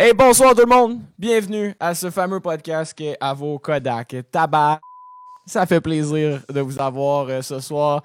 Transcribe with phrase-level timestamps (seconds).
[0.00, 1.00] Hey, bonsoir tout le monde.
[1.18, 4.16] Bienvenue à ce fameux podcast qui est à vos Kodak.
[4.30, 4.80] Tabac.
[5.44, 8.02] Ça fait plaisir de vous avoir euh, ce soir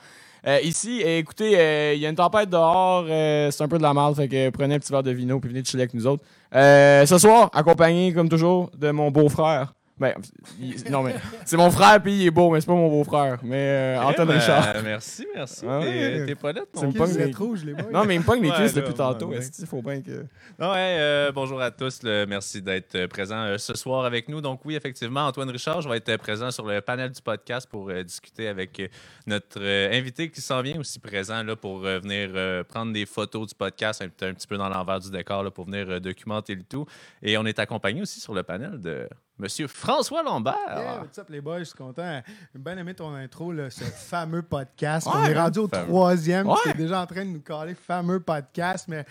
[0.48, 1.02] euh, ici.
[1.02, 3.06] Et écoutez, euh, il y a une tempête dehors.
[3.10, 4.16] euh, c'est un peu de la merde.
[4.16, 6.24] Fait que prenez un petit verre de vino puis venez chiller avec nous autres.
[6.56, 9.74] Euh, ce soir, accompagné comme toujours de mon beau-frère.
[10.00, 10.16] Ben,
[10.60, 11.14] il- non, mais
[11.46, 13.38] c'est mon frère puis il est beau, mais c'est pas mon beau-frère.
[13.44, 14.76] Mais euh, Antoine Eh ben, Richard.
[14.84, 15.66] merci, merci.
[15.70, 15.88] Ah T'es-
[16.20, 16.26] ouais.
[16.26, 16.98] T'es pas C'est mon gars.
[17.00, 17.92] pogne Vous les- êtes rouges, les boys.
[17.92, 19.28] Non, mais il me pogne les Ouais, cuisses là, depuis tantôt.
[19.28, 19.38] ouais.
[19.38, 20.12] Est-ce qu'il faut bien que.
[20.12, 20.26] Ouais,
[20.60, 22.02] euh, bonjour à tous.
[22.04, 24.42] le- merci d'être euh, présent euh, ce soir avec nous.
[24.42, 27.68] Donc oui, effectivement, Antoine Richard, je vais être euh, présent sur le panel du podcast
[27.70, 28.88] pour euh, discuter avec euh,
[29.28, 33.06] notre euh, invité qui s'en vient aussi présent là, pour euh, venir euh, prendre des
[33.06, 36.00] photos du podcast, un, un petit peu dans l'envers du décor là, pour venir euh,
[36.00, 36.86] documenter le tout.
[37.22, 39.08] Et on est accompagné aussi sur le panel de
[39.44, 40.56] Monsieur François Lambert.
[40.70, 41.60] Yeah, what's up, les boys?
[41.60, 42.22] Je suis content.
[42.54, 45.06] J'ai bien aimé ton intro, là, ce fameux podcast.
[45.06, 45.86] Ouais, on est rendu au fameux.
[45.88, 46.48] troisième.
[46.48, 46.56] Ouais.
[46.64, 49.04] Tu es déjà en train de nous caler fameux podcast, mais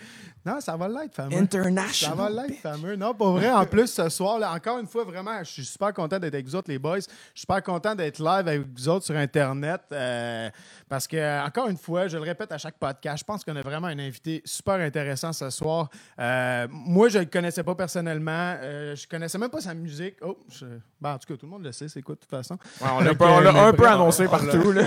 [0.43, 1.33] non, ça va l'être, fameux.
[1.35, 2.17] Ça International.
[2.17, 2.95] va l'être, fameux.
[2.95, 3.51] Non, pas vrai.
[3.51, 6.47] En plus, ce soir, là, encore une fois, vraiment, je suis super content d'être avec
[6.47, 6.97] vous autres, les boys.
[6.97, 9.81] Je suis super content d'être live avec vous autres sur Internet.
[9.91, 10.49] euh,
[10.89, 13.61] parce que, encore une fois, je le répète à chaque podcast, je pense qu'on a
[13.61, 15.89] vraiment un invité super intéressant ce soir.
[16.19, 18.55] Euh, moi, je ne le connaissais pas personnellement.
[18.63, 20.15] Euh, je connaissais même pas sa musique.
[20.25, 20.65] Oh, je-
[21.01, 22.55] ben, en tout cas, tout le monde le sait, c'est quoi, de toute façon?
[22.81, 23.13] Ouais, on l'a
[23.51, 24.71] mais un peu annoncé on- on partout.
[24.71, 24.83] Là.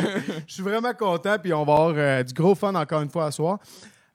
[0.46, 3.26] je suis vraiment content, puis on va avoir euh, du gros fun encore une fois
[3.26, 3.58] à soir.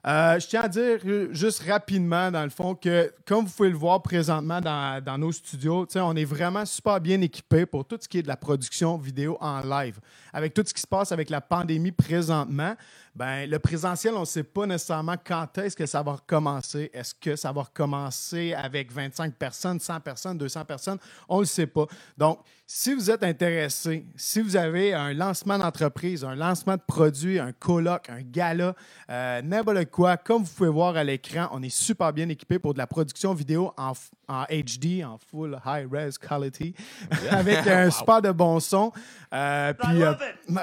[0.04, 3.70] Euh, je tiens à dire euh, juste rapidement, dans le fond, que comme vous pouvez
[3.70, 7.98] le voir présentement dans, dans nos studios, on est vraiment super bien équipé pour tout
[8.00, 10.00] ce qui est de la production vidéo en live.
[10.32, 12.74] Avec tout ce qui se passe avec la pandémie présentement,
[13.14, 16.90] ben, le présentiel, on ne sait pas nécessairement quand est-ce que ça va recommencer.
[16.94, 20.98] Est-ce que ça va recommencer avec 25 personnes, 100 personnes, 200 personnes?
[21.28, 21.86] On ne le sait pas.
[22.16, 22.38] Donc,
[22.74, 27.52] si vous êtes intéressé, si vous avez un lancement d'entreprise, un lancement de produit, un
[27.52, 28.74] colloque, un gala,
[29.10, 32.72] euh, n'importe quoi, comme vous pouvez voir à l'écran, on est super bien équipé pour
[32.72, 33.92] de la production vidéo en,
[34.26, 36.74] en HD, en full high-res quality,
[37.28, 38.90] avec un super de bon son.
[39.34, 40.14] Euh, puis, euh,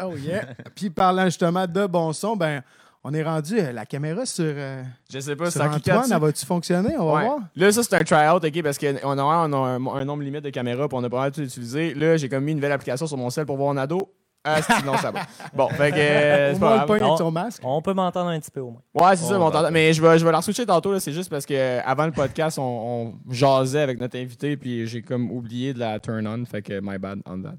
[0.03, 0.45] oh yeah.
[0.73, 2.61] puis parlant justement de bon son, ben,
[3.03, 4.83] on est rendu euh, la caméra sur, euh,
[5.13, 6.97] Je sais pas, sur ça Antoine, elle va-tu fonctionner?
[6.97, 7.25] On va Ouais.
[7.25, 7.39] voir.
[7.55, 10.43] Là, ça, c'est un try-out, OK, parce qu'on a, on a un, un nombre limite
[10.43, 11.93] de caméras, puis on a pas mal tout utilisé.
[11.93, 13.99] Là, j'ai comme mis une nouvelle application sur mon cell pour voir en ado.
[14.43, 15.19] Ah, sinon, ça va.
[15.53, 15.97] Bon, fait que.
[15.99, 16.87] euh, Au c'est moins, pas le grave.
[16.87, 17.07] pogne Non.
[17.07, 17.61] avec son masque.
[17.65, 18.81] On peut m'entendre un petit peu au moins.
[18.93, 20.93] Ouais, c'est ça, On mon va- temps- Mais je vais, je vais la switcher tantôt,
[20.93, 20.99] là.
[21.01, 22.63] C'est juste parce que euh, avant le podcast, on,
[23.27, 26.45] on jasait avec notre invité, puis j'ai comme oublié de la turn on.
[26.45, 27.55] Fait que my bad on that.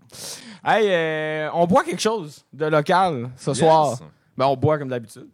[0.64, 3.58] Hey, euh, on boit quelque chose de local ce Yes.
[3.58, 3.98] soir.
[4.36, 5.28] Ben, on boit comme d'habitude.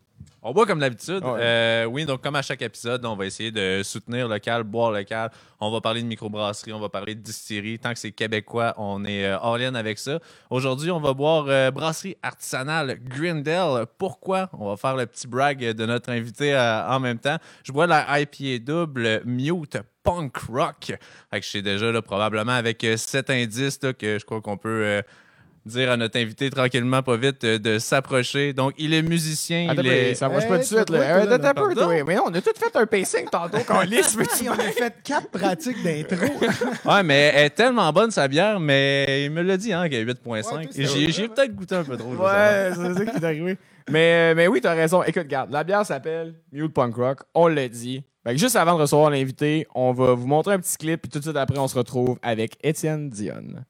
[0.49, 1.25] On boit comme d'habitude.
[1.25, 1.41] Ouais.
[1.41, 5.33] Euh, oui, donc comme à chaque épisode, on va essayer de soutenir local, boire local.
[5.59, 7.81] On va parler de microbrasserie, on va parler de distillerie.
[7.81, 10.21] Tant que c'est québécois, on est euh, all-in avec ça.
[10.51, 13.87] Aujourd'hui, on va boire euh, brasserie artisanale Grindel.
[13.99, 14.49] Pourquoi?
[14.53, 17.39] On va faire le petit brag de notre invité euh, en même temps.
[17.65, 20.93] Je bois la IPA double Mute Punk Rock.
[21.31, 24.57] Fait que je sais déjà là, probablement avec cet indice là, que je crois qu'on
[24.57, 25.03] peut...
[25.67, 28.53] dire à notre invité tranquillement, pas vite, euh, de s'approcher.
[28.53, 30.15] Donc, il est musicien, Attends, il est...
[30.15, 31.25] ça Hey, pas tout de suite, là.
[31.25, 31.75] là, Attends un peu, pardon?
[31.75, 32.05] toi.
[32.07, 34.95] Mais non, on a tout fait un pacing tantôt quand lisse, Si, on a fait
[35.05, 36.27] quatre pratiques d'intro.
[36.91, 40.09] Ouais, mais elle est tellement bonne, sa bière, mais il me l'a dit, hein, qu'elle
[40.09, 40.29] est 8.5.
[40.31, 42.13] Ouais, toi, Et c'est j'ai peut-être goûté un peu trop.
[42.13, 43.57] je sais Ouais, c'est ça qui est arrivé.
[43.91, 45.03] Mais, euh, mais oui, t'as raison.
[45.03, 47.21] Écoute, regarde, la bière s'appelle Mule Punk Rock.
[47.35, 48.03] On l'a dit.
[48.25, 51.11] Fait que juste avant de recevoir l'invité, on va vous montrer un petit clip, puis
[51.11, 53.65] tout de suite après, on se retrouve avec Étienne Dionne.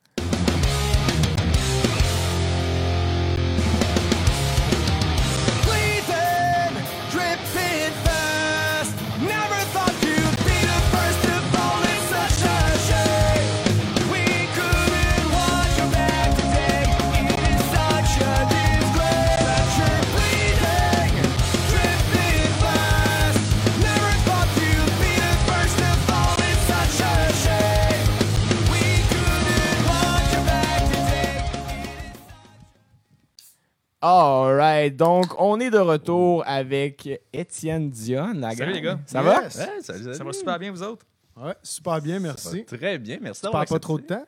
[34.91, 38.41] Donc on est de retour avec Étienne Dionne.
[38.41, 38.75] la Salut, gang.
[38.75, 38.99] les gars.
[39.07, 39.43] Ça va?
[39.43, 39.57] Yes.
[39.57, 41.05] Ouais, ça, Ça va super bien, vous autres?
[41.37, 42.65] Ouais, super bien, merci.
[42.65, 44.27] Très bien, merci Tu pas trop de temps?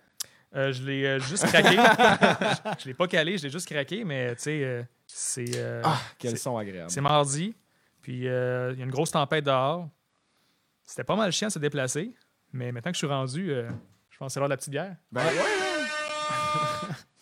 [0.56, 1.76] Euh, je l'ai euh, juste craqué.
[1.76, 5.82] je je l'ai pas calé, je l'ai juste craqué, mais tu sais, euh, c'est euh,
[5.84, 6.90] Ah, quel c'est- son agréable.
[6.90, 7.55] c'est mardi.
[8.02, 9.88] Puis euh, il y a une grosse tempête dehors.
[10.84, 12.14] C'était pas mal chiant de se déplacer,
[12.52, 13.69] mais maintenant que je suis rendu, euh,
[14.10, 14.96] je pense que c'est l'heure de la petite bière.
[15.12, 15.68] Ben ouais.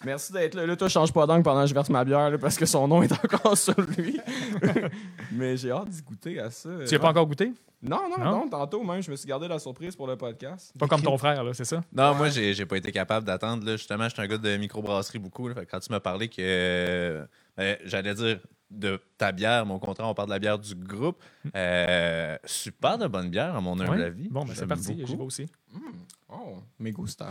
[0.06, 0.64] Merci d'être là.
[0.66, 2.64] Là, toi, je change pas d'angle pendant que je verse ma bière là, parce que
[2.64, 4.20] son nom est encore sur lui.
[5.32, 6.70] Mais j'ai hâte d'y goûter à ça.
[6.86, 7.52] Tu n'as pas encore goûté?
[7.82, 8.30] Non, non, Non?
[8.44, 10.72] non, tantôt même, je me suis gardé la surprise pour le podcast.
[10.78, 11.82] Pas comme ton frère, là, c'est ça?
[11.92, 13.64] Non, moi, j'ai j'ai pas été capable d'attendre.
[13.66, 13.72] là.
[13.76, 15.48] Justement, je suis un gars de microbrasserie beaucoup.
[15.48, 15.54] là.
[15.54, 16.36] Fait que quand tu m'as parlé que.
[16.40, 17.24] euh,
[17.56, 18.38] ben, J'allais dire
[18.70, 21.22] de ta bière, au contraire, on parle de la bière du groupe.
[21.54, 24.02] Euh, super de bonne bière, à mon humble Ouais.
[24.04, 24.28] avis.
[24.28, 25.06] Bon, ben c'est parti, beaucoup.
[25.06, 25.46] j'y vais aussi.
[26.28, 27.28] Oh, mes gusta.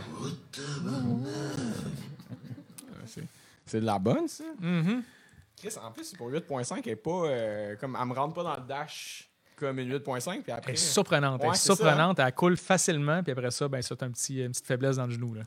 [3.06, 3.24] C'est
[3.64, 4.44] c'est de la bonne, ça?
[4.60, 5.02] Mhm.
[5.56, 7.10] Chris, en plus, pour 8.5, elle est pas.
[7.26, 10.72] euh, comme, elle me rentre pas dans le dash comme une 8.5, puis Elle après.
[10.74, 11.40] est surprenante.
[11.42, 12.18] elle Ouais, est ça, surprenante.
[12.18, 15.06] Elle coule facilement, puis après ça, ben, ça, t'as un petit, une petite faiblesse dans
[15.06, 15.32] le genou.
[15.34, 15.42] Là.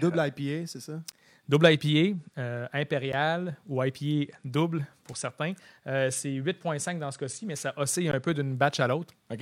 [0.00, 0.94] Double IPA, c'est ça?
[1.52, 5.52] Double IPA, euh, impérial ou IPA double pour certains.
[5.86, 9.12] Euh, c'est 8.5 dans ce cas-ci, mais ça oscille un peu d'une batch à l'autre.
[9.30, 9.36] Euh,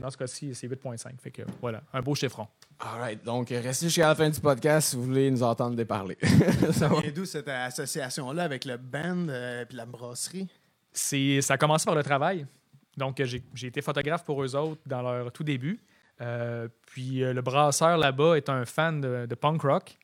[0.00, 1.18] dans ce, cas-ci, c'est 8.5.
[1.20, 2.46] Fait que voilà, un beau chiffron.
[2.78, 6.16] Alright, donc restez jusqu'à la fin du podcast si vous voulez nous entendre déparler.
[6.70, 7.00] ça va.
[7.02, 10.46] Et d'où cette association-là avec le band et la brasserie?
[10.92, 12.46] C'est, ça a commencé par le travail.
[12.96, 15.80] Donc, j'ai, j'ai été photographe pour eux autres dans leur tout début.
[16.20, 19.98] Euh, puis, euh, le brasseur là-bas est un fan de, de punk rock.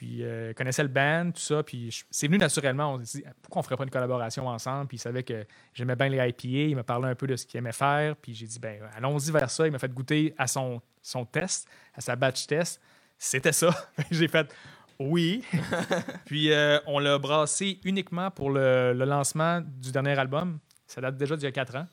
[0.00, 1.62] Puis, euh, connaissait le band, tout ça.
[1.62, 2.94] Puis, c'est venu naturellement.
[2.94, 4.86] On s'est dit, pourquoi on ferait pas une collaboration ensemble?
[4.86, 5.44] Puis, il savait que
[5.74, 6.70] j'aimais bien les IPA.
[6.70, 8.16] Il m'a parlé un peu de ce qu'il aimait faire.
[8.16, 9.66] Puis, j'ai dit, ben, allons-y vers ça.
[9.66, 12.80] Il m'a fait goûter à son, son test, à sa batch test.
[13.18, 13.68] C'était ça.
[14.10, 14.50] j'ai fait,
[14.98, 15.44] oui.
[16.24, 20.60] Puis, euh, on l'a brassé uniquement pour le, le lancement du dernier album.
[20.86, 21.86] Ça date déjà d'il y a quatre ans.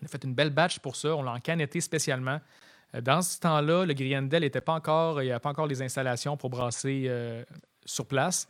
[0.00, 1.14] On a fait une belle batch pour ça.
[1.14, 2.40] On l'a encanetté spécialement.
[2.94, 5.82] Euh, Dans ce temps-là, le Griendel n'était pas encore, il n'y avait pas encore les
[5.82, 7.42] installations pour brasser euh,
[7.84, 8.48] sur place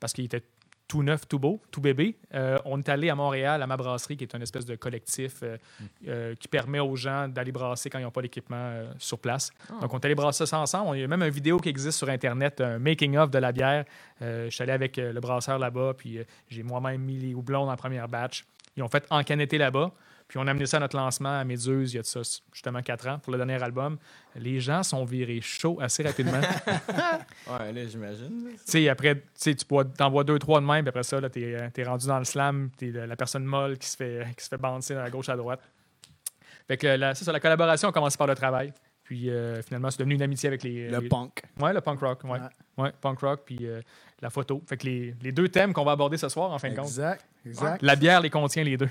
[0.00, 0.42] parce qu'il était
[0.86, 2.16] tout neuf, tout beau, tout bébé.
[2.32, 5.40] Euh, on est allé à Montréal, à ma brasserie, qui est une espèce de collectif
[5.42, 5.58] euh,
[6.06, 9.50] euh, qui permet aux gens d'aller brasser quand ils n'ont pas d'équipement euh, sur place.
[9.82, 10.96] Donc, on est allé brasser ça ensemble.
[10.96, 13.84] Il y a même une vidéo qui existe sur Internet, un making-of de la bière.
[14.22, 17.34] Euh, je suis allé avec euh, le brasseur là-bas, puis euh, j'ai moi-même mis les
[17.34, 18.46] houblons dans la première batch.
[18.74, 19.92] Ils ont fait encanetter là-bas.
[20.28, 22.20] Puis on a amené ça à notre lancement à Méduse il y a de ça
[22.52, 23.96] justement quatre ans pour le dernier album.
[24.36, 26.40] Les gens sont virés chauds assez rapidement.
[27.50, 28.48] Ouais, là, j'imagine.
[28.52, 31.02] tu sais, après, tu sais, tu bois- t'en bois deux, trois de même, puis après
[31.02, 33.88] ça, là, t'es, euh, t'es rendu dans le slam, t'es la, la personne molle qui
[33.88, 35.60] se fait, qui se fait bouncer à gauche à droite.
[36.66, 38.72] Fait que la, c'est ça, la collaboration a commencé par le travail.
[39.02, 40.90] Puis euh, finalement, c'est devenu une amitié avec les.
[40.90, 41.42] Le les- punk.
[41.58, 42.30] Ouais, le punk rock, ouais.
[42.32, 42.38] Ouais.
[42.84, 43.80] Ouais, punk rock, puis euh,
[44.20, 44.62] la photo.
[44.68, 46.84] Fait que les, les deux thèmes qu'on va aborder ce soir, en fin de compte.
[46.84, 47.80] Exact, exact.
[47.82, 48.90] La bière les contient les deux.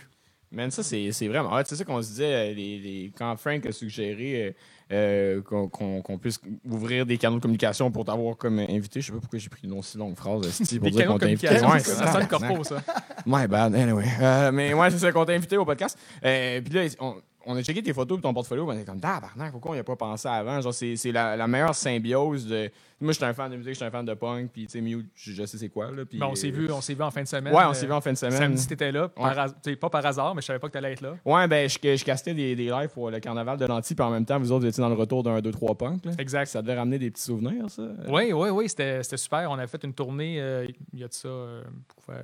[0.52, 1.52] Man, ça, c'est c'est vraiment.
[1.54, 1.64] hot.
[1.66, 4.56] c'est ça qu'on se disait euh, les, les- quand Frank a suggéré
[4.92, 9.02] euh, euh, qu'on puisse ouvrir des canaux de communication pour t'avoir comme invité.
[9.02, 10.58] Je sais pas pourquoi j'ai pris une aussi longue phrase.
[10.58, 11.50] Pour Des dire qu'on de t'a invité.
[11.50, 12.30] Ouais, ça, sonne tabarnak.
[12.30, 12.82] corpo, ça.
[13.26, 14.06] My bad, anyway.
[14.22, 15.98] Euh, mais ouais, c'est ça qu'on t'a invité au podcast.
[16.24, 17.16] Euh, puis là, on,
[17.48, 18.70] on a checké tes photos et ton portfolio.
[18.70, 20.62] On est comme, tabarnak, pourquoi on n'y a pas pensé avant?
[20.62, 22.70] Genre, c'est c'est la, la meilleure symbiose de.
[23.00, 24.50] Moi, je suis un fan de musique, je suis un fan de punk.
[24.52, 25.92] Puis, tu sais, Mute, je, je sais c'est quoi.
[25.92, 27.54] Là, Ben, on s'est euh, vu, on s'est vu en fin de semaine.
[27.54, 28.38] Ouais, on s'est Euh, vu en fin de semaine.
[28.38, 29.12] Samedi, t'étais là.
[29.18, 29.76] Ouais.
[29.76, 31.16] pas par hasard, mais je savais pas que t'allais être là.
[31.24, 34.10] Ouais, ben, je, je castais des, des lives pour le carnaval de l'Anti, puis en
[34.10, 36.06] même temps, vous autres, vous étiez dans le retour d'un 2-3 punk.
[36.06, 36.12] Là.
[36.18, 36.48] Exact.
[36.48, 37.84] Ça devait ramener des petits souvenirs, ça.
[38.08, 39.50] Oui, oui, oui, c'était c'était super.
[39.52, 41.64] On a fait une tournée, euh, il y a de ça, euh,
[42.04, 42.16] quoi,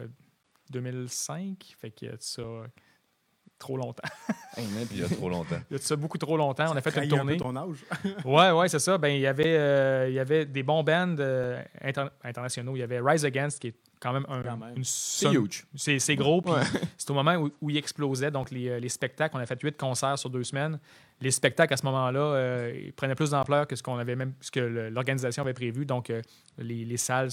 [0.72, 2.66] 2005, fait qu'il y a de ça euh,
[3.64, 4.04] trop longtemps.
[4.56, 5.56] Hey, man, Il y a trop longtemps.
[5.72, 6.66] Il y a de ça beaucoup trop longtemps.
[6.72, 7.38] On a fait une Trahit un peu tournée.
[7.38, 7.78] ton âge.
[8.24, 9.00] Ouais, ouais, c'est ça.
[9.00, 12.76] Ben, il y avait, euh, il y avait des bons bands euh, inter- internationaux.
[12.76, 14.74] Il y avait Rise Against, qui est quand même, un, Quand même.
[14.78, 15.66] une c'est huge.
[15.76, 16.44] C'est gros.
[16.48, 16.62] Ouais.
[17.00, 18.30] c'est au moment où, où il explosait.
[18.30, 20.78] Donc, les, euh, les spectacles, on a fait huit concerts sur deux semaines.
[21.20, 24.34] Les spectacles, à ce moment-là, euh, ils prenaient plus d'ampleur que ce qu'on avait même,
[24.40, 25.88] ce que l'organisation avait prévu.
[25.88, 26.22] Donc, euh,
[26.60, 27.30] les, les salles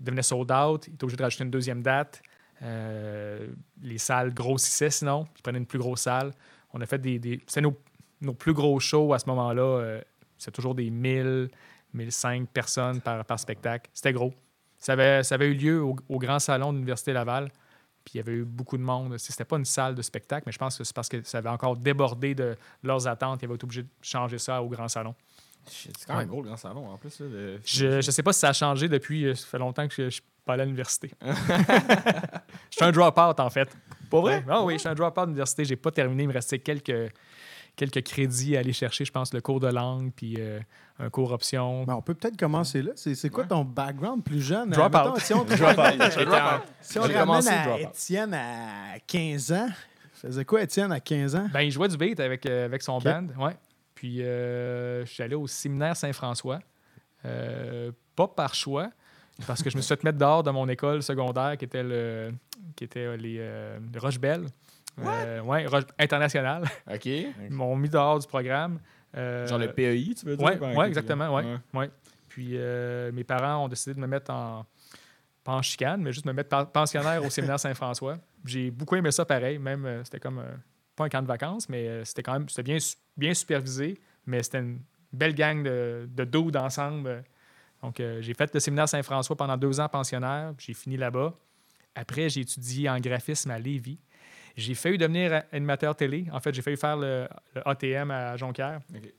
[0.00, 0.86] devenaient sold out.
[0.88, 2.22] Ils étaient obligés de rajouter une deuxième date.
[2.62, 3.46] Euh,
[3.82, 5.26] les salles grossissaient sinon.
[5.36, 6.32] Ils prenaient une plus grosse salle.
[6.72, 7.18] On a fait des.
[7.18, 7.76] des C'était nos,
[8.20, 9.62] nos plus gros shows à ce moment-là.
[9.62, 10.00] euh,
[10.36, 11.48] c'est toujours des 1000,
[11.94, 13.90] 1005 personnes par, par spectacle.
[13.94, 14.32] C'était gros.
[14.78, 17.48] Ça avait, ça avait eu lieu au, au Grand Salon de l'Université Laval.
[18.04, 19.18] Puis il y avait eu beaucoup de monde.
[19.18, 21.48] C'était pas une salle de spectacle, mais je pense que c'est parce que ça avait
[21.48, 23.42] encore débordé de leurs attentes.
[23.42, 25.14] Ils avaient été obligés de changer ça au Grand Salon.
[25.66, 27.20] C'est quand même gros, le grand salon, en plus.
[27.20, 29.26] Là, de- Je ne sais pas si ça a changé depuis.
[29.26, 31.10] euh, Ça fait longtemps que je ne à l'université.
[31.22, 31.32] je
[32.76, 33.68] suis un drop-out, en fait.
[34.10, 34.44] Pas vrai?
[34.48, 35.64] Ah oui, je suis un drop-out de l'université.
[35.64, 36.22] J'ai pas terminé.
[36.24, 37.12] Il me restait quelques,
[37.76, 39.04] quelques crédits à aller chercher.
[39.04, 40.60] Je pense le cours de langue, puis euh,
[40.98, 41.84] un cours option.
[41.84, 42.92] Ben, on peut peut-être commencer là.
[42.96, 44.70] C'est c'est quoi ton background plus jeune?
[44.70, 45.20] Drop Mettons, out.
[45.20, 46.18] Si on Drop ramène, out.
[46.18, 47.86] En- si on ramène commencé à drop out.
[47.90, 49.68] Étienne à 15 ans,
[50.14, 51.48] faisait quoi Étienne à 15 ans?
[51.52, 53.26] Ben, il jouait du beat avec, euh, avec son band.
[53.38, 53.56] Ouais.
[53.94, 56.60] Puis, euh, je suis allé au séminaire Saint-François.
[57.24, 58.90] Euh, pas par choix,
[59.46, 62.32] parce que je me suis fait mettre dehors de mon école secondaire qui était, le,
[62.76, 64.46] qui était euh, les euh, le Roche-Belle.
[65.00, 66.64] Euh, ouais, Roche- international.
[66.92, 67.06] OK.
[67.06, 68.80] Ils m'ont mis dehors du programme.
[69.16, 70.44] Euh, Genre le PEI, tu veux dire?
[70.46, 71.44] Ouais, par ouais, exactement, ouais.
[71.74, 71.90] ouais.
[72.28, 72.58] Puis
[73.12, 74.66] mes parents ont décidé de me mettre en,
[75.44, 78.18] pas en chicane, mais juste me mettre pen- pensionnaire au séminaire Saint-François.
[78.44, 80.42] J'ai beaucoup aimé ça pareil, même c'était comme,
[80.96, 82.78] pas un camp de vacances, mais c'était quand même, c'était bien,
[83.16, 84.80] bien supervisé, mais c'était une
[85.12, 87.24] belle gang de, de dudes ensemble.
[87.82, 91.34] Donc euh, j'ai fait le séminaire Saint-François pendant deux ans pensionnaire, j'ai fini là-bas.
[91.94, 93.98] Après, j'ai étudié en graphisme à Lévis.
[94.56, 96.26] J'ai failli devenir animateur télé.
[96.32, 99.12] En fait, j'ai failli faire le, le ATM à Jonquière, Ok.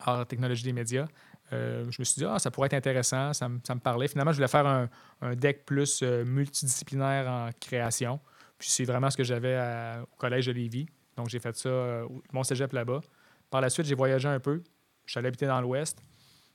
[0.00, 1.06] Art Technologie des médias.
[1.52, 4.08] Euh, je me suis dit, ah, ça pourrait être intéressant, ça, me- ça me parlait.
[4.08, 4.88] Finalement, je voulais faire un,
[5.20, 8.18] un deck plus euh, multidisciplinaire en création.
[8.58, 9.58] Puis c'est vraiment ce que j'avais
[10.02, 10.86] au collège de Lévis.
[11.16, 13.00] Donc, j'ai fait ça, euh, mon cégep là-bas.
[13.50, 14.62] Par la suite, j'ai voyagé un peu.
[15.04, 15.98] Je suis allé habiter dans l'Ouest.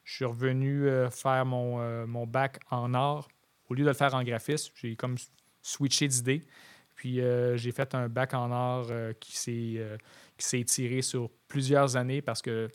[0.07, 3.27] Je suis revenu euh, faire mon, euh, mon bac en art.
[3.69, 5.17] Au lieu de le faire en graphisme, j'ai comme
[5.61, 6.47] switché d'idée.
[6.95, 8.87] Puis euh, j'ai fait un bac en art
[9.19, 12.69] qui s'est étiré sur plusieurs années parce que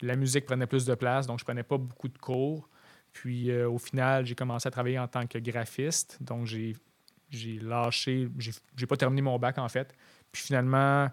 [0.00, 2.70] la musique prenait plus de place, donc je prenais pas beaucoup de cours.
[3.12, 6.16] Puis au final, j'ai commencé à travailler en tant que graphiste.
[6.22, 6.74] Donc j'ai
[7.60, 9.94] lâché, j'ai pas terminé mon bac en fait.
[10.32, 11.10] Puis finalement,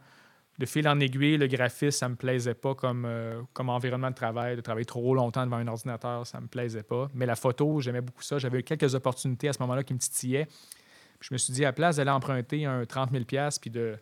[0.58, 4.16] de fil en aiguille, le graphisme, ça me plaisait pas comme, euh, comme environnement de
[4.16, 7.10] travail, de travailler trop longtemps devant un ordinateur, ça me plaisait pas.
[7.14, 8.38] Mais la photo, j'aimais beaucoup ça.
[8.38, 10.46] J'avais quelques opportunités à ce moment-là qui me titillaient.
[10.46, 13.26] Puis je me suis dit, à la place d'aller emprunter un 30 000
[13.60, 13.98] puis de,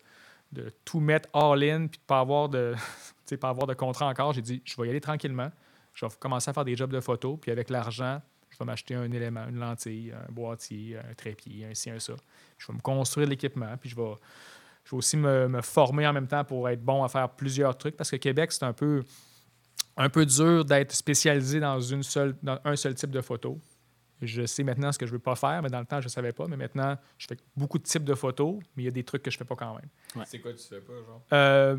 [0.52, 2.76] de tout mettre all-in, puis de pas avoir de,
[3.42, 5.52] pas avoir de contrat encore, j'ai dit, je vais y aller tranquillement.
[5.96, 8.94] Je vais commencer à faire des jobs de photo, puis avec l'argent, je vais m'acheter
[8.94, 12.14] un élément, une lentille, un boîtier, un trépied, un ci, un ça.
[12.60, 14.14] Je vais me construire l'équipement, puis je vais,
[14.84, 17.78] je vais aussi me, me former en même temps pour être bon à faire plusieurs
[17.78, 19.04] trucs, parce que Québec, c'est un peu,
[19.98, 23.60] un peu dur d'être spécialisé dans, une seule, dans un seul type de photo.
[24.22, 26.06] Je sais maintenant ce que je ne veux pas faire, mais dans le temps, je
[26.06, 26.46] ne savais pas.
[26.48, 29.22] Mais maintenant, je fais beaucoup de types de photos, mais il y a des trucs
[29.22, 30.26] que je ne fais pas quand même.
[30.26, 31.22] C'est quoi tu fais pas, genre?
[31.34, 31.76] Euh,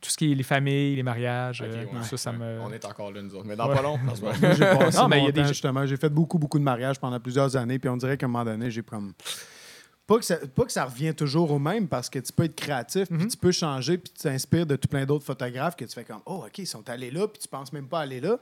[0.00, 2.38] tout ce qui est les familles, les mariages, euh, ouais, ça, ça ouais.
[2.38, 2.60] me...
[2.60, 3.44] On est encore là, nous autres.
[3.46, 3.74] Mais dans Ouais.
[3.74, 4.34] pas long, dans ce moment.
[4.40, 5.84] Moi, j'ai passé Non, mais il y a des justement.
[5.84, 8.44] J'ai fait beaucoup, beaucoup de mariages pendant plusieurs années, puis on dirait qu'à un moment
[8.44, 9.12] donné, j'ai comme.
[10.06, 12.54] Pas que, ça, pas que ça revient toujours au même parce que tu peux être
[12.54, 13.28] créatif, puis Mhm.
[13.28, 16.20] tu peux changer, puis tu t'inspires de tout plein d'autres photographes que tu fais comme
[16.26, 18.38] Oh, OK, ils sont allés là, puis tu penses même pas aller là.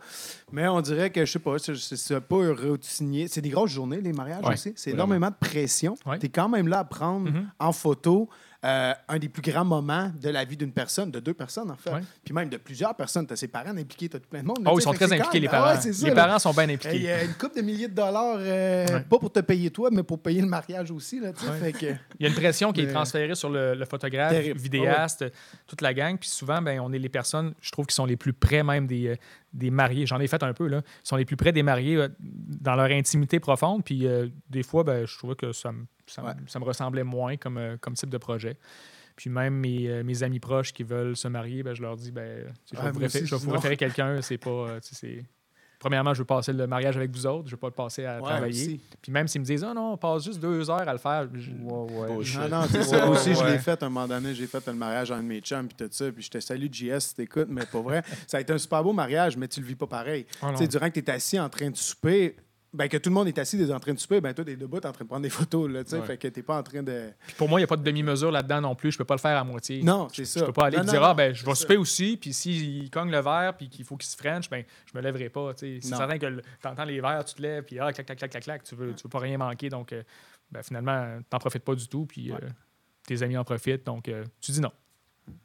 [0.50, 3.28] Mais on dirait que, je sais pas, c'est- pas routinier.
[3.28, 4.72] C'est des grosses journées, les mariages Ouais, aussi.
[4.74, 5.94] C'est énormément de pression.
[6.04, 6.18] Ouais.
[6.18, 7.48] Tu es quand même là à prendre Mhm.
[7.60, 8.28] en photo
[8.64, 11.76] euh, un des plus grands moments de la vie d'une personne, de deux personnes en
[11.76, 11.90] fait.
[11.92, 12.00] Ouais.
[12.24, 13.26] Puis même de plusieurs personnes.
[13.26, 14.58] Tu as ses parents impliqués, tu as tout plein de monde.
[14.66, 15.72] Oh, ils sont très impliqués, les parents.
[15.74, 16.24] ouais, c'est ça, les là.
[16.26, 16.96] parents sont bien impliqués.
[16.96, 19.00] Il y a une couple de milliers de dollars, euh, Ouais.
[19.00, 21.18] pas pour te payer toi, mais pour payer le mariage aussi.
[21.20, 21.86] Là, fait que,
[22.18, 24.60] Il y a une pression qui est transférée sur le, le photographe, Terrible.
[24.60, 25.24] vidéaste,
[25.66, 26.16] toute la gang.
[26.18, 28.86] Puis souvent, ben, on est les personnes, je trouve, qui sont les plus près même
[28.86, 29.16] des, euh,
[29.52, 30.06] des mariés.
[30.06, 30.82] J'en ai fait un peu, là.
[31.04, 33.82] Ils sont les plus près des mariés euh, dans leur intimité profonde.
[33.84, 34.06] Puis
[34.48, 36.34] des fois, ben, je trouvais que ça me, ça me- Ouais.
[36.46, 38.56] ça me ressemblait moins comme, euh, comme type de projet.
[39.16, 42.10] Puis même mes, euh, mes amis proches qui veulent se marier, ben, je leur dis,
[42.10, 44.22] ben, tu sais, je vais Ouais, vous référer, aussi, je vais vous sinon- référer quelqu'un.
[44.22, 45.24] C'est pas, euh, tu sais, c'est...
[45.78, 47.46] Premièrement, je veux passer le mariage avec vous autres.
[47.48, 48.52] Je veux pas le passer à Ouais, travailler.
[48.66, 48.80] aussi.
[49.02, 51.28] Puis même s'ils me disent, ah non, on passe juste deux heures à le faire.
[51.34, 52.38] je- Bullshit.
[52.38, 53.04] Non, non, c'est ça.
[53.10, 54.32] Aussi, je l'ai fait à un moment donné.
[54.32, 56.12] J'ai fait le mariage à un de mes chums, puis tout ça.
[56.12, 58.02] Puis je te salue, JS, si t'écoutes, mais pas vrai.
[58.28, 60.24] Ça a été un super beau mariage, mais tu le vis pas pareil.
[60.40, 62.36] Ah tu sais, durant que tu es assis en train de souper,
[62.74, 64.80] ben, que tout le monde est assis en train de souper, ben toi, t'es debout,
[64.80, 65.98] t'es en train de prendre des photos, là, tu sais.
[65.98, 66.06] Ouais.
[66.06, 67.10] Fait que t'es pas en train de.
[67.26, 68.92] Puis pour moi, il n'y a pas de demi-mesure là-dedans non plus.
[68.92, 69.82] Je peux pas le faire à moitié.
[69.82, 70.40] Non, c'est ça.
[70.40, 72.88] Je peux pas aller Non, dire, non, ah, ben, je vais souper aussi, puis s'il
[72.90, 75.52] cogne le verre, puis qu'il faut qu'il se french, ben, je me lèverai pas.
[75.54, 75.88] tu sais.
[75.88, 78.30] C'est certain que tu entends les verres, tu te lèves, puis ah, clac, clac, clac,
[78.30, 79.68] clac, clac, tu veux, tu veux pas rien manquer.
[79.68, 80.02] Donc, euh,
[80.50, 82.36] ben, finalement, t'en profites pas du tout, puis euh,
[83.06, 83.84] tes amis en profitent.
[83.84, 84.72] Donc, euh, tu dis non.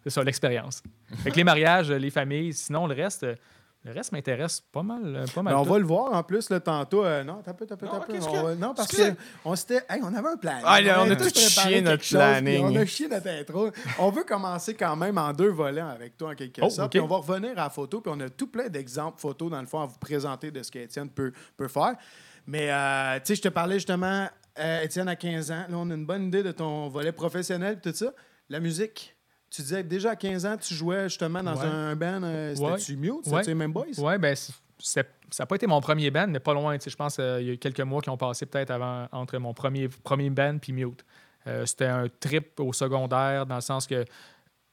[0.04, 0.82] C'est ça, l'expérience.
[1.24, 3.36] Fait que les mariages, les familles, sinon, le reste, euh,
[3.88, 5.02] le reste m'intéresse pas mal.
[5.06, 5.72] euh, Pas mal Mais on tout.
[5.72, 7.06] va le voir en plus le tantôt.
[7.06, 8.14] Euh, non, t'as peu, t'as peu, Non, t'as peu.
[8.14, 9.84] qu'est-ce On va- Non, parce qu'est-ce que on s'était.
[9.90, 10.60] Hey, on avait un plan.
[10.64, 12.66] Ah, on a tout chié notre chose, planning.
[12.66, 13.70] On a chié notre intro.
[14.00, 16.92] On veut commencer quand même en deux volets avec toi, en quelque Oh, sorte.
[16.92, 19.62] Puis on va revenir à la photo, puis on a tout plein d'exemples photos, dans
[19.62, 21.96] le fond, à vous présenter de ce qu'Étienne peut, peut faire.
[22.46, 24.28] Mais, euh, tu sais, je te parlais justement,
[24.60, 25.66] euh, Étienne, à 15 ans.
[25.70, 28.14] Là, on a une bonne idée de ton volet professionnel, tout ça.
[28.50, 29.17] La musique.
[29.50, 31.66] Tu disais que déjà à 15 ans, tu jouais justement dans Ouais.
[31.66, 32.22] un band.
[32.24, 32.72] euh, Ouais.
[32.80, 33.12] C'était-tu Mute?
[33.14, 33.22] Ouais.
[33.26, 33.86] C'était-tu Même Boys?
[33.98, 34.36] Oui, ben,
[34.80, 35.04] ça
[35.40, 36.78] n'a pas été mon premier band, mais pas loin.
[36.86, 39.54] Je pense qu'il y a eu quelques mois qui ont passé peut-être avant entre mon
[39.54, 41.04] premier, premier band puis Mute.
[41.48, 44.04] Euh, C'était un trip au secondaire, dans le sens que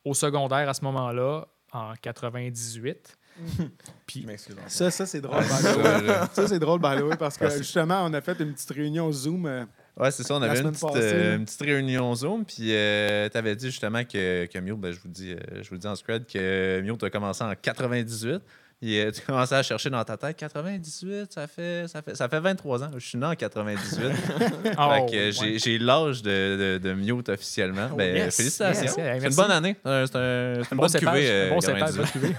[0.04, 3.16] au secondaire, à ce moment-là, en 98,
[4.06, 4.26] puis.
[4.66, 5.40] Ça, ça c'est drôle.
[5.42, 6.14] by the way.
[6.32, 9.10] ça, c'est drôle, by the way, parce que justement, on a fait une petite réunion
[9.12, 9.66] Zoom.
[9.98, 10.34] Euh, Ouais, c'est ça.
[10.34, 12.44] On avait une petite, euh, une petite réunion Zoom.
[12.44, 15.76] Puis tu avais dit justement que, que Mute, ben, je, vous dis, euh, je vous
[15.76, 18.40] dis en scred que Mute a commencé en 98.
[18.80, 22.28] Puis, euh, tu commençais à chercher dans ta tête 98, ça fait, ça fait, ça
[22.28, 22.90] fait 23 ans.
[22.96, 24.00] Je suis né en 98.
[24.76, 25.58] Oh, euh, ouais.
[25.58, 27.88] j'ai, l'âge de, de, de mute officiellement.
[27.92, 28.82] Oh, ben, yes, félicitations.
[28.84, 29.76] yes, c'est une bonne année.
[29.86, 31.30] Euh, C'est, un- une Bon bonne cépage, cuvée.
[31.30, 32.00] euh, bon cépage, 98.
[32.00, 32.34] bonne cuvée.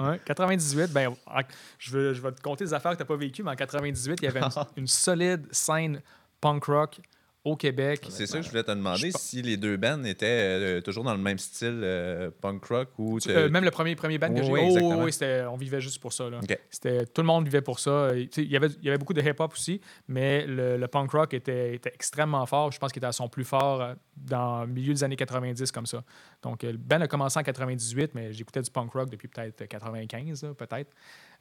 [0.00, 1.40] Ouais, 98, ben, en-
[1.78, 3.56] je, veux, je vais te compter des affaires que tu n'as pas vécues, mais en
[3.56, 6.00] 98, il y avait une, une solide scène
[6.42, 7.00] punk rock
[7.44, 8.06] au Québec.
[8.08, 11.02] C'est ça que je voulais te demander, Je- si les deux bands étaient euh, toujours
[11.02, 13.18] dans le même style euh, punk rock ou...
[13.26, 15.12] Euh, même le premier, premier band que Oui, j'ai oui, oh, oui,
[15.50, 16.30] on vivait juste pour ça.
[16.30, 16.38] Là.
[16.40, 16.56] Ok.
[16.70, 18.10] C'était, tout le monde vivait pour ça.
[18.14, 21.34] Il y avait, il y avait beaucoup de hip-hop aussi, mais le, le punk rock
[21.34, 22.70] était, était extrêmement fort.
[22.70, 25.72] Je pense qu'il était à son plus fort euh, dans le milieu des années 90
[25.72, 26.04] comme ça.
[26.42, 30.44] Donc, le band a commencé en 98, mais j'écoutais du punk rock depuis peut-être 95,
[30.44, 30.92] là, peut-être.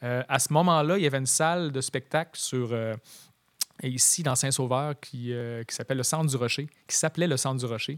[0.02, 2.74] Euh, à ce moment-là, il y avait une salle de spectacle sur...
[3.90, 7.60] ici, dans Saint-Sauveur, qui, euh, qui s'appelle le Centre du Rocher, qui s'appelait le Centre
[7.60, 7.98] du Rocher.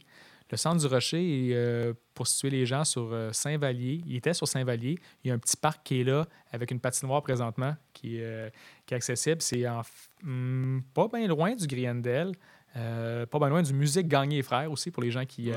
[0.52, 4.02] Le Centre du Rocher, est, euh, pour situer les gens, sur euh, Saint-Vallier.
[4.06, 5.00] Il était sur Saint-Vallier.
[5.24, 8.24] Il y a un petit parc qui est là, avec une patinoire présentement, qui, est,
[8.24, 8.50] euh,
[8.86, 9.42] qui est accessible.
[9.42, 9.66] C'est
[10.24, 12.34] hum, pas bien loin du Griendel,
[12.74, 15.52] pas bien loin du Musique Gagné et Frères aussi, pour les gens qui,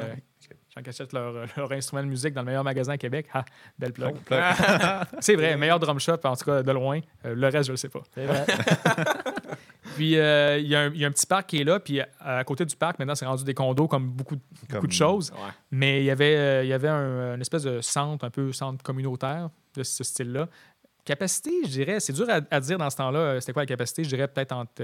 [0.82, 3.26] qui achètent leur, leur instrument de musique dans le meilleur magasin à Québec.
[3.32, 3.44] Ah,
[3.78, 4.16] belle plug.
[5.20, 7.00] C'est vrai, meilleur drum shop, en tout cas de loin.
[7.24, 8.02] Euh, le reste, je le sais pas.
[8.14, 8.46] C'est vrai.
[9.96, 11.80] Puis euh, il y, a un- il y a un petit parc qui est là,
[11.80, 15.30] puis à, côté du parc, maintenant, c'est rendu des condos comme beaucoup, de choses.
[15.32, 15.50] Ouais.
[15.70, 18.82] Mais il y avait, euh, y avait un, une espèce de centre, un peu centre
[18.82, 20.48] communautaire de ce style-là.
[21.04, 23.66] Capacité, je dirais, c'est dur à, à dire dans ce temps-là, euh, c'était quoi la
[23.66, 24.02] capacité?
[24.04, 24.82] Je dirais peut-être entre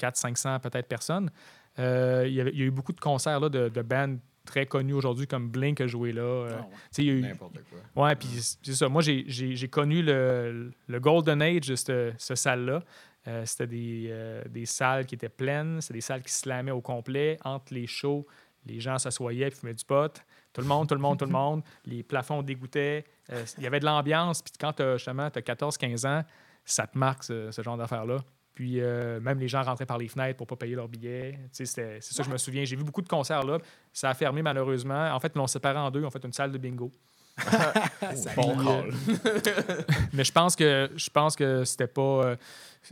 [0.00, 1.30] 400-500 peut-être personnes.
[1.78, 5.26] Euh, il, y a eu beaucoup de concerts là, de, de bands très connus aujourd'hui,
[5.26, 6.22] comme Blink a joué là.
[6.22, 6.50] Euh,
[6.98, 7.04] ouais.
[7.04, 7.58] eu- N'importe
[7.94, 8.04] quoi.
[8.04, 8.28] Ouais, puis
[8.62, 8.88] c'est ça.
[8.88, 12.82] Moi, j'ai- connu le, le Golden Age de cette, cette salle-là.
[13.28, 16.70] Euh, c'était des, euh, des salles qui étaient pleines, c'était des salles qui se slamaient
[16.70, 17.38] au complet.
[17.44, 18.26] Entre les shows,
[18.64, 20.22] les gens s'assoyaient et fumaient du pot.
[20.52, 21.62] Tout le monde, tout le monde, tout le monde.
[21.84, 23.04] Les plafonds dégoûtaient.
[23.30, 24.40] Euh, Il y avait de l'ambiance.
[24.42, 26.24] Puis quand justement tu as 14-15 ans,
[26.64, 28.18] ça te marque ce, ce genre d'affaires-là.
[28.54, 31.38] Puis même les gens rentraient par les fenêtres pour pas payer leurs billets.
[31.52, 32.64] C'est ça que je me souviens.
[32.64, 33.58] J'ai vu beaucoup de concerts là.
[33.92, 35.12] Ça a fermé malheureusement.
[35.12, 36.02] En fait, ils l'ont séparé en deux.
[36.02, 36.90] On fait une salle de bingo.
[38.36, 38.68] Bon Puis,
[39.26, 42.36] euh, mais je pense que je pense que c'était pas euh,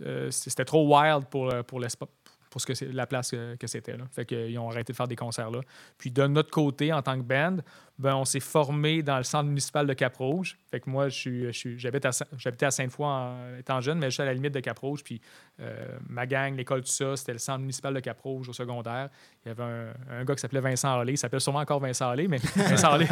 [0.00, 2.08] euh, c'était trop wild pour, pour l'espace
[2.54, 3.96] pour la place que, que c'était.
[4.12, 5.60] Fait qu'ils ont arrêté de faire des concerts là.
[5.98, 7.56] Puis de notre côté en tant que band,
[7.98, 10.56] ben on s'est formé dans le centre municipal de Cap-Rouge.
[10.70, 11.18] Fait que moi je
[11.52, 14.54] suis je à j'habitais à Sainte-Foy en étant jeune, mais je suis à la limite
[14.54, 15.20] de Cap-Rouge puis
[15.60, 19.08] euh, ma gang, l'école tout ça, c'était le centre municipal de Cap-Rouge au secondaire.
[19.44, 22.28] Il y avait un, gars qui s'appelait Vincent Allé, il s'appelle sûrement encore Vincent Allé,
[22.28, 23.06] mais Vincent Allé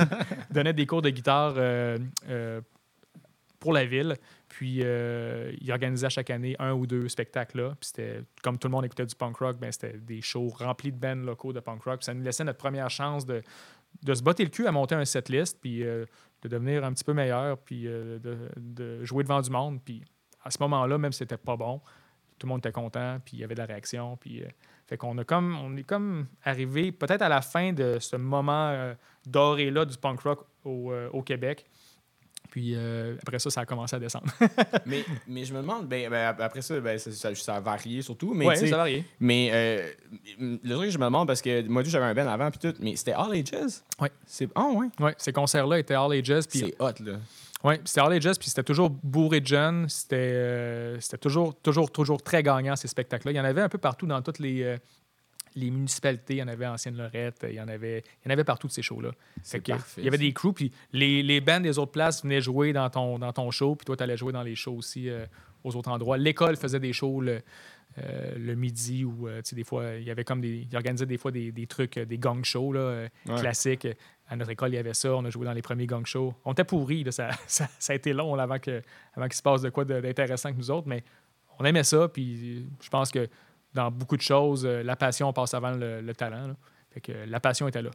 [0.51, 2.61] donnait des cours de guitare euh, euh,
[3.59, 4.17] pour la ville.
[4.53, 7.69] Puis euh, il organisait chaque année un ou deux spectacles là.
[7.81, 10.93] Puis c'était comme tout le monde écoutait du punk rock, ben c'était des shows remplis
[10.93, 12.01] de bands locaux de punk rock.
[12.01, 13.43] Puis ça nous laissait notre première chance de,
[14.03, 16.05] de se botter le cul à monter un setlist, puis euh,
[16.43, 19.81] de devenir un petit peu meilleur, puis euh, de, de jouer devant du monde.
[19.83, 20.05] Puis
[20.45, 21.81] à ce moment-là, même si c'était pas bon,
[22.39, 24.19] tout le monde était content, puis il y avait de la réaction.
[24.19, 24.43] Puis,
[24.87, 28.93] fait qu'on a comme, on est comme arrivé peut-être à la fin de ce moment
[29.25, 31.65] doré-là du punk rock au, au Québec.
[32.53, 34.27] Puis euh, après ça, ça a commencé à descendre.
[34.85, 38.03] mais, mais je me demande, ben, ben, après ça, ben, ça, ça, ça a varié
[38.03, 38.35] surtout.
[38.35, 39.03] Mais, Oui, tu sais, ça varie.
[39.19, 39.89] mais euh,
[40.39, 42.77] le truc que je me demande, parce que moi, j'avais un band avant, puis tout,
[42.79, 43.81] mais c'était All Ages?
[43.99, 44.11] Ouais.
[44.27, 44.51] C'est...
[44.55, 44.89] Ah, ouais.
[45.01, 46.47] Ouais, ces concerts-là étaient all ages.
[46.47, 47.21] Puis C'est hot, là.
[47.65, 49.89] Ouais, puis c'était Harley Jazz, puis c'était toujours bourré de jeunes.
[49.89, 53.33] C'était euh, toujours, toujours, toujours très gagnant, ces spectacles-là.
[53.33, 54.77] Il y en avait un peu partout dans toutes les, euh,
[55.55, 56.35] les municipalités.
[56.35, 58.67] Il y en avait à Ancienne-Lorette, il y en avait, il y en avait partout
[58.69, 59.11] de ces shows-là.
[59.43, 59.67] C'est
[59.99, 62.89] Il y avait des crews, puis les, les bands des autres places venaient jouer dans
[62.91, 65.27] ton, dans ton show, puis toi, tu allais jouer dans les shows aussi euh,
[65.65, 66.17] aux autres endroits.
[66.19, 67.43] L'école faisait des shows le,
[67.99, 70.67] euh, le midi, ou tu sais, des fois, il y avait comme des.
[70.71, 73.39] Ils organisaient des fois des, des trucs, euh, des gong shows là, euh, Ouais.
[73.41, 73.87] classiques.
[74.29, 75.15] À notre école, il y avait ça.
[75.15, 76.33] On a joué dans les premiers gang shows.
[76.47, 77.05] On était pourris.
[77.05, 77.13] là.
[77.13, 78.81] Ça, ça, ça a été long là, avant que-
[79.15, 81.05] avant qu'il se passe de quoi d'intéressant que nous autres, mais
[81.59, 82.09] on aimait ça.
[82.09, 83.29] Puis je pense que
[83.75, 86.49] dans beaucoup de choses, euh, la passion passe avant le, le talent.
[86.49, 86.57] là.
[86.91, 87.91] Fait que la passion était là.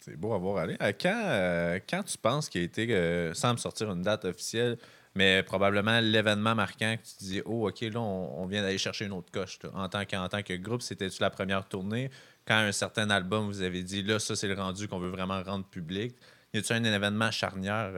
[0.00, 0.76] C'est beau à voir aller.
[0.80, 4.24] Euh, quand, euh, quand tu penses qu'il a été, euh, sans me sortir une date
[4.24, 4.78] officielle,
[5.14, 8.78] mais probablement l'événement marquant que tu te dis, oh, OK, là, on, on vient d'aller
[8.78, 9.58] chercher une autre coche.
[9.74, 12.10] En tant, que, en tant que groupe, c'était-tu la première tournée?
[12.46, 15.42] Quand un certain album, vous avez dit, là, ça, c'est le rendu qu'on veut vraiment
[15.42, 16.14] rendre public.
[16.52, 17.92] Y a-tu un événement charnière?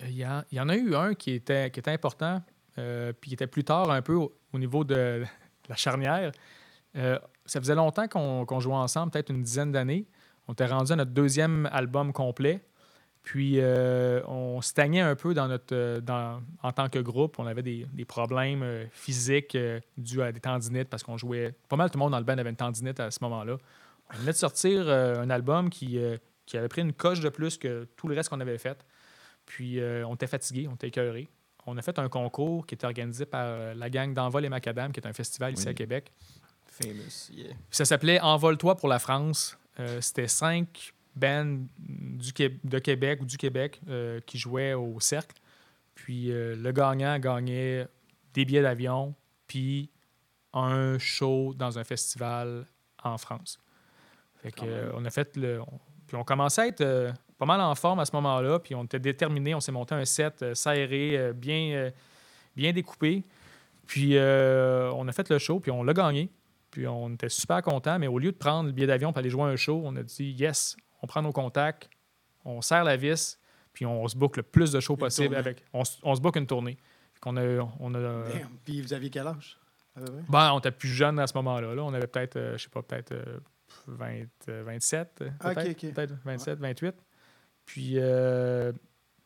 [0.00, 2.42] Il y, y en a eu un qui était, qui était important,
[2.78, 5.22] euh, puis qui était plus tard un peu au, au niveau de
[5.68, 6.32] la charnière.
[6.96, 10.06] Euh, ça faisait longtemps qu'on jouait ensemble, peut-être une dizaine d'années.
[10.48, 12.64] On était rendu à notre deuxième album complet.
[13.22, 17.38] Puis euh, on stagnait un peu en tant que groupe.
[17.40, 19.56] On avait des, problèmes physiques
[19.96, 21.54] dus à des tendinites parce qu'on jouait.
[21.68, 23.56] Pas mal tout le monde dans le band avait une tendinite à ce moment-là.
[24.14, 25.98] On venait de sortir un album qui,
[26.54, 28.86] avait pris une coche de plus que tout le reste qu'on avait fait.
[29.44, 31.28] Puis on était fatigués, on était écœurés.
[31.66, 34.92] On a fait un concours qui était organisé par euh, la gang d'Envol et Macadam,
[34.92, 35.70] qui est un festival ici Oui.
[35.70, 36.12] à Québec.
[36.66, 37.48] Famous, yeah.
[37.48, 39.58] Puis ça s'appelait Envole-toi pour la France.
[39.80, 45.00] Euh, C'était cinq bands du Qué- de Québec ou du Québec euh, qui jouaient au
[45.00, 45.36] cercle.
[45.94, 47.86] Puis euh, le gagnant gagnait
[48.34, 49.14] des billets d'avion,
[49.46, 49.88] puis
[50.52, 52.66] un show dans un festival
[53.02, 53.58] en France.
[54.42, 55.60] Fait que, euh, on a fait le.
[55.62, 58.74] on- puis on commençait à être euh, pas mal en forme à ce moment-là, puis
[58.74, 59.54] on était déterminés.
[59.54, 61.90] On s'est monté un set euh, serré, euh, bien, euh,
[62.56, 63.24] bien découpé.
[63.86, 66.28] Puis on a fait le show, puis on l'a gagné.
[66.70, 69.30] Puis on était super contents, mais au lieu de prendre le billet d'avion pour aller
[69.30, 71.88] jouer à un show, on a dit yes, on prend nos contacts,
[72.44, 73.38] on serre la vis,
[73.72, 75.38] puis on se book le plus de shows possible tournée.
[75.38, 75.64] avec.
[75.72, 76.76] On, on se book une tournée.
[77.20, 78.48] Qu'on a, on a, Damn.
[78.64, 79.56] Puis vous aviez quel âge?
[80.28, 81.74] ben, on était plus jeune à ce moment-là.
[81.74, 81.82] là.
[81.82, 83.38] On avait peut-être, euh, je sais pas, peut-être euh,
[83.86, 86.94] 20, euh, 27, euh, Ah, peut-être 27, 28.
[87.66, 88.72] Puis, euh,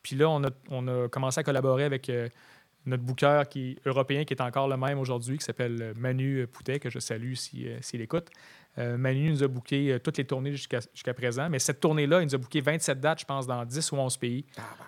[0.03, 2.27] puis là, on a, on a commencé à collaborer avec euh,
[2.85, 6.79] notre booker qui est européen, qui est encore le même aujourd'hui, qui s'appelle Manu Poutet,
[6.79, 8.29] que je salue si, euh, s'il écoute.
[8.77, 12.21] Euh, Manu nous a booké euh, toutes les tournées jusqu'à jusqu'à présent, mais cette tournée-là,
[12.21, 14.45] il nous a booké 27 dates, je pense, dans 10 ou 11 pays.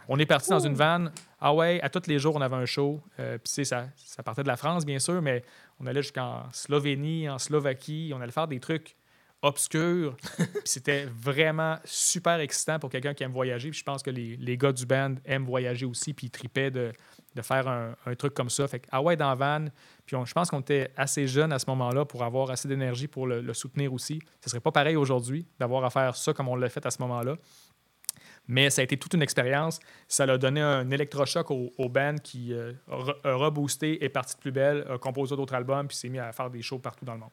[0.07, 1.07] On est parti dans une van.
[1.39, 3.01] Ah ouais, à tous les jours, on avait un show.
[3.19, 5.43] Euh, Puis, ça, ça partait de la France, bien sûr, mais
[5.81, 8.13] on allait jusqu'en Slovénie, en Slovaquie.
[8.15, 8.95] On allait faire des trucs
[9.43, 10.15] obscurs.
[10.37, 13.69] Puis c'était vraiment super excitant pour quelqu'un qui aime voyager.
[13.69, 16.71] Puis je pense que les, les gars du band aiment voyager aussi, puis ils tripaient
[16.71, 16.91] de,
[17.35, 18.67] de faire un, truc comme ça.
[18.67, 19.65] Fait que, ah dans van.
[20.05, 23.27] Puis je pense qu'on était assez jeunes à ce moment-là pour avoir assez d'énergie pour
[23.27, 24.19] le, soutenir aussi.
[24.41, 27.01] Ce serait pas pareil aujourd'hui d'avoir à faire ça comme on l'a fait à ce
[27.01, 27.35] moment-là.
[28.47, 29.79] Mais ça a été toute une expérience.
[30.07, 34.35] Ça l'a donné un électrochoc au, au band qui euh, a a reboosté, est parti
[34.35, 37.05] de plus belle, a composé d'autres albums, puis s'est mis à faire des shows partout
[37.05, 37.29] dans le monde.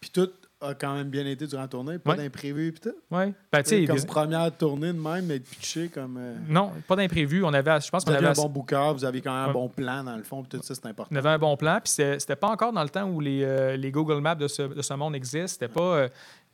[0.00, 2.16] Puis tout a quand même bien été durant la tournée, pas Ouais.
[2.16, 2.96] d'imprévu puis tout.
[3.10, 3.32] Oui.
[3.52, 6.16] Ben, tu sais, comme des- première tournée de même, mais pitché comme.
[6.18, 7.44] euh, Non, pas d'imprévu.
[7.44, 9.52] On avait, je pense qu'on avait, un bon booker, vous aviez quand même un Ouais.
[9.52, 11.10] bon plan dans le fond, tout ça, c'est important.
[11.14, 11.78] on avait un bon plan.
[11.84, 14.62] Puis c'était pas encore dans le temps où les, euh, les Google Maps de ce,
[14.62, 15.46] de ce monde existent.
[15.48, 15.80] C'était pas.
[15.96, 16.08] euh,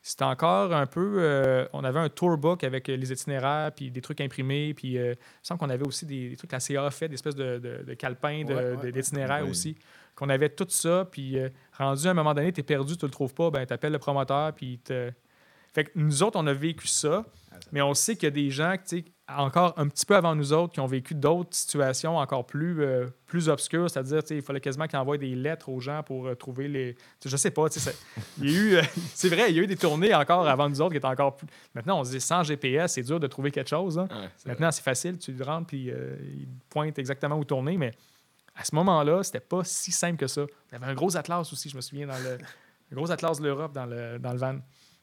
[0.05, 1.19] c'était encore un peu.
[1.19, 4.75] euh, on avait un tourbook avec euh, les itinéraires, puis des trucs imprimés.
[4.75, 6.91] Puis euh, il me semble qu'on avait aussi des, des trucs que la CA a
[6.91, 8.93] fait, des espèces de, de, de calepins de- Ouais, ouais, ouais.
[8.93, 9.51] d'itinéraires Oui.
[9.51, 9.77] aussi.
[10.23, 11.05] Qu'on avait tout ça.
[11.11, 13.67] Puis euh, rendu à un moment donné, tu es perdu, tu le trouves pas, ben
[13.67, 15.11] tu appelles le promoteur, puis te.
[15.75, 17.25] Fait que nous autres, on a vécu ça,
[17.73, 20.35] mais on sait qu'il y a des gens, tu sais, encore un petit peu avant
[20.35, 24.37] nous autres, qui ont vécu d'autres situations encore plus, euh, plus obscures, c'est-à-dire, tu sais,
[24.37, 26.95] il fallait quasiment qu'ils envoient des lettres aux gens pour euh, trouver les...
[27.25, 27.99] Je sais pas, tu sais, ça-
[28.39, 28.75] il y a eu...
[28.77, 28.83] euh,
[29.15, 31.37] c'est vrai, il y a eu des tournées encore avant nous autres qui étaient encore
[31.37, 31.47] plus...
[31.75, 33.99] Maintenant, on se dit, sans GPS, c'est dur de trouver quelque chose.
[33.99, 34.09] hein.
[34.11, 37.93] Ouais, Maintenant, c'est facile, tu rentres, puis il pointe exactement où tourner, mais
[38.55, 40.43] à ce moment-là, c'était pas si simple que ça.
[40.71, 42.35] Il y avait un gros atlas aussi, je me souviens, dans le...
[42.93, 44.59] un gros atlas de l'Europe dans le, dans le van.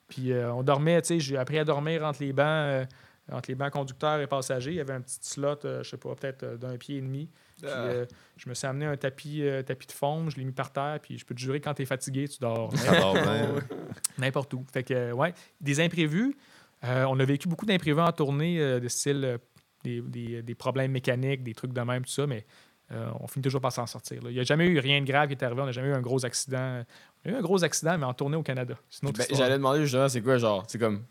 [0.07, 2.85] Puis euh, on dormait, tu sais, j'ai appris à dormir entre les bancs, euh,
[3.31, 4.71] entre les bancs conducteurs et passagers.
[4.71, 7.01] Il y avait un petit slot, euh, je sais pas, peut-être euh, d'un pied et
[7.01, 7.29] demi.
[7.57, 8.05] Puis Ah.
[8.37, 11.17] je me suis amené un tapis, tapis de foam, je l'ai mis par terre, puis
[11.17, 12.71] je peux te jurer, quand tu es fatigué, tu dors
[14.17, 14.65] n'importe où.
[14.71, 16.35] Fait que, ouais, des imprévus.
[16.83, 19.37] on a vécu beaucoup d'imprévus en tournée, de style
[19.83, 22.45] des, des- des problèmes mécaniques, des trucs de même, tout ça, mais
[22.91, 24.21] euh, on finit toujours par s'en sortir.
[24.23, 24.29] là.
[24.29, 25.93] Il n'y a jamais eu rien de grave qui est arrivé, on n'a jamais eu
[25.93, 26.83] un gros accident.
[27.25, 28.75] On a eu un gros accident, mais en tournée au Canada.
[29.03, 29.25] Ben.
[29.35, 31.03] J'allais demander justement, c'est quoi, genre, c'est comme.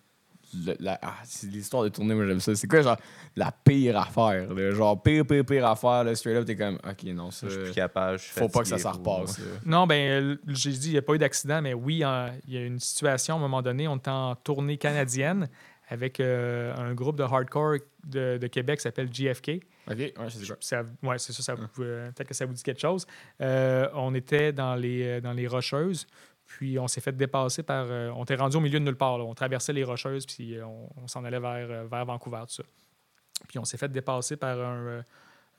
[0.66, 2.54] le- la- ah, c'est l'histoire de tournée, moi j'aime ça.
[2.54, 2.96] C'est quoi, genre,
[3.36, 4.52] la pire affaire?
[4.54, 4.70] là?
[4.72, 7.46] Genre, pire, pire, pire affaire, là, straight up, t'es comme, ok, non, ça.
[7.48, 8.18] Je suis plus capable.
[8.18, 9.38] je suis Faut pas que ça s'en repasse.
[9.66, 12.02] Non, ben, euh, j'ai dit, il n'y a pas eu d'accident, mais oui,
[12.46, 15.48] il y a une situation, à un moment donné, on était en tournée canadienne
[15.90, 19.60] avec euh, un groupe de hardcore de, de Québec qui s'appelle GFK.
[19.90, 20.44] Ok, ouais, c'est.
[20.60, 21.42] Ça, ouais, c'est ça.
[21.42, 23.06] ça vous- euh, Peut-être que ça vous dit quelque chose.
[23.40, 26.06] Euh, on était dans les, euh, dans les Rocheuses,
[26.46, 27.86] puis on s'est fait dépasser par.
[27.88, 29.16] euh, on était rendu au milieu de nulle part.
[29.18, 29.24] là.
[29.24, 32.62] On traversait les Rocheuses, puis on, on s'en allait vers, vers Vancouver, tout ça.
[33.48, 35.02] Puis on s'est fait dépasser par un,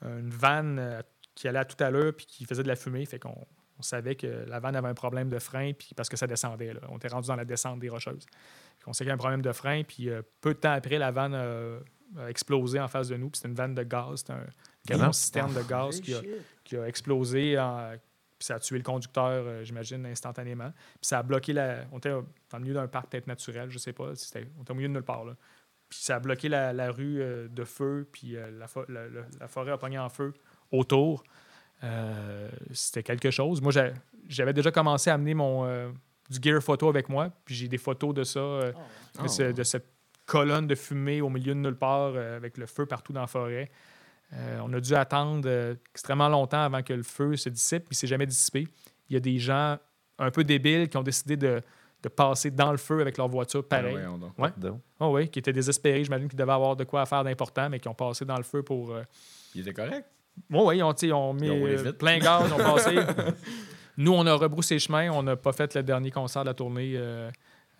[0.02, 1.02] une vanne
[1.34, 3.04] qui allait à toute allure, puis qui faisait de la fumée.
[3.06, 3.34] Fait qu'on
[3.78, 6.74] on savait que la vanne avait un problème de frein, puis parce que ça descendait.
[6.74, 6.80] là.
[6.90, 8.26] On était rendu dans la descente des Rocheuses.
[8.26, 10.72] Puis on sait qu'il y a un problème de frein, puis euh, peu de temps
[10.72, 11.80] après, la vanne euh,
[12.28, 13.30] explosé en face de nous.
[13.30, 14.18] Puis c'était une vanne de gaz.
[14.20, 14.46] C'était un
[14.86, 16.20] camion citerne de gaz qui a,
[16.64, 17.58] qui a explosé.
[17.58, 17.92] en-
[18.38, 20.70] puis ça a tué le conducteur, euh, j'imagine, instantanément.
[20.72, 21.84] Puis ça a bloqué la.
[21.92, 24.04] On était dans le milieu d'un parc peut-être naturel, je sais pas.
[24.04, 24.12] On
[24.62, 25.26] était au milieu de nulle part.
[25.26, 25.36] Là.
[25.90, 29.08] Puis ça a bloqué la, la rue euh, de feu, puis euh, la, fo- la-
[29.08, 30.32] la- la forêt a pogné en feu
[30.70, 31.22] autour.
[31.84, 33.60] Euh, c'était quelque chose.
[33.60, 33.92] Moi, j'a-
[34.28, 35.90] j'avais déjà commencé à amener mon, euh,
[36.28, 38.72] du gear photo avec moi, puis j'ai des photos de ça, euh,
[39.22, 39.86] de, ce- de cette
[40.30, 43.26] colonne de fumée au milieu de nulle part, euh, avec le feu partout dans la
[43.26, 43.68] forêt.
[44.32, 47.94] Euh, on a dû attendre euh, extrêmement longtemps avant que le feu se dissipe, puis
[47.94, 48.68] il ne s'est jamais dissipé.
[49.08, 49.76] Il y a des gens
[50.20, 51.60] un peu débiles qui ont décidé de,
[52.02, 53.96] de passer dans le feu avec leur voiture pareil.
[53.98, 54.38] Ah, donc.
[54.38, 54.50] Ouais.
[55.00, 56.04] Oh oui, qui étaient désespérés.
[56.04, 58.62] J'imagine qu'ils devaient avoir de quoi faire d'important, mais qui ont passé dans le feu
[58.62, 58.92] pour.
[58.92, 59.02] euh,
[59.56, 60.06] Il était correct.
[60.48, 62.96] Oui, oui, ils ont, ils ont mis Ils ont euh, plein gaz, ils ont passé.
[63.96, 65.10] Nous, on a rebroussé chemin.
[65.10, 67.30] On n'a pas fait le dernier concert de la tournée euh,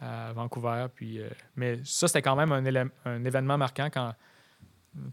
[0.00, 0.86] à Vancouver.
[0.94, 4.14] Puis, euh, mais ça, c'était quand même un, événement marquant quand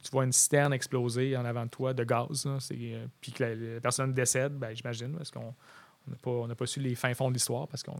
[0.03, 2.45] tu vois une citerne exploser en avant de toi de gaz.
[2.45, 2.57] là.
[2.71, 5.53] Euh, puis que la, la personne décède, ben, j'imagine, parce qu'on
[6.07, 7.99] n'a pas, on n'a pas su les fins fonds de l'histoire parce qu'on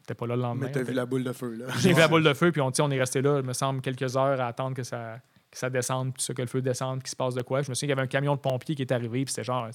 [0.00, 0.66] n'était pas là le lendemain.
[0.66, 1.66] Mais t'as vu la boule de feu, là.
[1.78, 3.80] J'ai vu la boule de feu, puis on, on est resté là, il me semble,
[3.80, 7.02] quelques heures à attendre que ça, que ça descende, puis ça, que le feu descende,
[7.02, 7.62] qu'il se passe de quoi.
[7.62, 9.44] Je me souviens qu'il y avait un camion de pompiers qui est arrivé, puis c'était
[9.44, 9.72] genre une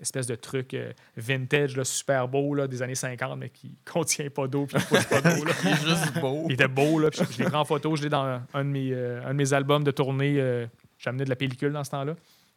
[0.00, 4.30] espèce de truc euh, vintage, là, super beau, là, des années 50, mais qui contient
[4.30, 5.30] pas d'eau, puis qui pousse pas d'eau.
[5.64, 6.44] Il est juste beau.
[6.46, 8.64] Il était beau, là, puis je, je l'ai pris en photo, je l'ai dans un
[8.64, 10.36] de mes, euh, un de mes albums de tournée.
[10.38, 10.66] euh,
[10.98, 12.14] j'ai amené de la pellicule dans ce temps-là.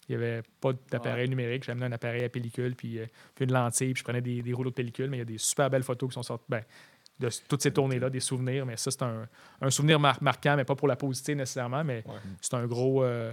[0.07, 1.63] Il n'y avait pas d'appareil numérique.
[1.63, 3.05] J'ai amené un appareil à pellicule, puis, euh,
[3.35, 5.07] puis une lentille, puis je prenais des, des rouleaux de pellicule.
[5.09, 6.63] Mais il y a des super belles photos qui sont sorties ben,
[7.19, 8.65] de toutes ces tournées-là, des souvenirs.
[8.65, 9.27] Mais ça, c'est un,
[9.61, 12.15] un souvenir mar- marquant, mais pas pour la positive nécessairement, mais Ouais.
[12.41, 13.31] c'est un gros, euh,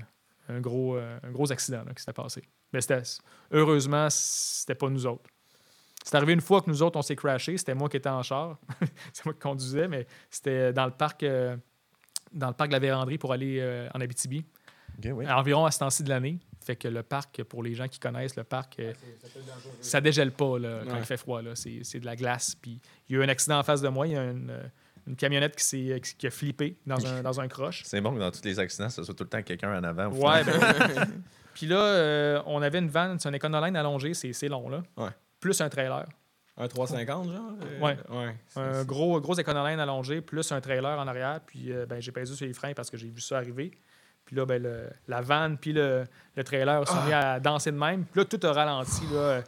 [0.48, 2.42] un, gros, euh, un gros accident là, qui s'était passé.
[2.72, 3.02] Mais c'était,
[3.52, 5.30] heureusement, c'était pas nous autres.
[6.04, 7.56] C'est arrivé une fois que nous autres, on s'est crashé.
[7.58, 8.58] C'était moi qui étais en char.
[9.12, 11.56] c'est moi qui conduisais, mais c'était dans le parc, euh,
[12.32, 14.44] dans le parc de la Vérandrie pour aller en Abitibi.
[15.04, 15.28] Oui.
[15.28, 16.38] Environ à ce temps-ci de l'année.
[16.66, 18.92] Fait que le parc, pour les gens qui connaissent le parc, euh,
[19.80, 20.98] ça dégèle pas là, quand Ouais.
[20.98, 21.40] il fait froid.
[21.42, 21.54] là.
[21.54, 22.56] C'est c'est de la glace.
[22.60, 24.06] Puis il y a eu un accident en face de moi.
[24.08, 24.62] Il y a une, euh,
[25.06, 27.82] une camionnette qui, s'est- qui a flippé dans un, dans un croche.
[27.84, 30.08] C'est bon que dans tous les accidents, ça soit tout le temps quelqu'un en avant.
[30.08, 30.52] Ouais, ben,
[31.54, 34.82] Puis là, euh, on avait une vanne, c'est un Econoline allongé, c'est c'est long, là.
[34.96, 35.10] Ouais.
[35.40, 36.04] Plus un trailer.
[36.58, 37.52] Un 350, genre?
[37.62, 37.96] euh, Ouais.
[38.10, 38.34] Ouais.
[38.56, 41.40] Un gros, gros Econoline allongé, plus un trailer en arrière.
[41.46, 43.70] Puis euh, ben, j'ai pesé sur les freins parce que j'ai vu ça arriver.
[44.26, 46.04] Puis là, ben, le- la vanne puis le,
[46.36, 48.04] le trailer sont mis à danser de même.
[48.04, 49.02] Puis là, tout a ralenti.
[49.12, 49.42] Là.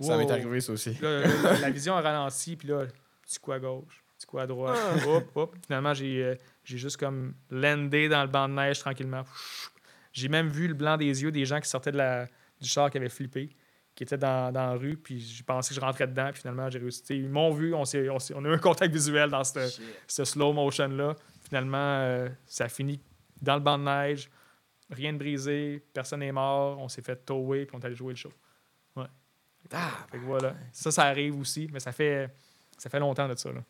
[0.00, 0.94] Ça m'est arrivé, ça aussi.
[1.00, 2.82] Là, la, la vision a ralenti, puis là,
[3.22, 5.56] petit coup à gauche, petit coup à droite, hop, hop.
[5.64, 9.22] Finalement, j'ai euh, j'ai juste comme landé dans le banc de neige tranquillement.
[10.12, 12.26] J'ai même vu le blanc des yeux des gens qui sortaient de la,
[12.60, 13.50] du char qui avait flippé,
[13.94, 16.68] qui étaient dans, dans la rue, puis j'ai pensé que je rentrais dedans, puis finalement,
[16.70, 17.02] j'ai réussi.
[17.04, 19.42] T'sais, Ils m'ont vu, on, s'est- on, s'est- on a eu un contact visuel dans
[19.44, 21.14] ce slow motion-là.
[21.46, 23.00] Finalement, euh, ça a fini
[23.44, 24.30] dans le banc de neige,
[24.90, 28.12] rien de brisé, personne n'est mort, on s'est fait tower, puis on est allé jouer
[28.12, 28.32] le show.
[28.96, 29.06] Ouais.
[29.70, 30.54] Fait que voilà.
[30.72, 32.28] Ça, ça arrive aussi, mais ça fait,
[32.78, 33.50] ça fait longtemps de ça.
[33.52, 33.60] là.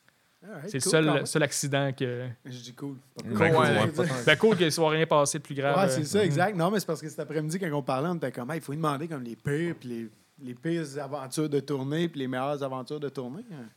[0.66, 2.28] C'est cool, le seul, seul accident que.
[2.44, 2.96] Je dis cool.
[3.24, 4.08] Ben, Ouais, cool, ouais.
[4.26, 5.74] Ben cool qu'il ne soit rien passé de plus grave.
[5.74, 6.54] Ouais, euh, c'est ça, exact.
[6.54, 8.60] Non, mais c'est parce que cet après-midi, quand on parlait, on était comme, Ah, il
[8.60, 10.08] faut lui demander comme les pires, puis les,
[10.46, 13.44] les pires aventures de tournée, puis les meilleures aventures de tournée.
[13.52, 13.68] hein.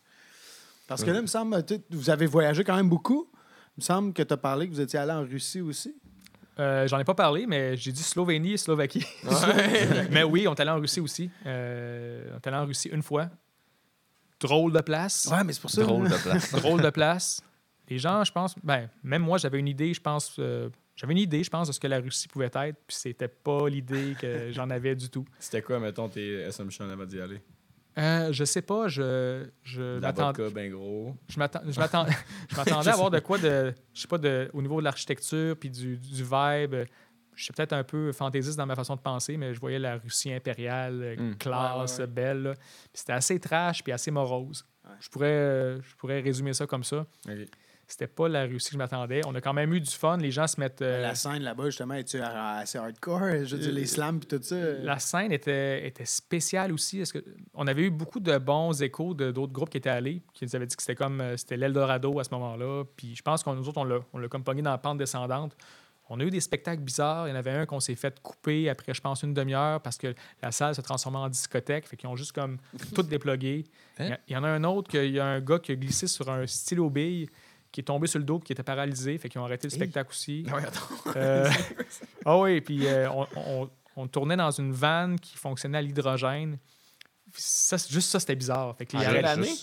[0.87, 3.29] Parce que là, il me semble, vous avez voyagé quand même beaucoup.
[3.77, 5.95] Il me semble que tu as parlé que vous étiez allé en Russie aussi.
[6.59, 9.05] euh, J'en ai pas parlé, mais j'ai dit Slovénie et Slovaquie.
[10.11, 11.29] mais oui, on est allé en Russie aussi.
[11.45, 13.29] Euh, on est allé en Russie une fois.
[14.39, 15.27] Drôle de place.
[15.31, 15.83] Ouais, mais c'est pour ça.
[15.83, 16.51] Drôle de place.
[16.53, 17.41] Drôle de place.
[17.89, 21.19] Les gens, je pense, ben, même moi, j'avais une idée, je pense, euh, j'avais une
[21.19, 24.51] idée, je pense, de ce que la Russie pouvait être, puis c'était pas l'idée que
[24.51, 25.23] j'en avais du tout.
[25.39, 27.41] C'était quoi, mettons, tes assumptions avant d'y aller?
[27.97, 30.49] Euh, je sais pas, je, je m'attendais.
[30.51, 31.15] ben gros.
[31.29, 32.05] Je m'attends- je m'attends-
[32.49, 33.73] je m'attendais à avoir de quoi de.
[33.93, 36.75] Je sais pas, de, au niveau de l'architecture puis du, du vibe.
[37.35, 39.97] Je suis peut-être un peu fantaisiste dans ma façon de penser, mais je voyais la
[39.97, 41.35] Russie impériale, euh, Mm.
[41.37, 42.07] classe, Ouais, ouais, ouais.
[42.07, 42.53] belle.
[42.93, 44.65] C'était assez trash puis assez morose.
[44.99, 47.05] Je, pourrais, euh, je pourrais résumer ça comme ça.
[47.89, 49.21] C'était pas la Russie que je m'attendais.
[49.25, 50.17] On a quand même eu du fun.
[50.17, 50.81] Les gens se mettent.
[50.81, 53.45] euh, La scène là-bas, justement, est-tu assez hardcore?
[53.45, 54.55] Je veux dire, les slams et tout ça.
[54.83, 56.99] La scène était, était spéciale aussi.
[56.99, 57.23] Est-ce que,
[57.53, 60.53] on avait eu beaucoup de bons échos de d'autres groupes qui étaient allés, qui nous
[60.55, 62.83] avaient dit que c'était comme euh, c'était l'Eldorado à ce moment-là.
[62.97, 64.97] Puis je pense qu'on nous autres, on l'a, on l'a comme pogné dans la pente
[64.97, 65.55] descendante.
[66.09, 67.27] On a eu des spectacles bizarres.
[67.27, 69.97] Il y en avait un qu'on s'est fait couper après, je pense, une demi-heure parce
[69.97, 71.85] que la salle se transformait en discothèque.
[71.87, 72.57] Fait qu'ils ont juste comme
[72.95, 73.65] tout déplogué.
[73.99, 75.71] Il y a- il y en a un autre, qu'il y a un gars qui
[75.73, 77.29] a glissé sur un stylo bille
[77.77, 79.15] qui est tombé sur le dos qui était paralysé.
[79.19, 80.43] Fait qu'ils ont arrêté le spectacle aussi.
[80.51, 81.11] Ah attends.
[81.15, 81.47] Euh,
[82.25, 86.57] Ah oui, puis euh, on, on- on tournait dans une vanne qui fonctionnait à l'hydrogène.
[87.35, 88.75] Ça, juste ça, c'était bizarre.
[88.75, 89.53] Fait que Ah, quelle année?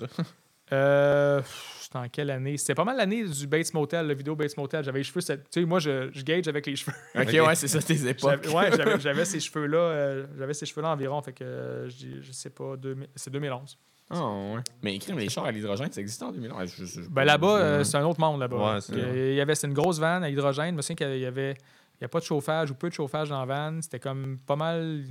[0.72, 1.42] Euh,
[1.80, 2.56] c'était en quelle année?
[2.56, 4.84] C'était pas mal l'année du Bates Motel, la vidéo Bates Motel.
[4.84, 5.20] J'avais les cheveux...
[5.20, 6.96] Tu sais, moi, je, je gage avec les cheveux.
[7.16, 8.46] Ok, ouais, c'est ça, tes époques.
[8.54, 9.76] Ouais, j'avais, ces cheveux-là.
[9.78, 11.20] euh, j'avais ces cheveux-là environ.
[11.20, 13.76] Fait que, je, sais pas, 2000 c'est 2011.
[14.10, 14.20] Ah,
[14.54, 14.60] ouais.
[14.82, 16.58] Mais écrire les chars à l'hydrogène, ça existe en 2011.
[16.60, 18.74] Ouais, je- je- je- Ben là-bas, euh, c'est un autre monde là-bas.
[18.74, 18.98] Ouais, c'est Il
[19.32, 20.70] y il avait c'est une grosse vanne à hydrogène.
[20.72, 21.52] Je me souviens qu'il y avait
[22.00, 23.80] il y a pas de chauffage ou peu de chauffage dans la vanne.
[23.82, 25.04] C'était comme pas mal.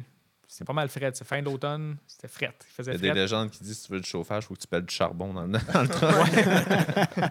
[0.48, 1.10] C'était pas mal fret.
[1.16, 1.98] C'est fin d'automne.
[2.06, 2.54] C'était fret.
[2.62, 4.48] Il Il faisait y a des légendes qui disent si tu veux du chauffage, il
[4.48, 7.30] faut que tu pèles du charbon dans le, dans le train.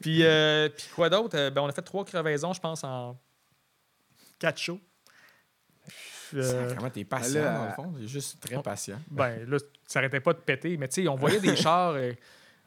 [0.00, 1.36] Puis, euh, puis quoi d'autre?
[1.36, 3.18] Euh, ben, on a fait trois crevaisons, je pense, en
[4.38, 4.80] quatre shows.
[6.34, 7.92] Euh, Comment t'es patient, là, dans le fond?
[7.98, 8.98] T'es juste très patient.
[9.10, 10.76] ben là, ça s'arrêtait pas de péter.
[10.76, 11.92] Mais tu sais, on voyait des chars.
[11.94, 12.12] euh,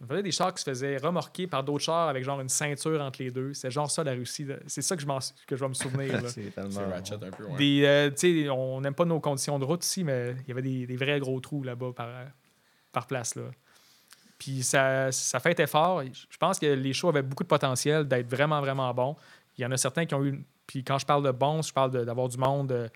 [0.03, 2.99] On faisait des chars qui se faisaient remorquer par d'autres chars avec genre une ceinture
[3.01, 3.53] entre les deux.
[3.53, 4.47] C'est genre ça la Russie.
[4.67, 6.21] C'est ça que je, m'en- que je vais me souvenir.
[6.21, 6.27] là.
[6.29, 6.71] C'est tellement.
[6.71, 7.57] C'est ratchet un peu, ouais.
[7.57, 10.51] Des, euh, tu sais, on n'aime pas nos conditions de route ici, mais il y
[10.51, 12.09] avait des, des vrais gros trous là-bas par,
[12.91, 13.35] par place.
[13.35, 13.43] Là.
[14.39, 16.01] Puis ça, ça fait été fort.
[16.03, 19.15] Je pense que les shows avaient beaucoup de potentiel d'être vraiment, vraiment bons.
[19.57, 20.43] Il y en a certains qui ont eu.
[20.65, 22.87] Puis quand je parle de bons, je parle de- d'avoir du monde euh,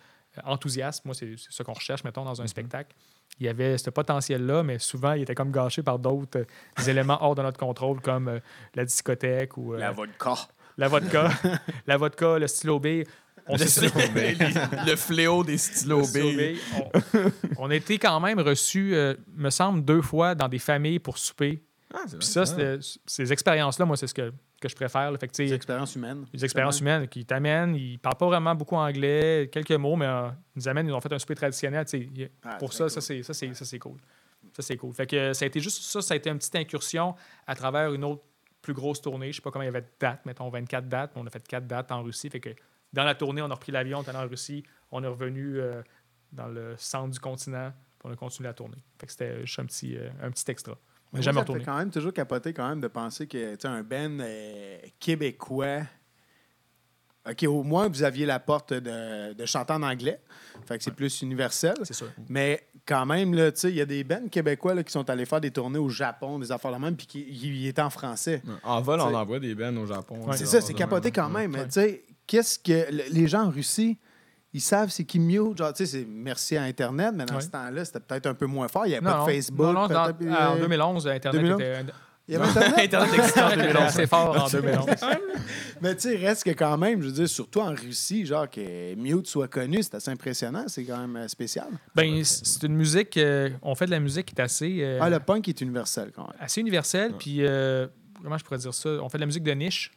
[0.43, 1.05] enthousiaste.
[1.05, 2.95] Moi, c'est ça qu'on recherche, mettons, dans un spectacle.
[3.39, 7.17] Il y avait ce potentiel-là, mais souvent, il était comme gâché par d'autres euh, éléments
[7.21, 8.39] hors de notre contrôle, comme euh,
[8.75, 10.33] la discothèque ou euh, La vodka.
[10.77, 11.29] la vodka,
[11.87, 12.87] la vodka, le stylo B.
[13.47, 13.87] On Le, s'est-
[14.87, 16.55] le fléau des stylos B.
[17.13, 20.97] On, on a été quand même reçus, euh, me semble, deux fois dans des familles
[20.99, 21.61] pour souper.
[21.93, 25.11] Ah, Puis ça, c'était- ces expériences-là, moi, c'est ce que, que je préfère.
[25.11, 25.17] là.
[25.17, 26.25] Fait que, Des expériences humaines.
[26.33, 30.29] les expériences humaines qui t'amènent, ils parlent pas vraiment beaucoup anglais, quelques mots, mais euh,
[30.55, 31.85] ils nous amènent, ils ont fait un souper traditionnel.
[32.43, 32.89] Ah, pour ça, cool.
[32.91, 33.99] ça, c'est, ça, c'est, ça, c'est cool.
[34.53, 34.93] Ça, c'est cool.
[34.93, 37.55] Fait que euh, ça a été juste ça, ça a été une petite incursion à
[37.55, 38.23] travers une autre
[38.61, 39.31] plus grosse tournée.
[39.31, 41.29] Je sais pas comment il y avait de dates, mettons 24 dates, mais on a
[41.29, 42.29] fait 4 dates en Russie.
[42.29, 42.49] Fait que
[42.93, 45.59] dans la tournée, on a repris l'avion, on est allé en Russie, on est revenu
[45.59, 45.81] euh,
[46.31, 48.77] dans le centre du continent, puis on a continué la tournée.
[48.99, 50.77] Fait que c'était juste un petit, euh, un petit extra.
[51.17, 51.59] Mais jamais ça retourné.
[51.61, 55.81] fait quand même toujours capoter quand même de penser que un band euh, québécois.
[57.29, 60.19] OK, au moins, vous aviez la porte de, de chanter en anglais.
[60.67, 61.73] Fait que c'est plus universel.
[61.83, 62.07] C'est sûr.
[62.29, 65.09] Mais quand même, là, tu sais, il y a des bands québécois là, qui sont
[65.09, 67.89] allés faire des tournées au Japon, des affaires de même, puis qui ils étaient en
[67.89, 68.43] français.
[68.63, 70.23] En vol, on envoie des bennes au Japon.
[70.27, 70.37] Ouais.
[70.37, 71.13] C'est ça, c'est capoté même.
[71.15, 71.51] quand même.
[71.53, 71.57] Ouais.
[71.61, 73.97] Mais tu sais, qu'est-ce que le- les gens en Russie,
[74.55, 75.57] ils savent c'est qui Mute.
[75.57, 78.45] Genre, tu sais, c'est merci à Internet, mais dans ce temps-là, c'était peut-être un peu
[78.45, 78.85] moins fort.
[78.85, 79.25] Il n'y avait Non, pas non.
[79.25, 79.65] de Facebook.
[79.73, 81.61] Non, dans- ah, en euh, 2011, Internet 2011?
[81.61, 81.93] était.
[82.27, 82.73] Il y avait Internet?
[82.85, 83.91] Internet existait en 2011.
[83.91, 84.85] C'est fort en 2011.
[85.81, 88.95] Mais tu sais, reste que quand même, je veux dire, surtout en Russie, genre que
[88.95, 90.63] Mute soit connu, c'est assez impressionnant.
[90.67, 91.67] C'est quand même euh, spécial.
[91.93, 93.17] Ben, c'est une musique.
[93.17, 96.11] euh, on fait de la musique qui est assez, euh, Ah, le punk est universel
[96.15, 96.37] quand même.
[96.39, 97.13] assez universelle.
[97.19, 97.87] Puis, euh,
[98.23, 98.89] comment je pourrais dire ça?
[98.89, 99.91] On fait de la musique de niche,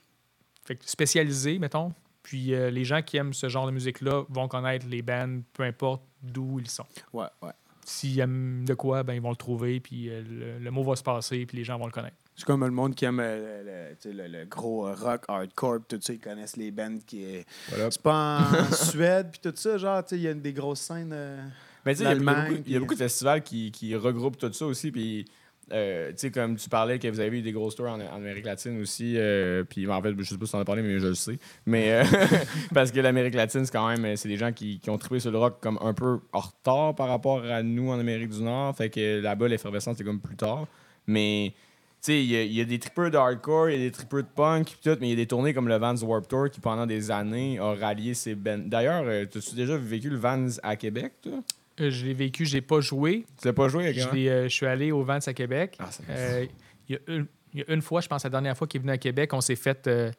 [0.66, 1.92] fait que spécialisée, mettons.
[2.28, 5.62] Puis, euh, les gens qui aiment ce genre de musique-là vont connaître les bands, peu
[5.62, 6.84] importe d'où ils sont.
[7.14, 7.52] Ouais, ouais.
[7.86, 10.94] S'ils aiment de quoi, ben, ils vont le trouver, puis euh, le, le mot va
[10.94, 12.16] se passer, puis les gens vont le connaître.
[12.36, 16.12] C'est comme le monde qui aime euh, le, le- gros rock, hardcore, pis tout ça,
[16.12, 17.24] ils connaissent les bands qui.
[17.70, 17.90] Voilà.
[17.90, 20.80] C'est pas en Suède, puis tout ça, genre, tu sais, il y a des grosses
[20.80, 21.12] scènes.
[21.14, 21.42] euh,
[21.86, 22.98] Mais tu sais, il y y a l'Allemagne, beaucoup- il y, a puis- beaucoup de
[22.98, 24.90] festivals qui, qui regroupent tout ça aussi.
[24.92, 25.24] Puis,
[25.72, 28.44] euh, tu sais, comme tu parlais que vous avez eu des gros tours en, Amérique
[28.44, 29.14] latine aussi.
[29.16, 31.38] euh, puis, en fait, je sais pas si t'en as parlé, mais je le sais.
[31.66, 32.04] Mais euh,
[32.74, 35.30] parce que l'Amérique latine, c'est quand même, c'est des gens qui, qui ont trippé sur
[35.30, 38.76] le rock comme un peu en retard par rapport à nous en Amérique du Nord.
[38.76, 40.66] Fait que là-bas, l'effervescence, c'est comme plus tard.
[41.06, 41.54] Mais.
[42.00, 44.28] Tu sais, il y, a- des trippers de hardcore, il y a des trippers de
[44.32, 46.86] punk, tout, mais il y a des tournées comme le Vans Warp Tour qui, pendant
[46.86, 48.62] des années, a rallié ces bands.
[48.66, 51.40] D'ailleurs, as-tu déjà vécu le Vans à Québec, toi?
[51.80, 53.24] Euh, je l'ai vécu, j'ai pas joué.
[53.40, 55.76] Tu l'as pas joué Je, euh, je suis allé au Vents à Québec.
[55.78, 56.46] Ah, Euh,
[56.88, 58.78] Il y, a une- il y a une fois, je pense, la dernière fois qu'il
[58.78, 60.10] est venu à Québec, on s'est fait, euh,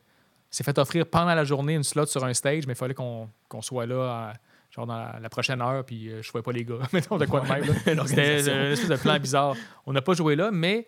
[0.51, 3.27] s'est fait offrir pendant la journée une slot sur un stage, mais il fallait qu'on
[3.61, 4.33] soit là à-
[4.69, 6.77] genre dans la, la prochaine heure, puis je ne voyais pas les gars.
[6.93, 7.63] Mettons de quoi de même.
[8.07, 9.55] C'était une espèce de plan bizarre.
[9.87, 10.85] On n'a pas joué là, mais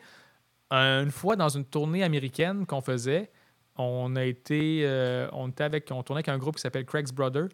[0.72, 3.32] une fois dans une tournée américaine qu'on faisait,
[3.76, 7.12] on a été, euh, on était avec, on tournait avec un groupe qui s'appelle Craig's
[7.12, 7.46] Brother,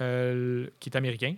[0.00, 1.34] euh, qui est américain.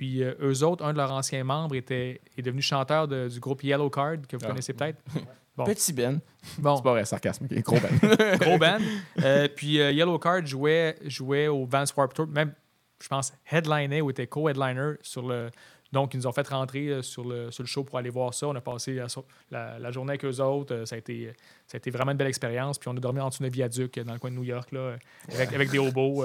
[0.00, 3.38] Puis euh, eux autres, un de leurs anciens membres était, est devenu chanteur de- du
[3.38, 4.48] groupe Yellow Card, que vous Ah.
[4.48, 4.98] connaissez peut-être.
[5.56, 5.64] Bon.
[5.64, 6.20] Petit Ben.
[6.58, 7.46] Bon, C'est pas vrai, sarcasme.
[7.50, 8.38] Gros Ben.
[8.40, 8.78] gros band.
[9.22, 12.54] Euh, puis euh, Yellow Card jouait, jouait au Vans Warped Tour, même,
[13.02, 15.50] je pense, headliner ou était co-headliner sur le.
[15.92, 18.46] Donc, ils nous ont fait rentrer sur, le, sur le show pour aller voir ça.
[18.46, 20.84] On a passé la, so- la- la journée avec eux autres.
[20.86, 21.30] Ça, a été,
[21.66, 22.78] ça a été vraiment une belle expérience.
[22.78, 24.96] Puis on a dormi en dessous d'un viaduc dans le coin de New York, là,
[25.34, 26.24] avec, avec des hobos.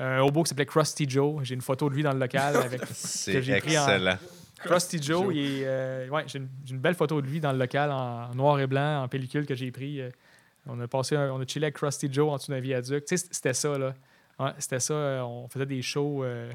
[0.00, 0.18] Euh.
[0.18, 1.40] un hobo qui s'appelait Krusty Joe.
[1.42, 4.18] J'ai une photo de lui dans le local avec C'est que j'ai pris en- excellent.
[4.58, 5.34] Krusty Joe.
[5.34, 8.58] il est, euh, ouais, j'ai une, belle photo de lui dans le local en noir
[8.60, 10.00] et blanc, en pellicule que j'ai pris.
[10.00, 10.10] euh.
[10.66, 13.04] on a passé, un- on a chillé avec Krusty Joe en dessous d'un viaduc.
[13.04, 13.94] Tu sais, c'était ça là.
[14.38, 14.94] Ouais, c'était ça.
[14.94, 16.24] euh, on faisait des shows.
[16.24, 16.50] euh,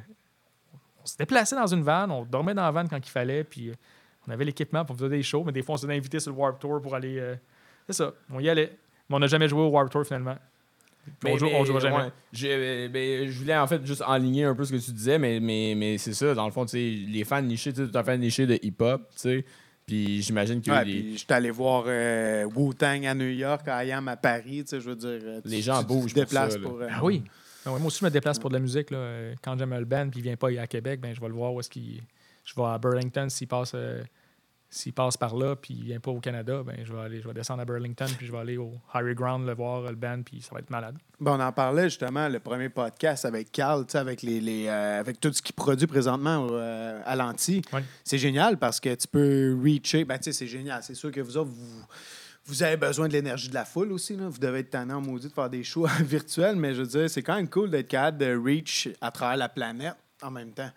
[1.03, 3.69] on se déplaçait dans une van, on dormait dans la van quand il fallait, puis
[3.69, 3.73] euh,
[4.27, 6.31] on avait l'équipement pour faire des shows, mais des fois on se faisait inviter sur
[6.31, 7.17] le Warp Tour pour aller.
[7.17, 7.35] euh,
[7.87, 8.13] c'est ça.
[8.31, 8.77] On y allait.
[9.09, 10.37] Mais on n'a jamais joué au Warp Tour finalement.
[11.25, 11.95] On, joue, on jouera jamais.
[11.97, 15.17] ouais, j'ai- ben, je voulais en fait juste enligner un peu ce que tu disais,
[15.17, 17.91] mais, mais, mais c'est ça, dans le fond, tu sais, les fans nichés, tu sais,
[17.91, 19.45] tout un fan niché de hip-hop, tu sais.
[19.85, 23.91] Puis j'imagine que Ouais, les, puis j'étais allé voir euh, Wu-Tang à New York, I
[23.91, 25.09] Am à Paris, tu sais, je veux dire.
[25.09, 26.81] euh, tu- Les gens tu- bougent Tu te pour ça, pour.
[26.81, 27.23] euh, Ah oui.
[27.65, 28.89] Ah ouais, moi aussi, je me déplace pour de la musique.
[28.91, 29.33] Là.
[29.43, 31.53] Quand j'aime le band puis il vient pas à Québec, ben, je vais le voir
[31.53, 32.01] où est-ce qu'il.
[32.45, 33.73] Je vais à Burlington s'il passe.
[33.75, 34.01] euh,
[34.73, 37.27] s'il passe par là puis il vient pas au Canada, ben je vais aller, je
[37.27, 40.21] vais descendre à Burlington puis je vais aller au High Ground le voir le band
[40.23, 40.95] puis ça va être malade.
[41.19, 45.19] Ben, on en parlait justement le premier podcast avec Carl, avec les, les, euh, avec
[45.19, 47.61] tout ce qu'il produit présentement euh, à l'anti.
[47.73, 47.83] Ouais.
[48.05, 50.05] C'est génial parce que tu peux reacher.
[50.05, 50.81] Ben, tu sais, c'est génial.
[50.83, 51.85] C'est sûr que vous autres, vous,
[52.45, 54.15] vous avez besoin de l'énergie de la foule aussi.
[54.15, 54.29] Là.
[54.29, 57.21] Vous devez être tannant maudit de faire des shows virtuels, mais je veux dire, c'est
[57.21, 60.71] quand même cool d'être capable de reach à travers la planète en même temps.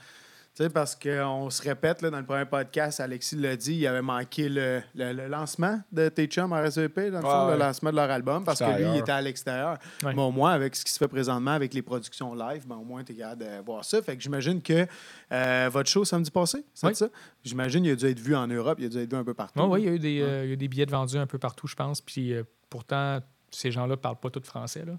[0.56, 3.86] Tu sais, parce qu'on se répète, là, dans le premier podcast, Alexis l'a dit, il
[3.88, 7.58] avait manqué le, le- le lancement de tes chums RSVP, dans le fond, Ouais, le
[7.58, 9.78] lancement de leur album, parce que lui, il était à l'extérieur.
[10.04, 10.14] Ouais.
[10.14, 12.84] Mais au moins, avec ce qui se fait présentement, avec les productions live, ben, au
[12.84, 14.00] moins, tu es capable de voir ça.
[14.00, 14.86] Fait que j'imagine que
[15.32, 17.08] euh, votre show samedi passé, c'est ça?
[17.42, 19.34] J'imagine qu'il a dû être vu en Europe, il a dû être vu un peu
[19.34, 19.60] partout.
[19.60, 21.18] Oui, il y a eu des, euh, il y a eu des billets de vendus
[21.18, 22.00] un peu partout, je pense.
[22.00, 23.18] Puis euh, pourtant,
[23.50, 24.84] ces gens-là parlent pas tout français.
[24.86, 24.92] Là.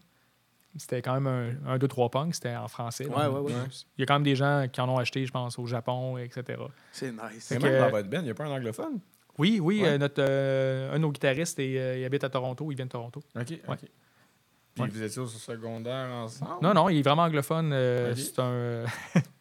[0.78, 3.06] C'était quand même un, un, deux, trois punks, c'était en français.
[3.08, 3.52] Ouais, ouais, ouais.
[3.98, 6.18] Il y a quand même des gens qui en ont acheté, je pense, au Japon,
[6.18, 6.44] etc.
[6.92, 7.20] C'est nice.
[7.40, 9.00] C'est Fait même que- dans votre band, il n'y a pas un anglophone?
[9.38, 9.90] Oui, oui, Ouais.
[9.90, 12.86] euh, notre, euh, un de nos guitaristes, est, euh, il habite à Toronto, il vient
[12.86, 13.22] de Toronto.
[13.36, 13.78] OK, OK.
[14.76, 14.90] Puis Ouais.
[14.90, 16.62] vous étiez au secondaire ensemble?
[16.62, 17.72] Non, non, il est vraiment anglophone.
[17.74, 18.14] euh.
[18.16, 18.84] C'est un.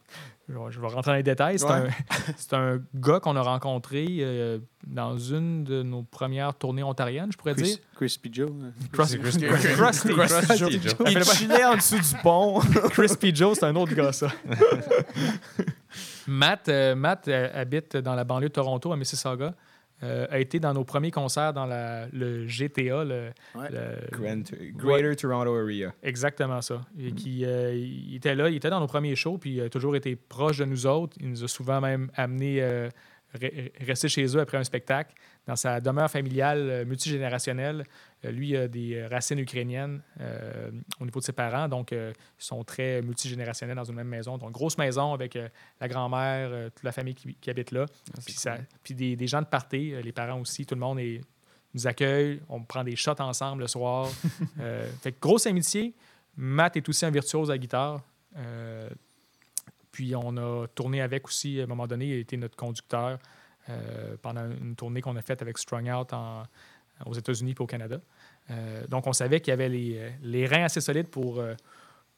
[0.49, 1.59] je vais- je vais rentrer dans les détails.
[1.59, 1.73] C'est Ouais.
[1.73, 1.89] un,
[2.37, 7.37] c'est un gars qu'on a rencontré euh, dans une de nos premières tournées ontariennes, je
[7.39, 7.65] pourrais dire.
[7.65, 8.51] Chris- Crispy Joe.
[8.51, 8.73] hein.
[8.93, 10.71] Crusty, Crispy- Crusty, Crusty Joe.
[10.73, 10.95] Joe.
[11.11, 12.61] Il chillait en dessous du pont.
[12.91, 14.29] Crispy Joe, c'est un autre gars, ça.
[16.27, 19.55] Matt, euh, Matt euh, habite dans la banlieue de Toronto, à Mississauga.
[20.03, 23.69] Euh, a été dans nos premiers concerts dans la- le GTA, le, Ouais.
[23.71, 25.95] le- Grand- Greater Toronto Area.
[26.03, 26.83] Exactement ça.
[26.99, 29.69] Et qui, euh, il était là, il était dans nos premiers shows, puis il a
[29.71, 31.17] toujours été proche de nous autres.
[31.21, 32.89] Il nous a souvent même amené euh,
[33.39, 35.15] re- rester chez eux après un spectacle.
[35.47, 37.85] Dans sa demeure familiale euh, multigénérationnelle,
[38.31, 40.71] lui il a des euh, racines ukrainiennes euh,
[41.01, 44.39] au niveau de ses parents, donc euh, ils sont très multigénérationnels dans une même maison.
[44.39, 45.49] Donc, grosse maison avec euh,
[45.81, 47.87] la grand-mère, euh, toute la famille qui, qui habite là.
[48.25, 50.99] Puis, ça- puis des, des gens de party, euh, les parents aussi, tout le monde
[51.01, 51.21] est-
[51.75, 54.09] nous accueille, on prend des shots ensemble le soir.
[54.61, 55.93] Euh, fait que grosse amitié.
[56.37, 58.01] Matt est aussi un virtuose à la guitare.
[58.37, 58.89] Euh,
[59.93, 63.19] puis on a tourné avec aussi, à un moment donné, il a été notre conducteur
[63.71, 66.43] euh, pendant une tournée qu'on a faite avec Strung Out en-
[67.07, 68.01] aux États-Unis et au Canada.
[68.51, 71.55] Euh, donc on savait qu'il y avait les, euh, les reins assez solides pour, euh,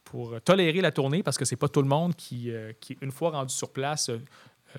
[0.04, 3.12] pour tolérer la tournée parce que c'est pas tout le monde qui, euh, qui une
[3.12, 4.18] fois rendu sur place, euh,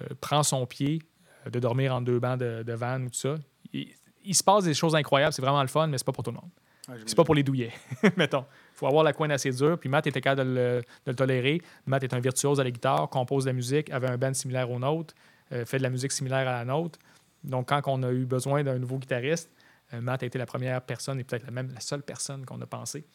[0.01, 1.01] euh, prend son pied
[1.45, 3.35] euh, de dormir en deux bancs de, de van ou tout ça.
[3.73, 3.87] Il,
[4.23, 6.31] il se passe des choses incroyables, c'est vraiment le fun, mais c'est pas pour tout
[6.31, 6.49] le monde.
[6.89, 7.71] Ouais, C'est pas pour les douillets,
[8.17, 8.45] mettons.
[8.73, 9.77] Il faut avoir la coin assez dure.
[9.77, 11.61] Puis Matt était capable de le, de le tolérer.
[11.85, 14.69] Matt est un virtuose à la guitare, compose de la musique, avait un band similaire
[14.71, 15.13] au nôtre,
[15.51, 16.99] euh, fait de la musique similaire à la nôtre.
[17.43, 19.56] Donc, quand on a eu besoin d'un nouveau guitariste, euh,
[19.93, 22.65] Matt a été la première personne et peut-être la- même la seule personne qu'on a
[22.65, 23.05] pensé.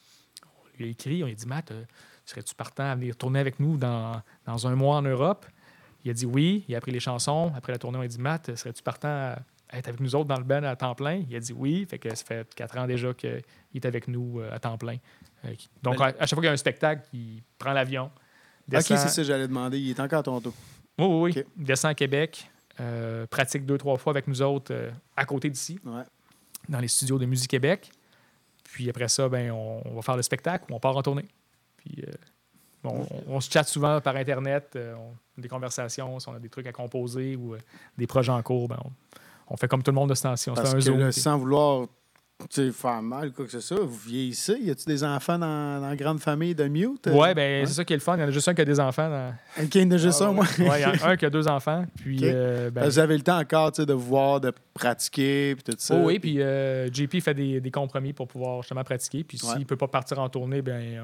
[0.44, 1.84] On lui a écrit, on lui a dit Matt, euh,
[2.24, 5.46] serais-tu partant à venir tourner avec nous dans, dans un mois en Europe?
[6.04, 6.64] Il a dit oui.
[6.68, 7.52] Il a appris les chansons.
[7.56, 9.38] Après la tournée, on a dit Matt, serais-tu partant à
[9.72, 11.22] être avec nous autres dans le band à temps plein?
[11.28, 11.86] Il a dit oui.
[11.88, 13.42] Fait que ça fait quatre ans déjà qu'il
[13.74, 14.96] est avec nous euh, à temps plein.
[15.44, 18.04] Euh, donc, à, chaque fois qu'il y a un spectacle, il prend l'avion.
[18.06, 18.10] Ok,
[18.68, 19.78] descend- c'est ça, j'allais demander.
[19.78, 20.54] Il est encore à Toronto.
[20.98, 21.40] oui, oui, oui.
[21.40, 21.46] Ok.
[21.58, 22.48] Il descend à Québec,
[22.80, 26.02] euh, pratique deux, trois fois avec nous autres euh, à côté d'ici, Ouais.
[26.68, 27.90] Dans les studios de Musique Québec.
[28.64, 31.28] Puis après ça, ben, on, on va faire le spectacle ou on part en tournée.
[31.76, 32.12] Puis euh,
[32.84, 33.06] on, on-
[33.36, 36.48] on se chatte souvent par Internet, euh, on a des conversations, si on a des
[36.48, 37.58] trucs à composer ou euh,
[37.98, 38.78] des projets en cours, ben,
[39.48, 40.48] on, fait comme tout le monde de ce temps-ci.
[40.50, 40.98] On se Parce fait un que zoom.
[40.98, 41.86] là, puis- sans vouloir
[42.48, 44.58] tu sais, faire mal quoi que ce soit, vous vieillissez.
[44.60, 47.06] Y a-tu des enfants dans, dans la grande famille de Mute?
[47.08, 48.16] Ouais, ben, c'est ça qui est le fun.
[48.16, 49.08] Il y en a juste un qui a des enfants.
[49.08, 49.34] Dans...
[49.64, 50.44] OK, il y en a juste Ah ça, moi.
[50.58, 51.84] Ouais, il y en a un qui a deux enfants.
[51.96, 55.54] Puis, euh, ben, Vous avez le temps encore tu sais, de vous voir, de pratiquer,
[55.56, 55.94] puis tout ça.
[55.96, 59.24] Oh oui, puis euh, JP fait des, des compromis pour pouvoir justement pratiquer.
[59.24, 59.58] Puis s'il Ouais.
[59.58, 61.02] ne peut pas partir en tournée, ben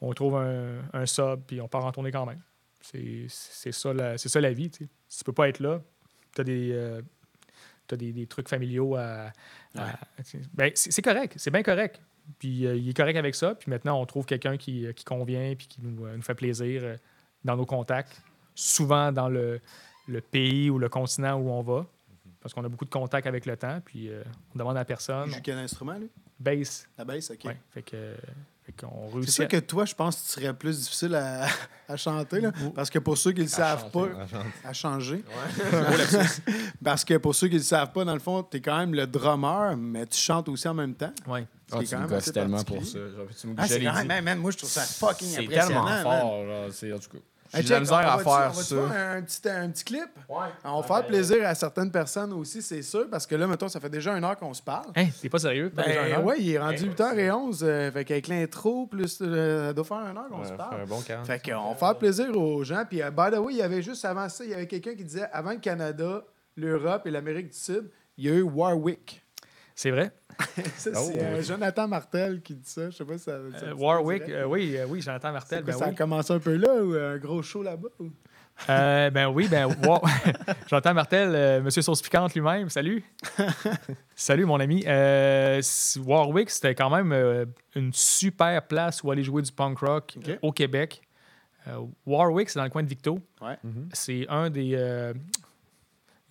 [0.00, 2.40] on, on trouve un, un sub, puis on part en tournée quand même.
[2.80, 4.70] C'est ça, la- ça la vie.
[4.70, 4.90] tu sais.
[5.08, 5.80] Si tu peux pas être là,
[6.34, 7.00] tu as des, euh,
[7.96, 9.32] des, des trucs familiaux à.
[9.76, 9.98] à-
[10.54, 12.00] ben, c'est correct, c'est bien correct.
[12.38, 13.54] Puis euh, il est correct avec ça.
[13.54, 16.82] Puis maintenant, on trouve quelqu'un qui, qui convient puis qui nous, euh, nous fait plaisir
[16.84, 16.96] euh,
[17.44, 18.22] dans nos contacts.
[18.54, 19.60] Souvent dans le,
[20.06, 21.86] le pays ou le continent où on va.
[22.40, 23.80] Parce qu'on a beaucoup de contacts avec le temps.
[23.84, 24.22] Puis euh,
[24.54, 25.28] on demande à la personne.
[25.30, 26.10] Il joue quel instrument, lui?
[26.38, 26.86] Bass.
[26.98, 27.44] La basse, OK.
[27.44, 28.14] Ouais, fait que,
[29.24, 31.46] C'est sûr à- que toi, je pense que tu serais plus difficile à,
[31.88, 32.52] à chanter, là.
[32.74, 34.06] Parce que pour ceux qui ne le savent pas,
[34.64, 35.22] à changer.
[36.84, 38.78] Parce que pour ceux qui ne le savent pas, dans le fond, tu es quand
[38.78, 41.12] même le drummer, mais tu chantes aussi en même temps.
[41.26, 41.46] Ouais.
[41.70, 42.98] Ce Ah, tu me gosses tellement pour ça.
[42.98, 45.66] Genre, tu me Ah, c'est quand même, man, moi, je trouve ça fucking C'est impressionnant.
[45.68, 46.02] tellement man.
[46.02, 46.44] fort.
[46.72, 47.18] C'est, en tout cas,
[47.52, 48.74] j'ai Hey, de la misère on à faire ça.
[48.76, 50.08] un petit, un petit clip?
[50.28, 50.46] Ouais.
[50.64, 53.78] On va faire plaisir à certaines personnes aussi, c'est sûr, parce que là, mettons, ça
[53.80, 54.86] fait déjà une heure qu'on se parle.
[54.94, 55.70] Hey, t'es pas sérieux?
[55.74, 56.24] Ben heure?
[56.24, 57.60] ouais, il est rendu 8h11.
[57.62, 60.80] euh, fait qu'avec l'intro, plus euh, ça doit faire une heure qu'on se parle.
[60.82, 61.26] un bon 40.
[61.26, 62.84] Fait qu'on va faire plaisir aux gens.
[62.88, 64.94] Puis, euh, by the way, il y avait juste avant ça, il y avait quelqu'un
[64.94, 66.22] qui disait avant le Canada,
[66.56, 69.21] l'Europe et l'Amérique du Sud, il y a eu Warwick.
[69.74, 70.10] C'est vrai?
[70.76, 71.10] Ça, Oh.
[71.12, 72.90] c'est euh, Jonathan Martel qui dit ça.
[72.90, 73.38] Je sais pas si ça.
[73.58, 75.62] ça- Euh, Warwick, euh, oui, euh, oui, Jonathan Martel.
[75.62, 75.92] Ben ça oui.
[75.92, 77.88] a commencé un peu là ou un gros show là-bas?
[78.00, 78.10] ou?
[78.68, 79.68] Ben oui, ben
[80.68, 83.02] Jonathan Martel, Monsieur Sauce Piquante lui-même, salut.
[84.14, 84.84] salut mon ami.
[84.84, 91.02] Warwick, c'était quand même une super place où aller jouer du punk rock au Québec.
[92.06, 93.20] Warwick, c'est dans le coin de Victo.
[93.40, 93.56] Ouais.
[93.92, 95.12] C'est un des.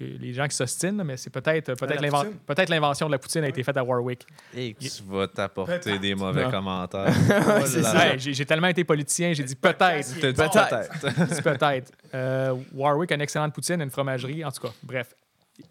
[0.01, 2.39] Euh, les gens qui s'ostinent, mais c'est peut-être peut l'inven- poutine.
[2.45, 4.25] peut-être l'invention de la poutine a été faite à Warwick.
[4.55, 6.51] Et tu vas t'apporter des mauvais Non.
[6.51, 7.13] commentaires.
[7.29, 7.97] Oh.
[7.97, 10.19] Ouais, J'ai j'ai tellement été politicien, j'ai dit peut-être.
[10.19, 11.43] Peut-être.
[11.43, 11.91] Peut-être.
[12.13, 14.43] Euh, Warwick a une excellente poutine, une fromagerie.
[14.45, 15.13] En tout cas, bref.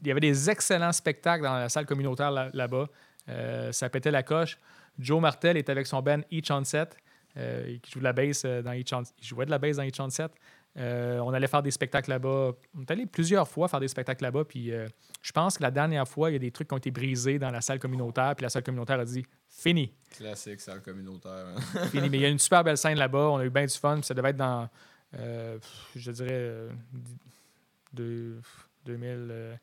[0.03, 2.87] Il y avait des excellents spectacles dans la salle communautaire là- là-bas.
[3.29, 4.59] Euh, ça pétait la coche.
[4.99, 6.97] Joe Martel est avec son band Each on Set,
[7.37, 9.03] euh, qui joue de la bass euh, dans Each on...
[9.21, 10.31] Il jouait de la bass dans Each on Set.
[10.77, 12.53] Euh, on allait faire des spectacles là-bas.
[12.77, 14.45] On est allé plusieurs fois faire des spectacles là-bas.
[14.45, 14.87] Puis euh,
[15.21, 17.39] je pense que la dernière fois, il y a des trucs qui ont été brisés
[17.39, 18.35] dans la salle communautaire.
[18.37, 19.93] Puis la salle communautaire a dit fini.
[20.17, 21.47] Classique, salle communautaire.
[21.57, 21.87] hein.
[21.91, 22.09] Fini.
[22.09, 23.31] Mais il y a une super belle scène là-bas.
[23.31, 23.97] On a eu bien du fun.
[23.97, 24.69] puis Ça devait être dans,
[25.19, 25.59] euh,
[25.97, 26.71] je dirais, euh,
[27.93, 28.41] de,
[28.85, 29.55] 2000, euh,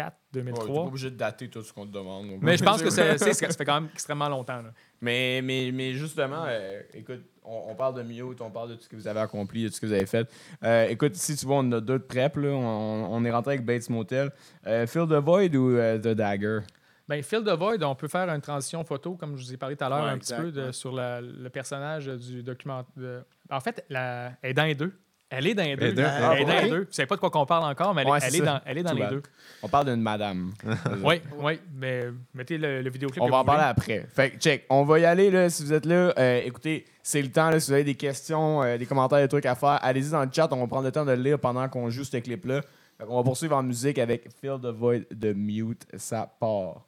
[0.00, 0.86] 2004, Ouais, t'es pas 2003.
[0.86, 2.28] obligé de dater tout ce qu'on te demande.
[2.28, 2.38] donc.
[2.42, 4.62] mais je pense que c'est- c'est- ça fait quand même extrêmement longtemps.
[4.62, 4.72] là.
[5.00, 8.82] Mais, mais, mais justement, euh, écoute, on, on parle de Mute, on parle de tout
[8.82, 10.28] ce que vous avez accompli, de tout ce que vous avez fait.
[10.62, 12.48] Euh, écoute, si tu vois, on a deux de prep, là.
[12.50, 14.30] On, on est rentré avec Bates Motel.
[14.66, 16.60] Euh, Phil the Void ou euh, The Dagger?
[17.08, 19.74] Ben, Phil the Void, on peut faire une transition photo, comme je vous ai parlé
[19.76, 20.72] tout à l'heure, Ouais, un exact, petit peu de- ouais.
[20.72, 22.84] sur la- le personnage du document.
[22.96, 24.92] de- En fait, la- elle est dans les deux.
[25.32, 25.82] Elle est dans les deux.
[25.84, 26.02] Elle est dans-
[26.32, 26.70] Elle est dans Ah, les ouais?
[26.70, 26.80] deux.
[26.86, 28.60] Vous savez pas de quoi qu'on parle encore, mais elle, Ouais, elle c'est est, dans,
[28.66, 29.10] elle est dans les bad.
[29.10, 29.22] deux.
[29.62, 30.52] On parle d'une madame.
[31.04, 33.22] Oui, oui, mais mettez le, le vidéoclip.
[33.22, 34.06] On que va en vous parler après.
[34.12, 34.66] Fait check.
[34.70, 36.12] On va y aller, là, si vous êtes là.
[36.18, 39.28] Euh, écoutez, c'est le temps, là, si vous avez des questions, euh, des commentaires, des
[39.28, 40.48] trucs à faire, allez-y dans le chat.
[40.52, 42.62] On va prendre le temps de le lire pendant qu'on joue ce clip-là.
[43.06, 45.86] Qu'on va poursuivre en musique avec Phil the Void de Mute.
[45.96, 46.82] Ça part.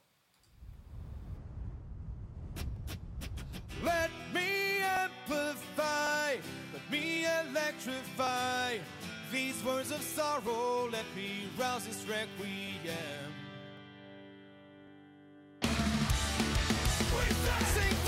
[9.31, 10.89] These words of sorrow.
[10.91, 13.33] Let me rouse this requiem.
[17.73, 18.02] Sing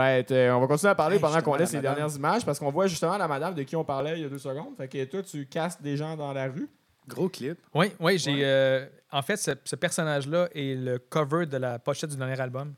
[0.00, 1.96] Euh, on va continuer à parler Hey, pendant qu'on laisse la les madame.
[1.98, 4.28] dernières images parce qu'on voit justement la madame de qui on parlait il y a
[4.28, 4.76] deux secondes.
[4.76, 6.68] Fait que toi, tu castes des gens dans la rue.
[7.08, 7.58] Gros clip.
[7.74, 8.34] Oui, oui, j'ai.
[8.34, 8.40] Ouais.
[8.44, 12.74] euh, en fait, ce, ce personnage-là est le cover de la pochette du dernier album.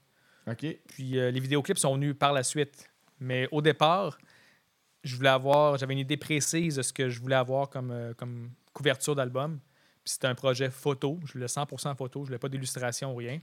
[0.49, 0.65] OK.
[0.89, 2.89] Puis euh, les vidéoclips sont venus par la suite.
[3.21, 4.19] Mais au départ,
[5.05, 8.15] je voulais avoir, j'avais une idée précise de ce que je voulais avoir comme, euh,
[8.15, 9.59] comme couverture d'album.
[10.05, 11.21] Puis c'était un projet photo.
[11.27, 12.21] Je voulais 100% photo.
[12.23, 13.39] Je voulais pas d'illustration ou rien.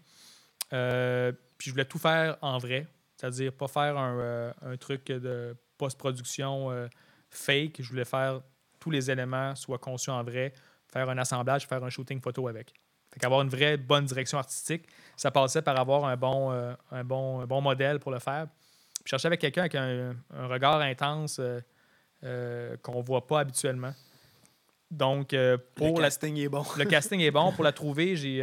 [0.73, 2.87] Euh, puis je voulais tout faire en vrai.
[3.19, 6.87] C'est-à-dire pas faire un, euh, un truc de post-production euh,
[7.29, 7.81] fake.
[7.81, 8.39] Je voulais faire
[8.79, 10.53] tous les éléments soient conçus en vrai,
[10.87, 12.73] faire un assemblage, faire un shooting photo avec.
[13.11, 17.03] Fait qu'avoir une vraie bonne direction artistique, ça passait par avoir un bon, euh, un
[17.03, 18.47] bon, un bon modèle pour le faire.
[18.47, 21.59] Puis je cherchais avec quelqu'un avec un, un regard intense euh,
[22.23, 23.93] euh, qu'on ne voit pas habituellement.
[24.89, 25.35] Donc,
[25.75, 26.63] pour le la, casting est bon.
[26.77, 27.51] le casting est bon.
[27.55, 28.39] Pour la trouver, j'ai,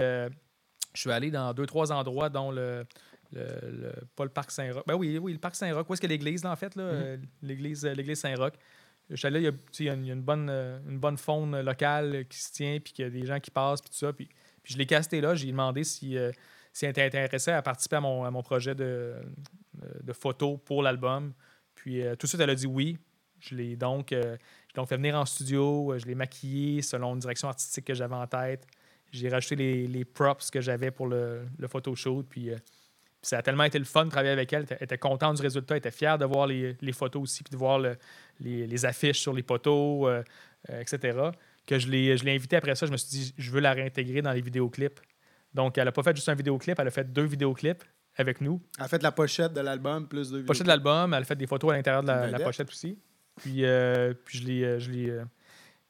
[0.95, 2.87] je suis allé dans deux, trois endroits, dont le,
[3.33, 4.85] le, le- pas le parc Saint-Roch.
[4.87, 5.89] Ben oui, oui, le parc Saint-Roch.
[5.89, 6.75] Où est-ce que l'église, là, en fait?
[6.77, 6.83] Là?
[6.83, 8.53] Euh, L'église, l'église Saint-Roch.
[9.11, 11.61] Je suis allé, il y a, il y a une, bonne, euh, une bonne faune
[11.61, 14.13] locale qui se tient, puis qu'il y a des gens qui passent, puis tout ça.
[14.13, 14.29] Puis,
[14.63, 15.35] puis je l'ai casté là.
[15.35, 16.33] J'ai demandé si, euh,
[16.73, 19.15] s'il était intéressé à participer à mon, à mon projet de,
[20.03, 21.33] de photos pour l'album.
[21.77, 22.99] Puis euh, tout de suite, elle a dit oui.
[23.39, 24.37] Je l'ai donc, euh,
[24.75, 25.95] donc fait venir en studio.
[25.99, 28.67] Je l'ai maquillé selon une direction artistique que j'avais en tête.
[29.13, 32.27] J'ai rajouté les, les props que j'avais pour le, le photoshoot.
[32.29, 32.51] Puis
[33.29, 34.67] ça a tellement été le fun de travailler avec elle.
[34.71, 35.75] Elle était, contente du résultat.
[35.75, 37.97] Elle était fière de voir les, les photos aussi, puis de voir le-
[38.41, 40.23] les, les affiches sur les poteaux, euh,
[40.71, 41.19] euh, etc.
[41.67, 42.87] Que je l'ai, je l'ai invitée après ça.
[42.87, 45.01] Je me suis dit, je veux la réintégrer dans les vidéoclips.
[45.55, 47.83] Donc, elle n'a pas fait juste un vidéoclip, elle a fait deux vidéoclips
[48.17, 48.61] avec nous.
[48.79, 51.35] Elle a fait la pochette de l'album plus de Pochette de l'album, elle a fait
[51.37, 52.99] des photos à l'intérieur de la, pochette aussi.
[53.37, 55.13] Puis, euh, puis je l'ai, je l'ai,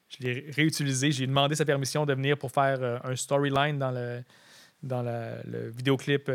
[0.08, 1.10] je l'ai réutilisé.
[1.12, 4.22] J'ai demandé sa permission de venir pour faire un storyline dans le,
[4.82, 6.28] dans la- le vidéoclip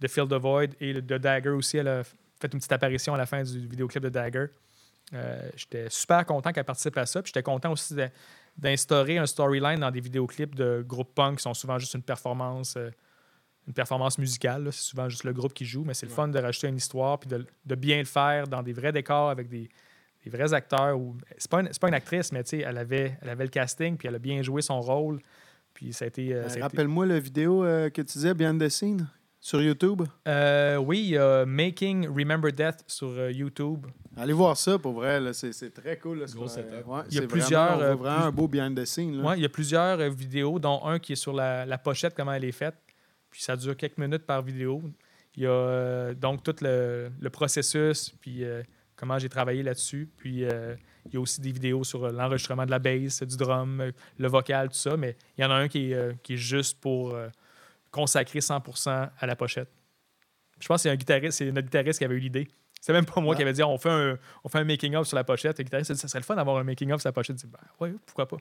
[0.00, 1.78] de Fill the Void et de Dagger aussi.
[1.78, 4.46] Elle a fait une petite apparition à la fin du vidéoclip de Dagger.
[5.14, 7.22] Euh, j'étais super content qu'elle participe à ça.
[7.22, 7.94] Puis j'étais content aussi
[8.58, 12.74] d'instaurer un storyline dans des vidéoclips de groupes punk qui sont souvent juste une performance,
[12.76, 12.90] euh,
[13.66, 14.68] une performance musicale.
[14.72, 17.18] C'est souvent juste le groupe qui joue, mais c'est le fun de rajouter une histoire
[17.18, 19.68] puis de, de bien le faire dans des vrais décors avec des,
[20.24, 20.98] des vrais acteurs.
[20.98, 21.16] Ou...
[21.38, 23.50] C'est pas, une- c'est pas une actrice, mais tu sais, elle avait, elle avait le
[23.50, 25.20] casting puis elle a bien joué son rôle.
[25.74, 26.32] Puis ça a été.
[26.34, 29.06] euh, été- Rappelle-moi la vidéo que tu disais, Behind the Scene,
[29.46, 30.02] sur YouTube?
[30.26, 33.86] Euh, oui, il y a Making Remember Death sur euh, YouTube.
[34.16, 35.20] Allez voir ça, pour vrai.
[35.20, 36.18] là, C'est c'est très cool.
[36.18, 36.84] là, ce Gros qu'on- setup.
[36.88, 38.76] ouais, Il y a c'est plusieurs, Vraiment, on voit euh, vraiment plus- un beau behind
[38.80, 39.18] the scene.
[39.22, 39.28] là.
[39.28, 42.14] Ouais, il y a plusieurs euh, vidéos, dont un qui est sur la, la pochette,
[42.16, 42.74] comment elle est faite.
[43.30, 44.82] Puis ça dure quelques minutes par vidéo.
[45.36, 48.64] Il y a euh, donc tout le, le processus, puis euh,
[48.96, 50.10] comment j'ai travaillé là-dessus.
[50.16, 50.74] Puis euh,
[51.06, 53.92] il y a aussi des vidéos sur euh, l'enregistrement de la bass, du drum, euh,
[54.18, 54.96] le vocal, tout ça.
[54.96, 57.28] Mais il y en a un qui est, euh, qui est juste pour euh,
[57.96, 59.68] consacrer 100% à la pochette.
[60.60, 62.48] Je pense que c'est un guitariste, c'est notre guitariste qui avait eu l'idée.
[62.80, 65.16] C'est même pas moi qui avait dit on fait un, on fait un making-of sur
[65.16, 65.58] la pochette.
[65.58, 67.38] Le guitariste a dit ça serait le fun d'avoir un making-of sur la pochette.
[67.40, 68.36] J'ai dit, ben, ouais, pourquoi pas?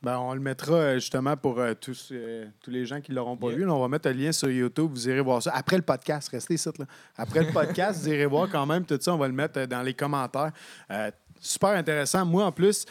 [0.00, 3.16] Ben, on le mettra euh, justement pour euh, tous, euh, tous les gens qui ne
[3.16, 3.56] l'auront pas Yeah.
[3.56, 3.64] vu.
[3.64, 4.90] là, on va mettre un lien sur YouTube.
[4.92, 5.52] Vous irez voir ça.
[5.54, 6.68] Après le podcast, restez ici.
[6.78, 6.86] Là.
[7.16, 9.12] Après le podcast, vous irez voir quand même tout ça.
[9.12, 10.52] On va le mettre dans les commentaires.
[10.90, 11.10] Euh,
[11.40, 12.24] super intéressant.
[12.24, 12.86] Moi, en plus,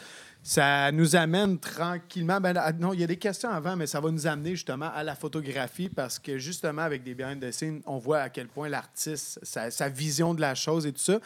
[0.48, 2.40] ça nous amène tranquillement.
[2.40, 5.02] Ben, non, il y a des questions avant, mais ça va nous amener justement à
[5.02, 8.70] la photographie parce que justement, avec des behind the scenes, on voit à quel point
[8.70, 11.18] l'artiste, sa, sa vision de la chose et tout ça.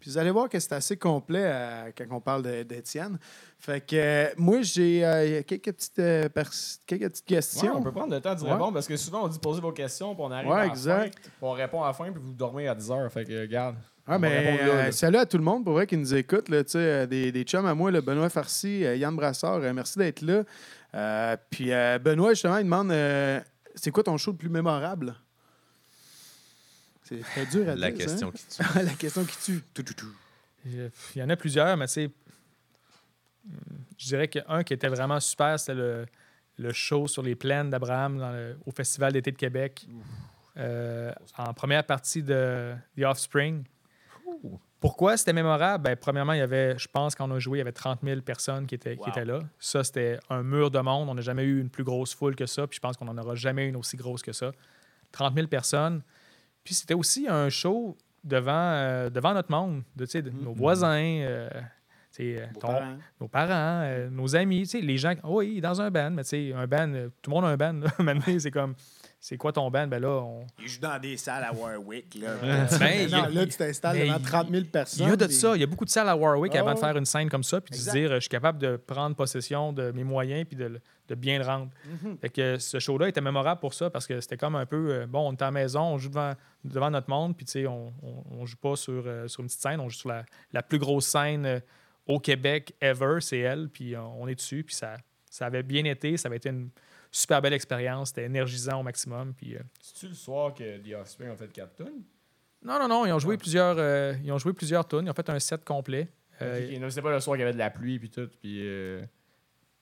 [0.00, 3.16] Puis vous allez voir que c'est assez complet euh, quand on parle d'Étienne.
[3.60, 5.94] Fait que euh, moi, j'ai euh, quelques, petites,
[6.84, 7.76] quelques petites Ouais, questions.
[7.76, 8.50] on peut prendre le temps d'y Ouais.
[8.54, 10.66] répondre parce que souvent on dit poser vos questions, puis on arrive Ouais, à la
[10.66, 11.14] exact.
[11.14, 13.12] fin, puis on répond à la fin, puis vous dormez à 10 heures.
[13.12, 13.76] Fait que, regarde.
[14.06, 14.92] Ah, mais euh, là.
[14.92, 16.48] salut à tout le monde pour vrai qui nous écoute.
[16.50, 19.62] Là, tu sais, euh, des, des chums à moi, le Benoît Farcy, euh, Yann Brassard,
[19.62, 20.42] euh, merci d'être là.
[20.94, 23.40] Euh, puis euh, Benoît, justement, il demande euh,
[23.74, 25.14] c'est quoi ton show le plus mémorable?
[27.04, 28.08] C'est très dur à La dire.
[28.08, 28.32] ça, question hein?
[28.34, 28.84] qui tue.
[28.84, 29.62] La question qui tue.
[29.72, 30.12] Tout, tout, tout.
[30.66, 32.10] Il y en a plusieurs, mais tu sais,
[33.98, 36.06] je dirais qu'un qui était vraiment super, c'était le,
[36.58, 38.24] le show sur les plaines d'Abraham
[38.64, 39.86] au Festival d'été de Québec,
[40.56, 43.64] euh, en première partie de The Offspring.
[44.80, 45.82] Pourquoi c'était mémorable?
[45.84, 48.00] Ben, premièrement, il y avait, je pense, quand on a joué, il y avait 30
[48.02, 49.08] 000 personnes qui étaient, qui Wow.
[49.08, 49.40] étaient là.
[49.58, 51.08] Ça, c'était un mur de monde.
[51.08, 52.66] On n'a jamais eu une plus grosse foule que ça.
[52.66, 54.52] Puis je pense qu'on n'en aura jamais une aussi grosse que ça.
[55.12, 56.02] 30 000 personnes.
[56.64, 60.52] Puis c'était aussi un show devant, euh, devant notre monde, de, tu sais, de nos
[60.54, 61.48] voisins, euh,
[62.20, 62.96] euh, ton- parents.
[63.20, 65.14] nos parents, euh, nos amis, tu sais, les gens.
[65.24, 67.56] oh oui, dans un band, mais tu sais, un band, tout le monde a un
[67.56, 67.72] band.
[67.74, 67.88] là.
[68.02, 68.74] Maintenant, c'est comme.
[69.26, 69.86] C'est quoi ton band?
[69.86, 70.46] Ben là, on.
[70.60, 72.14] Il joue dans des salles à Warwick.
[72.16, 72.34] Là.
[72.78, 75.08] Ben, il y a- non, là, tu t'installes mais devant il- 30 000 Il personnes.
[75.08, 75.56] y a de ça.
[75.56, 77.58] Il y a beaucoup de salles à Warwick avant de faire une scène comme ça,
[77.62, 80.56] puis de se dire, euh, je suis capable de prendre possession de mes moyens, puis
[80.58, 80.78] de,
[81.14, 81.70] bien le rendre.
[82.02, 82.18] Mhm.
[82.18, 85.06] Fait que ce show-là était mémorable pour ça, parce que c'était comme un peu, euh,
[85.06, 87.66] bon, on est à la maison, on joue devant, devant notre monde, puis tu sais,
[87.66, 90.26] on, on, on joue pas sur, euh, sur une petite scène, on joue sur la,
[90.52, 91.60] la plus grosse scène euh,
[92.06, 94.98] au Québec ever, c'est elle, puis on est dessus, puis ça,
[95.30, 96.68] ça avait bien été, ça avait été une
[97.16, 99.54] super belle expérience, c'était énergisant au maximum, puis...
[99.56, 102.02] euh, C'est-tu le soir que The Offspring ont fait 4 tonnes?
[102.62, 103.38] non, non, non, ils ont joué Ah.
[103.38, 106.08] plusieurs, euh, ils ont joué plusieurs tunes, ils ont fait un set complet.
[106.42, 108.28] Euh, Ok, non, c'était pas le soir qu'il y avait de la pluie puis tout.
[108.40, 109.02] Puis, euh...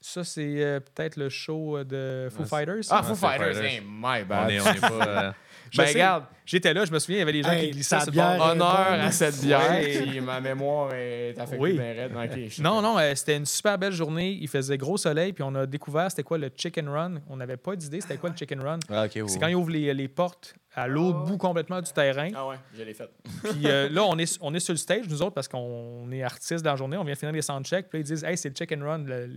[0.05, 2.83] Ça, c'est euh, peut-être le show euh, de Foo Ah, Fighters.
[2.91, 3.03] Ah.
[3.03, 3.65] Foo Foo Fighters, Fighters.
[3.65, 4.51] hey, my On bad.
[4.51, 5.35] est, on est pas.
[5.73, 5.93] Je ben, sais.
[5.95, 8.09] regarde, J'étais là, je me souviens, il y avait des gens Hey, qui glissaient sur
[8.09, 8.61] honneur bonne.
[9.01, 11.73] à cette bière, puis ma mémoire est affectée Oui.
[11.75, 12.51] bien raide.
[12.61, 14.37] Non, non, euh, c'était une super belle journée.
[14.41, 17.15] Il faisait gros soleil, puis on a découvert c'était quoi le chicken run.
[17.31, 18.81] On n'avait pas d'idée c'était quoi le chicken run.
[18.91, 22.31] Ah, C'est quand ils ouvrent les, les portes à l'autre bout complètement du terrain.
[22.35, 23.09] Ah ouais, je l'ai fait.
[23.45, 26.23] Puis euh, là, on est, on est sur le stage, nous autres, parce qu'on est
[26.23, 26.97] artistes dans la journée.
[26.99, 27.89] On vient finir les soundchecks.
[27.89, 29.05] Puis là, ils disent Hey, c'est le chicken run.
[29.07, 29.31] Le,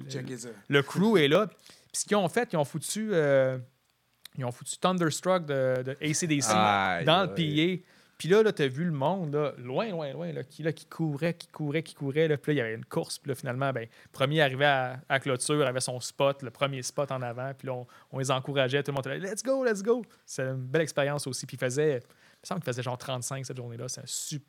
[0.67, 1.47] le crew est là.
[1.47, 3.57] Puis ce qu'ils ont fait, ils ont foutu, euh,
[4.38, 7.33] ils ont foutu Thunderstruck de, de ACDC Aïe, dans le.
[7.77, 7.83] PA.
[8.17, 10.71] Puis là, là tu as vu le monde, là, loin, loin, loin, là, qui, là,
[10.71, 12.27] qui courait, qui courait, qui courait.
[12.29, 12.38] Là.
[12.38, 13.19] Puis là, il y avait une course.
[13.19, 17.11] Puis là, finalement, ben, premier arrivé à, à clôture avait son spot, le premier spot
[17.11, 17.53] en avant.
[17.53, 18.81] Puis là, on, on les encourageait.
[18.83, 20.05] Tout le monde était là, let's go, let's go.
[20.25, 21.45] C'est une belle expérience aussi.
[21.45, 23.89] Puis il faisait, il me semble qu'il faisait genre 35 cette journée-là.
[23.89, 24.41] C'est une su-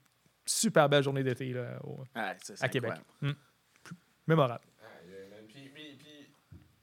[0.45, 2.93] super belle journée d'été là, au- Ah, ça, c'est à Québec.
[3.21, 3.33] Mm.
[4.29, 4.65] Mémorable.
[5.49, 6.31] Puis, puis-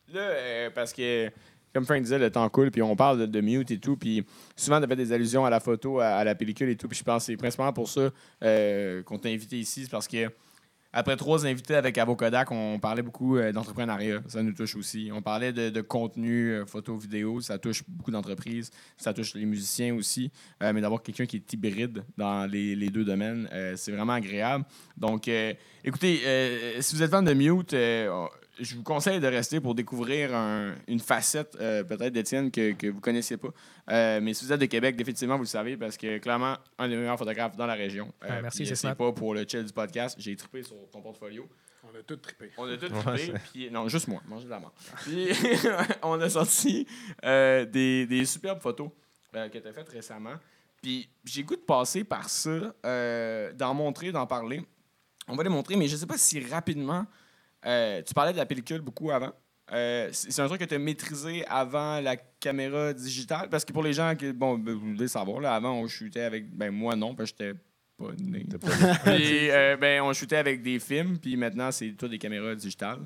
[0.06, 1.32] puis là, euh, parce que,
[1.74, 4.24] comme Frank disait, le temps coule, puis on parle de, mute et tout, puis
[4.56, 7.04] souvent, on fait des allusions à la photo, à, la pellicule et tout, puis je
[7.04, 8.12] pense que c'est principalement pour ça
[8.44, 10.30] euh, qu'on t'a invité ici, c'est parce que
[10.96, 14.22] après trois invités avec Avocodac, on parlait beaucoup euh, d'entrepreneuriat.
[14.28, 15.10] Ça nous touche aussi.
[15.12, 17.42] On parlait de, contenu, euh, photo, vidéo.
[17.42, 18.70] Ça touche beaucoup d'entreprises.
[18.96, 20.32] Ça touche les musiciens aussi.
[20.62, 24.66] Mais d'avoir quelqu'un qui est hybride dans les, deux domaines, c'est vraiment agréable.
[24.96, 25.28] Donc,
[25.84, 26.20] écoutez,
[26.80, 27.74] si vous êtes fan de Mute,
[28.60, 32.88] je vous conseille de rester pour découvrir un- une facette euh, peut-être d'Étienne que, que
[32.88, 33.50] vous ne connaissiez pas.
[33.90, 36.88] Euh, mais si vous êtes de Québec, définitivement, vous le savez parce que clairement, un
[36.88, 38.14] des meilleurs photographes dans la région.
[38.24, 40.16] Euh, Ah, merci, puis, c'est pas pour le chill du podcast.
[40.20, 41.48] J'ai trippé sur ton portfolio.
[41.84, 42.52] On a tout trippé.
[42.58, 44.72] On a tout trippé, puis non, juste moi, manger de la merde.
[45.04, 45.28] Puis
[46.04, 46.88] on a sorti
[47.26, 48.90] euh, des, des superbes photos
[49.36, 50.36] euh, que tu as faites récemment.
[50.82, 54.62] Puis j'ai goût de passer par ça, euh, d'en montrer, d'en parler.
[55.28, 57.06] On va les montrer, mais je sais pas si rapidement.
[57.66, 59.32] Euh, tu parlais de la pellicule beaucoup avant.
[59.72, 63.48] Euh, c'est un truc que tu as maîtrisé avant la caméra digitale?
[63.50, 64.32] Parce que pour les gens qui.
[64.34, 66.50] Bon, ben, vous devez savoir, là, avant, on shootait avec.
[66.56, 67.60] Ben, moi, non, parce que j'étais
[67.98, 68.46] pas né.
[69.06, 73.00] Puis, euh, ben, on shootait avec des films, puis maintenant, c'est tout des caméras digitales.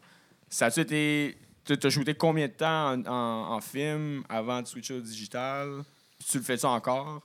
[0.50, 1.38] Ça a-tu été.
[1.66, 5.84] Tu as shooté combien de temps en, en- en film avant de switcher au digital?
[6.18, 7.22] Puis tu le fais ça encore?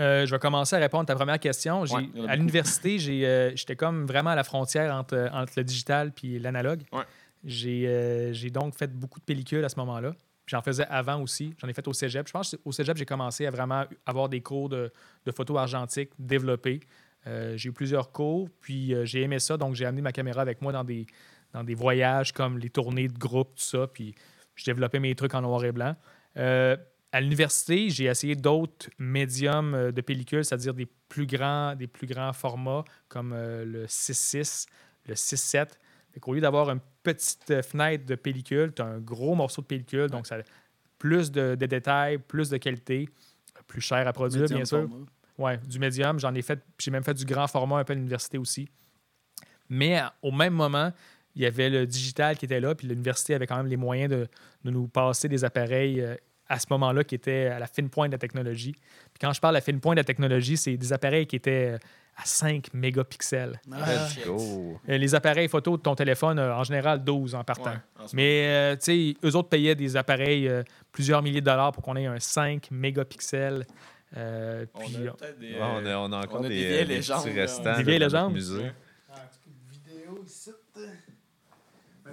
[0.00, 1.82] Euh, je vais commencer à répondre à ta première question.
[1.82, 6.38] Ouais, à l'université, euh, j'étais comme vraiment à la frontière entre, entre le digital et
[6.38, 6.82] l'analogue.
[6.92, 7.04] Ouais.
[7.44, 10.12] J'ai, euh, j'ai donc fait beaucoup de pellicules à ce moment-là.
[10.46, 11.54] J'en faisais avant aussi.
[11.58, 12.26] J'en ai fait au cégep.
[12.26, 14.92] Je pense qu'au cégep, j'ai commencé à vraiment avoir des cours de,
[15.24, 16.80] de photo argentique développés.
[17.26, 19.56] Euh, j'ai eu plusieurs cours, puis euh, j'ai aimé ça.
[19.56, 21.06] Donc, j'ai amené ma caméra avec moi dans des,
[21.52, 23.86] dans des voyages comme les tournées de groupe, tout ça.
[23.86, 24.14] Puis,
[24.54, 25.94] je développais mes trucs en noir et blanc.
[26.36, 26.76] Euh,
[27.12, 32.06] à l'université, j'ai essayé d'autres médiums euh, de pellicule, c'est-à-dire des plus grands, des plus
[32.06, 34.66] grands formats comme euh, le 6.6,
[35.06, 35.68] le 6.7.
[36.24, 39.66] Au lieu d'avoir une petite euh, fenêtre de pellicule, tu as un gros morceau de
[39.66, 40.40] pellicule, donc ça a
[40.98, 43.08] plus de, de détails, plus de qualité,
[43.66, 44.80] plus cher à produire, Médium bien sûr.
[44.88, 45.04] format.
[45.38, 47.96] Ouais, du médium, j'en ai fait, j'ai même fait du grand format un peu à
[47.96, 48.68] l'université aussi.
[49.68, 50.92] Mais à- au même moment,
[51.34, 54.10] il y avait le digital qui était là, puis l'université avait quand même les moyens
[54.10, 54.28] de,
[54.64, 56.00] de nous passer des appareils
[56.50, 58.72] à ce moment-là qui étaient à la fine pointe de la technologie.
[58.72, 61.36] Puis quand je parle de la fine pointe de la technologie, c'est des appareils qui
[61.36, 61.78] étaient euh,
[62.16, 63.60] à 5 mégapixels.
[63.72, 64.78] Ah, Let's go.
[64.88, 67.70] Euh, Les appareils photo de ton téléphone, euh, en général, 12 en partant.
[67.70, 71.40] Ouais, en ce Mais, euh, tu sais, eux autres payaient des appareils euh, plusieurs milliers
[71.40, 73.64] de dollars pour qu'on ait un 5 mégapixels.
[74.16, 75.52] Euh, On puis, a des.
[75.52, 77.76] Ouais, on, a, on a encore on a des, des vieilles des légendes, petits restants
[77.76, 78.32] Des vieilles légendes?
[78.32, 78.58] musée.
[78.64, 78.72] Ouais.
[79.14, 79.20] Ah,
[79.70, 80.50] vidéo ici.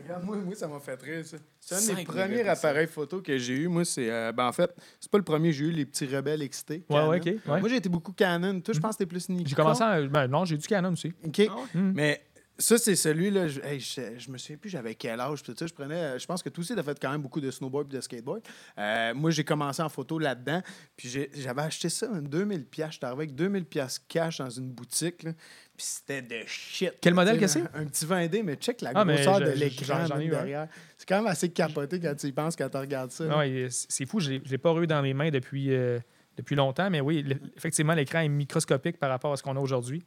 [0.04, 1.38] Regarde, moi, moi, ça m'a fait rire, ça.
[1.60, 3.68] C'est un des premiers appareils photo que j'ai eu.
[3.68, 4.10] Moi, c'est.
[4.10, 6.70] euh, ben, en fait, c'est pas le premier que j'ai eu, les petits rebelles XT.
[6.72, 7.10] Ouais, Canon.
[7.10, 7.60] ouais, ok, ouais.
[7.60, 8.62] Moi, j'ai été beaucoup Canon.
[8.62, 9.46] Toi, je pense que t'es plus Nikon.
[9.48, 10.02] J'ai commencé à...
[10.02, 11.14] ben, non, j'ai du Canon aussi.
[11.26, 11.42] OK.
[11.50, 11.82] Ah ouais?
[11.82, 11.94] Mm.
[11.96, 12.27] Mais
[12.60, 13.48] Ça, c'est celui-là.
[13.48, 15.44] Je, hey, je, je me souviens plus, j'avais quel âge.
[15.44, 16.18] tout ça, je prenais.
[16.18, 18.02] Je pense que toi aussi, tu as fait quand même beaucoup de snowboard et de
[18.02, 18.42] skateboard.
[18.80, 20.62] Euh, moi, j'ai commencé en photo là-dedans.
[20.96, 22.94] Puis j'avais acheté ça, man, 2000 pièces.
[22.94, 25.24] J'étais arrivé avec 2000 pièces cash dans une boutique.
[25.24, 25.34] là.
[25.76, 26.94] Puis c'était de shit.
[27.00, 27.62] Quel modèle que c'est?
[27.76, 30.68] Un petit 20D, mais check la Ah, grosseur de l'écran derrière.
[30.98, 33.26] C'est quand même assez capoté quand tu y penses, quand tu regardes ça.
[33.26, 36.00] Non, et c'est fou, je ne l'ai pas eu dans les mains depuis, euh,
[36.36, 37.24] depuis longtemps, mais oui,
[37.56, 40.04] effectivement, l'écran est microscopique par rapport à ce qu'on a aujourd'hui.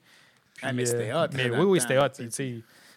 [0.60, 2.08] Puis, Ah, mais c'était hot, mais là, oui, oui, c'était hot.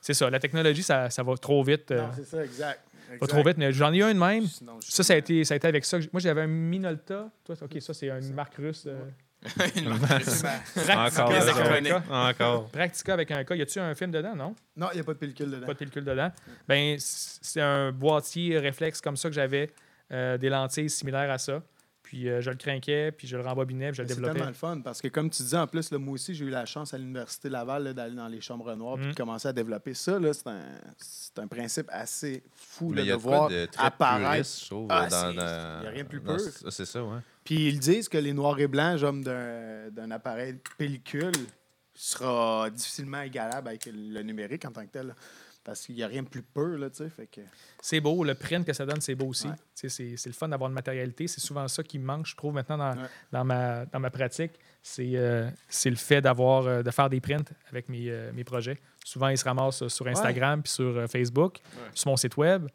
[0.02, 1.92] C'est ça, la technologie, ça, ça va trop vite.
[1.92, 2.82] euh, Non, c'est ça, exact.
[3.08, 3.28] va exact.
[3.28, 4.46] trop vite, mais j'en ai eu un de même.
[4.48, 5.98] Sinon, Ça, ça a été, ça a été avec ça.
[6.12, 7.30] Moi, j'avais un Minolta.
[7.46, 8.84] Toi, OK, ça, c'est une marque russe.
[8.88, 9.00] euh,
[9.44, 11.90] Practica Encore, avec ça un connaît.
[11.92, 11.96] K.
[12.12, 12.70] Encore.
[12.70, 13.52] Practica avec un K.
[13.56, 14.56] Y a-tu un film dedans, non?
[14.76, 15.66] Non, il n'y a pas de pellicule dedans.
[15.66, 16.32] Pas de pellicule dedans.
[16.68, 19.70] Ben, c'est un boîtier réflexe comme ça que j'avais,
[20.12, 21.62] euh, des lentilles similaires à ça.
[22.14, 24.34] Puis euh, je le crinquais, puis je le rembobinais, puis je le C'est développais.
[24.36, 26.52] tellement le fun parce que, comme tu disais, en plus, là, moi aussi, j'ai eu
[26.52, 29.10] la chance à l'Université Laval d'aller dans les chambres noires et Mm.
[29.14, 30.20] de commencer à développer ça.
[30.20, 30.62] là, C'est un,
[31.00, 34.48] c'est un principe assez fou là, il de voir de très apparaître.
[34.68, 34.86] trouve.
[34.92, 36.38] Ah, dans, c'est- dans- il y a rien de plus pur.
[36.70, 37.18] C'est ça, ouais.
[37.44, 41.32] Puis ils disent que les noirs et blancs, d'un d'un appareil pellicule,
[41.96, 45.16] sera difficilement égalable avec le numérique en tant que tel.
[45.64, 47.10] Parce qu'il n'y a rien de plus pur, là, tu sais.
[47.10, 47.40] Fait que...
[47.82, 49.48] C'est beau, le print que ça donne, c'est beau aussi.
[49.48, 49.54] Ouais.
[49.76, 51.26] Tu sais, C'est c'est le fun d'avoir une matérialité.
[51.28, 53.08] C'est souvent ça qui me manque, je trouve, maintenant dans, Ouais.
[53.32, 54.52] dans, ma, dans ma pratique.
[54.82, 58.44] C'est euh, c'est le fait d'avoir euh, de faire des prints avec mes, euh, mes
[58.44, 58.78] projets.
[59.06, 61.90] Souvent, ils se ramassent sur Instagram puis sur euh, Facebook, Ouais.
[61.94, 62.68] sur mon site web.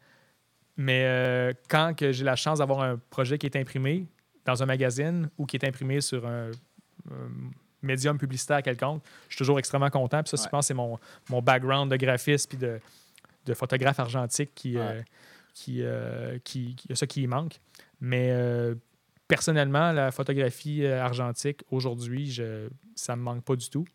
[0.75, 4.07] Mais euh, quand que j'ai la chance d'avoir un projet qui est imprimé
[4.45, 6.49] dans un magazine ou qui est imprimé sur un,
[7.11, 7.29] un
[7.81, 10.21] médium publicitaire quelconque, je suis toujours extrêmement content.
[10.23, 10.49] Puis ça, je Ouais.
[10.49, 10.97] pense, c'est mon,
[11.29, 12.79] mon background de graphiste puis de,
[13.45, 14.81] de photographe argentique qui, Ouais.
[14.83, 15.01] euh,
[15.53, 17.59] qui, euh, qui, qui- ça qui y manque.
[18.01, 18.75] Mais euh,
[19.27, 23.85] personnellement, la photographie euh, argentique, aujourd'hui, je, ça me manque pas du tout.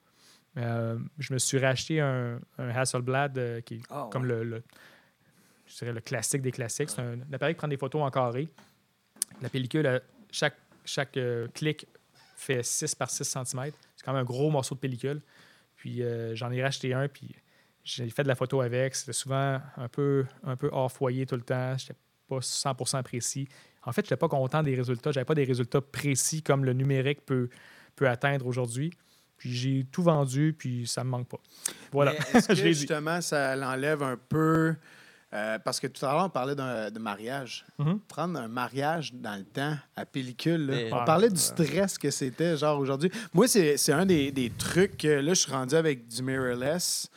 [0.57, 4.63] Je me suis racheté un, un Hasselblad qui est Ah, comme le, le-
[5.67, 6.91] je dirais le classique des classiques.
[6.91, 8.49] C'est un, appareil qui prend des photos en carré.
[9.43, 10.55] La pellicule, chaque,
[10.85, 11.19] chaque
[11.55, 11.87] clic
[12.37, 13.71] fait 6 par 6 cm.
[13.97, 15.21] C'est quand même un gros morceau de pellicule.
[15.77, 17.35] Puis euh, j'en ai racheté un, puis
[17.83, 18.95] j'ai fait de la photo avec.
[18.95, 21.77] C'était souvent un peu, un peu hors foyer tout le temps.
[21.77, 21.93] Je
[22.27, 23.49] pas 100% précis.
[23.83, 25.11] En fait, je n'étais pas content des résultats.
[25.13, 27.51] Je n'avais pas des résultats précis comme le numérique peut,
[27.97, 28.91] peut atteindre aujourd'hui.
[29.37, 31.41] Puis j'ai tout vendu, puis ça me manque pas.
[31.93, 32.15] Voilà.
[32.33, 34.75] Est-ce que justement, ça l'enlève un peu.
[35.35, 37.65] Euh, parce que tout à l'heure, on parlait d'un- de mariage.
[37.79, 37.99] Mhm.
[38.07, 40.77] Prendre un mariage dans le temps à pellicule, là.
[40.93, 43.11] On parlait du stress que c'était, genre aujourd'hui.
[43.33, 44.97] Moi, c'est c'est un des, des trucs.
[44.97, 47.11] que, là, je suis rendu avec du mirrorless.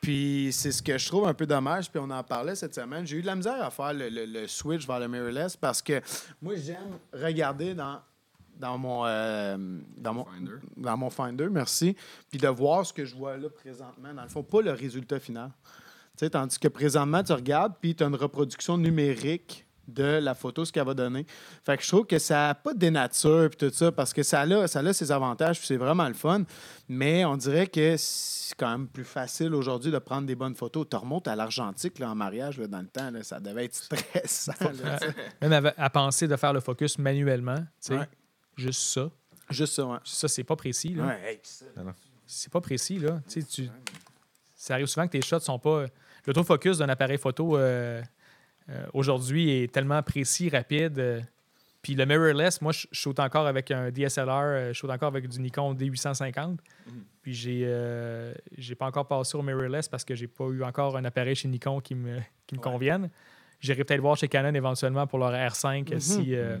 [0.00, 1.88] Puis c'est ce que je trouve un peu dommage.
[1.90, 3.06] Puis on en parlait cette semaine.
[3.06, 5.80] J'ai eu de la misère à faire le, le- le switch vers le mirrorless parce
[5.80, 6.00] que
[6.42, 8.00] moi, j'aime regarder dans,
[8.58, 9.56] dans, mon, euh,
[9.96, 10.52] dans, mon, Finder.
[10.76, 11.96] dans mon Finder, merci.
[12.28, 14.12] Puis de voir ce que je vois là présentement.
[14.12, 15.50] Dans le fond, pas le résultat final.
[16.18, 20.34] Tu sais, tandis que présentement, tu regardes, puis tu as une reproduction numérique de la
[20.34, 21.26] photo, ce qu'elle va donner.
[21.64, 24.22] Fait que je trouve que ça n'a pas de dénature, puis tout ça, parce que
[24.22, 26.44] ça a, ça a ses avantages, puis c'est vraiment le fun.
[26.88, 30.86] Mais on dirait que c'est quand même plus facile aujourd'hui de prendre des bonnes photos.
[30.88, 33.74] Tu remontes à l'argentique là, en mariage là, dans le temps, là, ça devait être
[33.74, 34.52] stressant.
[34.84, 35.14] là, sais.
[35.40, 37.58] Même à, à penser de faire le focus manuellement,
[37.90, 38.08] Ouais.
[38.56, 39.10] juste ça.
[39.50, 39.98] Juste ça, ouais.
[40.04, 40.90] Ça, c'est pas précis.
[40.94, 41.06] Là.
[41.06, 41.64] Ouais, hey, ça.
[42.26, 42.98] C'est pas précis.
[42.98, 43.20] Là.
[43.28, 43.70] Tu sais, tu-
[44.62, 45.86] Ça arrive souvent que tes shots sont pas.
[46.24, 48.00] L'autofocus d'un appareil photo euh,
[48.68, 50.98] euh, aujourd'hui est tellement précis, rapide.
[51.00, 51.20] euh,
[51.82, 55.26] puis le mirrorless, moi, je shoot encore avec un DSLR, euh, je shoot encore avec
[55.28, 56.58] du Nikon D850.
[57.22, 60.96] Puis j'ai euh, j'ai pas encore passé au mirrorless parce que j'ai pas eu encore
[60.96, 62.62] un appareil chez Nikon qui me, qui me Ouais.
[62.62, 63.10] convienne.
[63.58, 66.58] J'irai peut-être voir chez Canon éventuellement pour leur R5 si, euh,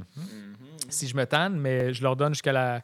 [0.88, 2.80] si je me tanne, mais je leur donne jusqu'à la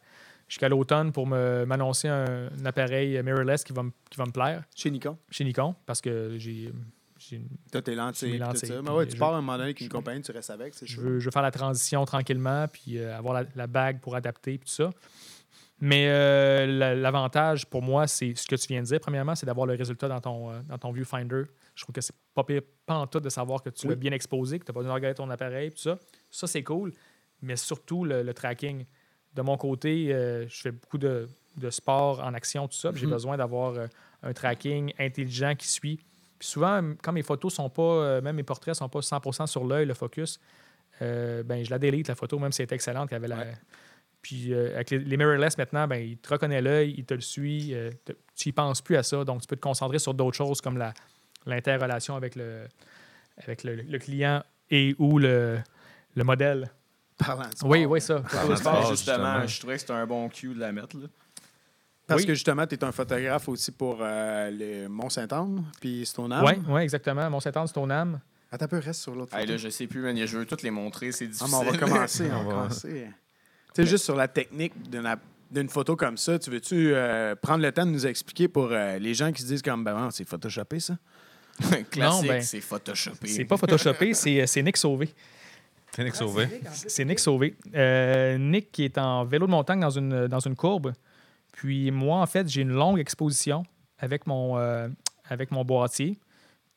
[0.49, 4.64] jusqu'à l'automne pour m'annoncer un, un appareil mirrorless qui va, me, qui va me plaire
[4.74, 5.16] Chez Nikon.
[5.30, 6.72] chez Nikon parce que j'ai
[7.72, 8.74] T'as tes lentilles, tout lentilles, ça.
[8.76, 10.72] Mais puis ouais, tu pars à un moment donné avec une compagnie, tu restes avec,
[10.74, 14.01] c'est je veux, je veux faire la transition tranquillement, puis euh, avoir la, la bague
[14.01, 14.90] pour adapter, puis tout ça.
[15.80, 19.01] Mais euh, la- l'avantage pour moi, c'est ce que tu viens de dire.
[19.01, 21.42] Premièrement, c'est d'avoir le résultat dans ton, euh, dans ton viewfinder.
[21.74, 23.90] Je trouve que c'est pas pire, pas en tout de savoir que tu Oui.
[23.90, 25.99] l'as bien exposé, que tu n'as pas besoin de regarder ton appareil, tout ça.
[26.30, 26.92] Ça, c'est cool.
[27.42, 28.84] Mais surtout, le, le tracking.
[29.39, 31.28] De mon côté, euh, je fais beaucoup de,
[31.59, 32.91] de sport en action, tout ça.
[32.93, 33.12] J'ai Mhm.
[33.12, 33.86] besoin d'avoir euh,
[34.24, 36.01] un tracking intelligent qui suit.
[36.41, 39.64] Puis souvent, quand mes photos sont pas, euh, même mes portraits sont pas 100% sur
[39.64, 40.41] l'œil, le focus,
[41.01, 43.12] ben, je la délite, la photo, même si elle est excellente.
[43.12, 43.45] avait la...
[44.22, 47.72] Puis avec les, les mirrorless maintenant, ben, il te reconnaît l'œil, il te le suit,
[48.05, 49.22] te- tu n'y penses plus à ça.
[49.22, 50.93] Donc, tu peux te concentrer sur d'autres choses comme la-
[51.47, 52.66] l'interrelation avec, le,
[53.36, 55.59] avec le, le client et ou le,
[56.16, 56.68] le modèle.
[57.18, 57.70] Parlant de sport.
[57.70, 58.20] Oui, oui, ça.
[58.20, 59.46] Parlant de Je pense, sport, justement, justement.
[59.46, 60.96] je trouvais que c'était un bon cue de la mettre.
[60.96, 61.06] Là.
[62.06, 62.26] Parce Oui.
[62.26, 66.44] que justement, tu es un photographe aussi pour euh, le Mont-Saint-Anne, puis Stoneham.
[66.44, 67.28] Oui, ouais, exactement.
[67.28, 68.20] Mont-Saint-Anne, Stoneham.
[68.50, 70.16] Attends un peu, reste sur l'autre Hey, là, je sais plus, man.
[70.16, 71.12] Je veux toutes les montrer.
[71.12, 71.48] C'est Ah, difficile.
[71.50, 72.30] mais on va commencer.
[72.32, 73.06] on va commencer.
[73.74, 74.72] Tu sais, juste sur la technique
[75.50, 78.98] d'une photo comme ça, tu veux-tu euh, prendre le temps de nous expliquer pour euh,
[78.98, 80.96] les gens qui se disent comme, ben, c'est photoshopé, ça?
[81.90, 83.28] Classique, Non, ben, c'est photoshopé.
[83.28, 85.12] C'est pas photoshopé, c'est c'est Nick Sauvé.
[85.93, 86.47] T'es Nick Sauvé.
[86.72, 87.57] C'est Nick Sauvé.
[87.74, 90.93] Euh, Nick qui est en vélo de montagne dans une, dans une courbe.
[91.53, 93.64] Puis moi, en fait, j'ai une longue exposition
[93.99, 94.89] avec mon, euh,
[95.28, 96.18] avec mon boîtier.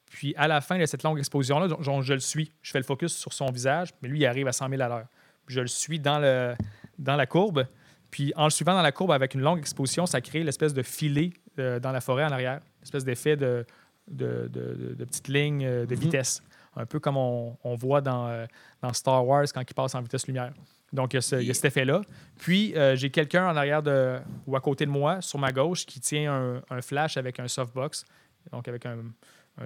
[0.09, 2.51] Puis à la fin de cette longue exposition-là, donc, je le suis.
[2.62, 4.88] Je fais le focus sur son visage, mais lui, il arrive à 100 000 à
[4.88, 5.05] l'heure.
[5.47, 6.55] Je le suis dans, le,
[6.97, 7.68] dans la courbe.
[8.09, 10.82] Puis en le suivant dans la courbe avec une longue exposition, ça crée l'espèce de
[10.84, 13.66] filet euh, dans la forêt en arrière, l'espèce d'effet de,
[14.09, 16.41] de, de, de- de petites lignes euh, de vitesse.
[16.76, 18.45] Un peu comme on, voit dans, euh,
[18.82, 20.53] dans Star Wars quand il passe en vitesse lumière.
[20.93, 22.01] Donc, il y a, cet effet-là.
[22.39, 25.86] Puis, euh, j'ai quelqu'un en arrière de, ou à côté de moi, sur ma gauche,
[25.86, 28.05] qui tient un, flash avec un softbox,
[28.51, 29.03] donc avec un,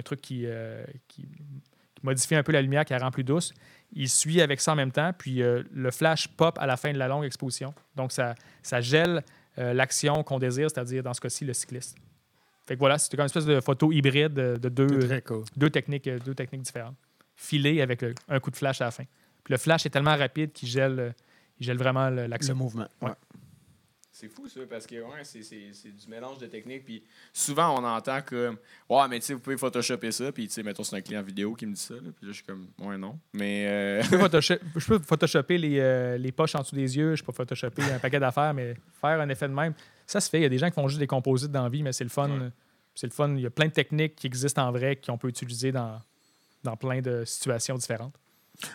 [0.03, 1.28] truc qui, euh, qui,
[2.01, 3.53] modifie un peu la lumière, qui la rend plus douce.
[3.93, 6.97] Il suit avec ça en même temps, puis le flash pop à la fin de
[6.97, 7.74] la longue exposition.
[7.95, 9.24] Donc, ça, ça gèle
[9.58, 11.97] l'action qu'on désire, c'est-à-dire, dans ce cas-ci, le cycliste.
[12.66, 15.43] Fait que voilà, c'était comme une espèce de photo hybride de, de deux, cool.
[15.55, 16.95] deux techniques, euh, deux techniques différentes.
[17.36, 19.03] Filé avec le- un coup de flash à la fin.
[19.43, 21.11] Puis le flash est tellement rapide qu'il gèle, euh,
[21.59, 22.55] il gèle vraiment le- Le l'action.
[22.55, 22.88] mouvement.
[23.01, 23.11] Ouais.
[24.11, 26.86] C'est fou, ça, parce que ouais, c'est, c'est, c'est du mélange de techniques.
[26.86, 27.03] Puis
[27.34, 28.55] souvent, on entend comme
[28.89, 30.32] Ouais, mais tu sais, vous pouvez photoshopper ça.
[30.32, 31.95] Puis, tu sais, mettons, c'est un client vidéo qui me dit ça.
[31.95, 33.20] Là, puis là, je suis comme Ouais, non.
[33.34, 33.68] Mais.
[33.68, 37.16] euh, Je peux, photoshop- je peux photoshopper les, euh, les poches en dessous des yeux,
[37.18, 39.74] je peux photoshopper un paquet d'affaires, mais faire un effet de même,
[40.08, 40.39] ça se fait.
[40.39, 42.03] Il y a des gens qui font juste des composites dans la vie, mais c'est
[42.03, 42.30] le fun.
[42.30, 42.49] Ouais.
[42.93, 43.34] C'est le fun.
[43.36, 45.99] Il y a plein de techniques qui existent en vrai qu'on peut utiliser dans,
[46.64, 48.16] dans plein de situations différentes.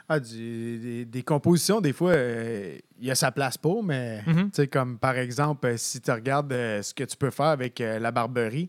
[0.09, 4.23] Ah, du- des, des compositions, des fois, euh, il y a sa place pour, mais
[4.27, 4.51] Mhm.
[4.71, 7.99] comme par exemple, euh, si tu regardes euh, ce que tu peux faire avec euh,
[7.99, 8.69] la barberie.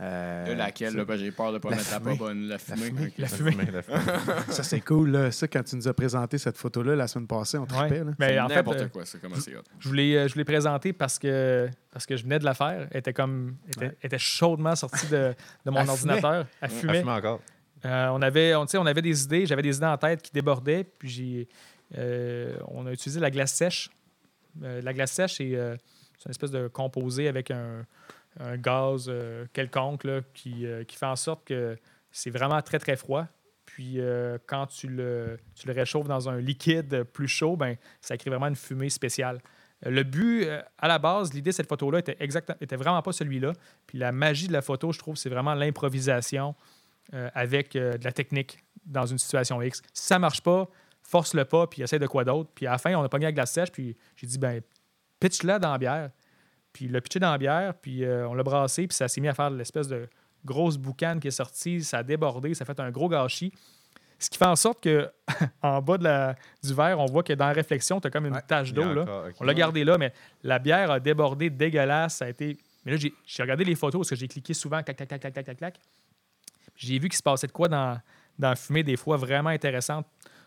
[0.00, 2.10] Euh, là, laquelle, là, ben, j'ai peur de pas La mettre la fumée.
[2.12, 2.48] pas bonne.
[2.48, 2.76] La fumée.
[2.86, 3.06] fumée.
[3.06, 3.12] ok.
[3.18, 3.56] La fumée.
[3.72, 3.98] La fumée.
[4.48, 5.10] Ça, c'est cool.
[5.10, 5.30] Là.
[5.30, 7.66] Ça, quand tu nous as présenté cette photo-là la semaine passée, on Ouais.
[7.68, 8.02] trippait.
[8.04, 8.12] là.
[8.18, 9.60] Mais en fait, n'importe euh, quoi, c'est comment c'est hot.
[9.78, 12.88] je voulais, euh, je voulais présenter parce que, parce que je venais de la faire.
[12.90, 13.96] Elle était, comme, était, Ouais.
[14.02, 15.32] était chaudement sortie de,
[15.64, 16.46] de mon Elle ordinateur.
[16.60, 17.02] Elle Elle fumait.
[17.04, 17.40] encore.
[17.84, 20.22] Euh, on, avait, on, tu sais, on avait des idées, j'avais des idées en tête
[20.22, 21.48] qui débordaient, puis j'ai,
[21.98, 23.90] euh, on a utilisé la glace sèche.
[24.62, 25.76] Euh, la glace sèche, euh,
[26.18, 27.84] c'est une espèce de composé avec un,
[28.40, 31.76] un gaz euh, quelconque euh, qui fait en sorte que
[32.10, 33.26] c'est vraiment très, très froid.
[33.66, 38.48] Puis euh, quand tu le, réchauffes dans un liquide plus chaud, ben, ça crée vraiment
[38.48, 39.40] une fumée spéciale.
[39.82, 40.46] Le but,
[40.78, 43.52] à la base, l'idée de cette photo-là était, vraiment pas celui-là.
[43.86, 46.54] Puis la magie de la photo, je trouve, c'est vraiment l'improvisation
[47.12, 49.82] avec de la technique dans une situation X.
[49.92, 50.70] Si ça marche pas,
[51.02, 52.50] force le pas, puis essaie de quoi d'autre.
[52.54, 54.62] Puis à la fin, on a pogné la glace sèche, puis j'ai dit, ben,
[55.20, 56.10] pitch-la dans la bière.
[56.74, 59.28] Puis le pitché dans la bière, puis euh, on l'a brassé, puis ça s'est mis
[59.28, 60.06] à faire l'espèce de
[60.44, 63.52] grosse boucane qui est sortie, ça a débordé, ça a fait un gros gâchis.
[64.18, 65.10] Ce qui fait en sorte que
[65.62, 68.26] en bas de la, du verre, on voit que dans la réflexion, tu as comme
[68.26, 68.42] une Ouais.
[68.46, 68.84] tache Il d'eau.
[69.40, 70.12] On l'a gardé là, mais
[70.42, 72.16] la bière a débordé dégueulasse.
[72.16, 72.56] Ça a été.
[72.84, 75.44] Mais là, j'ai regardé les photos parce que j'ai cliqué souvent, clac, clac, clac, clac,
[75.44, 75.80] clac, clac.
[76.76, 77.98] J'ai vu qu'il se passait de quoi dans,
[78.38, 80.06] dans la fumée, des fois vraiment intéressante.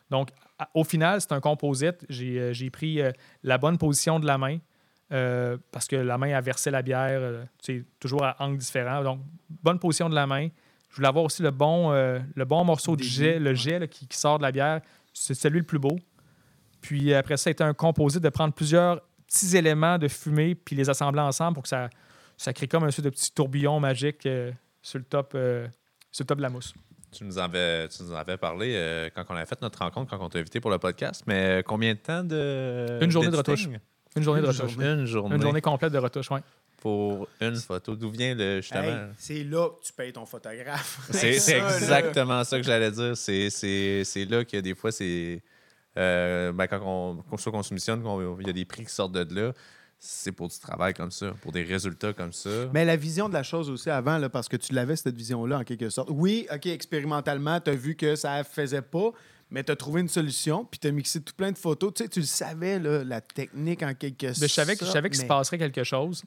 [0.09, 2.05] Donc, à- au final, c'est un composite.
[2.09, 3.11] J'ai euh, pris euh,
[3.43, 4.57] la bonne position de la main
[5.11, 8.57] euh, parce que la main a versé la bière, euh, tu sais, toujours à angle
[8.57, 9.03] différent.
[9.03, 10.49] Donc, bonne position de la main.
[10.89, 13.87] Je voulais avoir aussi le bon, euh, le bon morceau de jet, le jet là,
[13.87, 14.81] qui, qui sort de la bière.
[15.13, 15.97] C'est celui le plus beau.
[16.81, 20.89] Puis après ça, c'était un composite de prendre plusieurs petits éléments de fumée puis les
[20.89, 21.89] assembler ensemble pour que ça,
[22.37, 24.51] ça crée comme un de petit tourbillon magique euh,
[24.81, 25.67] sur, le top, euh,
[26.11, 26.73] sur le top de la mousse.
[27.11, 30.09] Tu nous, avais, tu nous en avais parlé euh, quand on avait fait notre rencontre,
[30.09, 31.23] quand on t'a invité pour le podcast.
[31.25, 32.99] Mais euh, combien de temps de.
[33.01, 33.67] Une journée de retouche.
[34.17, 34.71] Une journée de retouche.
[34.71, 34.85] journée.
[34.91, 35.35] Une journée.
[35.35, 36.39] Une journée complète de retouche, oui.
[36.81, 37.95] pour une photo.
[37.95, 38.83] D'où vient le justement?
[38.83, 40.99] Hey, c'est là que tu payes ton photographe.
[41.11, 41.77] C'est ça, c'est là.
[41.77, 43.15] exactement ça que j'allais dire.
[43.17, 45.41] C'est- C'est c'est là que des fois, c'est.
[45.97, 49.53] euh, ben, quand on, qu'on- il y a des prix qui sortent de là,
[49.99, 52.49] c'est pour du travail comme ça, pour des résultats comme ça.
[52.71, 55.57] Mais la vision de la chose aussi avant, là, parce que tu l'avais, cette vision-là,
[55.57, 56.09] en quelque sorte.
[56.11, 59.09] Oui, OK, expérimentalement, tu as vu que ça faisait pas,
[59.49, 61.93] mais tu as trouvé une solution, puis tu as mixé tout plein de photos.
[61.93, 64.41] Tu sais, tu le savais, là, la technique, en quelque sorte.
[64.85, 66.23] Je savais qu'il se mais- passerait quelque chose,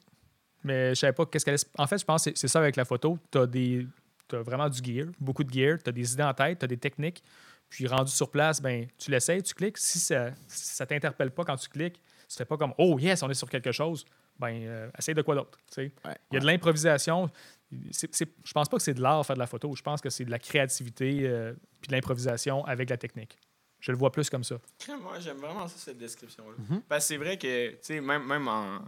[0.64, 2.59] mais je savais pas qu'est-ce qu'elle allait se- En fait, je pense que c'est- ça
[2.61, 3.18] avec la photo.
[3.31, 3.87] Tu as, des...
[4.33, 6.68] as vraiment du gear, beaucoup de gear, tu as des idées en tête, tu as
[6.68, 7.23] des techniques.
[7.68, 9.79] Puis rendu sur place, ben, tu l'essayes, tu cliques.
[9.79, 13.23] Si ça si ça t'interpelle pas quand tu cliques, tu fais pas comme Oh yes,
[13.23, 14.05] on est sur quelque chose.
[14.41, 15.59] Ben, euh, essaye de quoi d'autre.
[15.77, 15.93] Ouais,
[16.31, 17.31] Il y a de l'improvisation.
[17.93, 19.75] C'est- c'est- Je pense pas que c'est de l'art faire de la photo.
[19.77, 23.39] Je pense que c'est de la créativité euh, puis de l'improvisation avec la technique.
[23.79, 24.57] Je le vois plus comme ça.
[25.03, 26.57] Moi, j'aime vraiment ça, cette description-là.
[26.68, 26.83] Mhm.
[26.89, 28.81] Parce que c'est vrai que, tu sais, même, même en,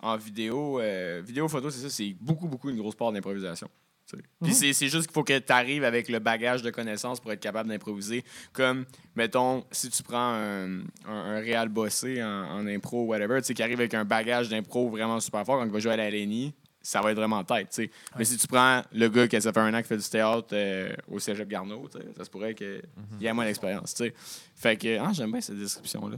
[0.00, 3.68] en vidéo, euh, vidéo, photo, c'est ça, c'est beaucoup, beaucoup une grosse part d'improvisation.
[4.10, 4.50] Puis Mhm.
[4.52, 7.40] c'est- c'est juste qu'il faut que tu arrives avec le bagage de connaissances pour être
[7.40, 8.24] capable d'improviser.
[8.52, 8.84] Comme,
[9.16, 13.46] mettons, si tu prends un, un, un réal bossé en, en impro ou whatever, tu
[13.46, 15.96] sais, qui arrive avec un bagage d'impro vraiment super fort, quand il va jouer à
[15.96, 16.52] la LNI,
[16.82, 17.90] ça va être vraiment tête, tu sais.
[18.18, 20.08] Mais si tu prends le gars qui a ça fait un an qui fait du
[20.08, 22.82] théâtre euh, au Cégep Garneau, ça se pourrait qu'il
[23.20, 24.14] y ait moins d'expérience, tu sais.
[24.56, 26.16] Fait que, ah, j'aime bien cette description-là.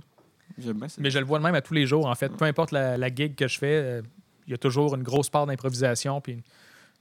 [0.59, 2.29] J'aime bien cette Mais je le vois de même à tous les jours, en fait.
[2.31, 4.03] Peu importe la, la gig que je fais, euh,
[4.47, 6.43] il y a toujours une grosse part d'improvisation, puis une,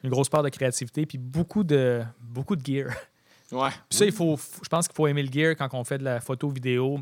[0.06, 2.94] une grosse part de créativité, puis beaucoup de, beaucoup de gear.
[3.52, 3.70] Ouais.
[3.90, 6.04] Puis ça, il faut, je pense qu'il faut aimer le gear quand on fait de
[6.04, 7.00] la photo vidéo.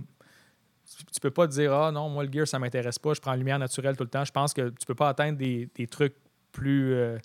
[0.98, 3.22] Tu- Tu peux pas te dire, ah non, moi, le gear, ça m'intéresse pas, je
[3.22, 4.26] prends la lumière naturelle tout le temps.
[4.26, 6.16] Je pense que tu peux pas atteindre des, des trucs
[6.52, 7.18] plus, euh,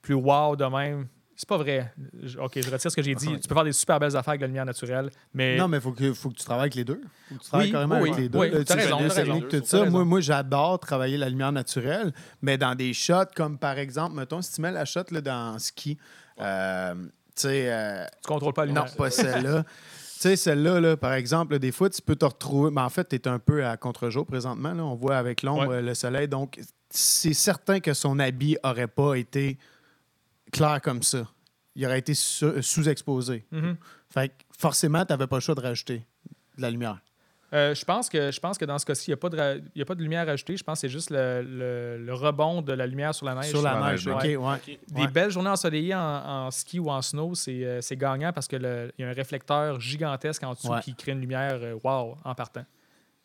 [0.00, 1.06] plus wow de même.
[1.34, 1.92] C'est pas vrai.
[2.22, 3.40] Je- OK, je retire ce que j'ai dit.
[3.40, 5.80] Tu peux faire des super belles affaires avec la lumière naturelle, mais Non, mais il
[5.80, 7.00] faut que, faut que tu travailles avec les deux.
[7.28, 8.38] faut que tu travailles Oui, carrément oui, avec les deux.
[8.38, 9.14] oui, t'as tu raison, t'as raison.
[9.14, 9.78] techniques, tout T'as ça.
[9.80, 9.90] raison.
[9.90, 14.40] Moi, moi j'adore travailler la lumière naturelle, mais dans des shots comme par exemple, mettons,
[14.42, 15.98] si tu mets la shot là, dans ski,
[16.40, 18.96] euh, tu sais, euh, tu contrôles pas la non, lumière.
[18.96, 19.64] pas celle-là.
[20.22, 22.70] Tu sais, celle-là, là, par exemple, là, des fois, tu peux te retrouver.
[22.70, 24.72] Mais en fait, tu es un peu à contre-jour présentement.
[24.72, 24.84] Là.
[24.84, 25.82] On voit avec l'ombre Ouais.
[25.82, 26.28] le soleil.
[26.28, 26.60] Donc,
[26.90, 29.58] c'est certain que son habit aurait pas été
[30.52, 31.26] clair comme ça.
[31.74, 33.44] Il aurait été sous-exposé.
[33.50, 33.76] Mhm.
[34.10, 36.06] Fait que forcément, tu n'avais pas le choix de rajouter
[36.56, 37.00] de la lumière.
[37.54, 39.36] Euh, je, pense que, je pense que dans ce cas-ci, il n'y a, pas de
[39.36, 40.56] ra- il y a pas de lumière ajoutée.
[40.56, 43.50] Je pense que c'est juste le, le- le rebond de la lumière sur la neige.
[43.50, 44.36] Sur la Ouais, neige, ouais.
[44.36, 44.78] OK, ouais.
[44.88, 45.08] Des Ouais.
[45.08, 46.00] belles journées ensoleillées en,
[46.46, 48.62] en ski ou en snow, c'est euh, gagnant parce qu'il
[48.98, 50.80] y a un réflecteur gigantesque en dessous Ouais.
[50.80, 52.64] qui crée une lumière euh, wow en partant.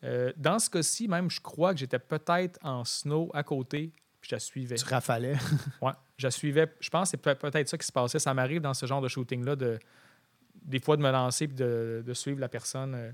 [0.04, 4.28] Euh, dans ce cas-ci, même, je crois que j'étais peut-être en snow à côté, puis
[4.30, 4.74] je la suivais.
[4.76, 5.36] Tu rafalais.
[5.80, 6.70] Ouais, je la suivais.
[6.80, 8.18] Je pense que c'est peut- peut-être ça qui se passait.
[8.18, 9.78] Ça m'arrive dans ce genre de shooting-là, de,
[10.62, 13.12] des fois de me lancer et de, de suivre la personne.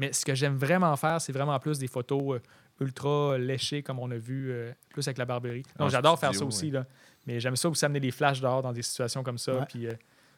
[0.00, 2.40] Mais ce que j'aime vraiment faire, c'est vraiment plus des photos euh,
[2.84, 5.62] ultra léchées, comme on a vu, euh, plus avec la barberie.
[5.78, 6.70] Donc, j'adore faire ça aussi.
[6.70, 6.86] Là.
[7.26, 9.52] Mais j'aime ça aussi amener des flashs dehors dans des situations comme ça.
[9.54, 9.66] Ouais.
[9.68, 9.92] Puis, euh,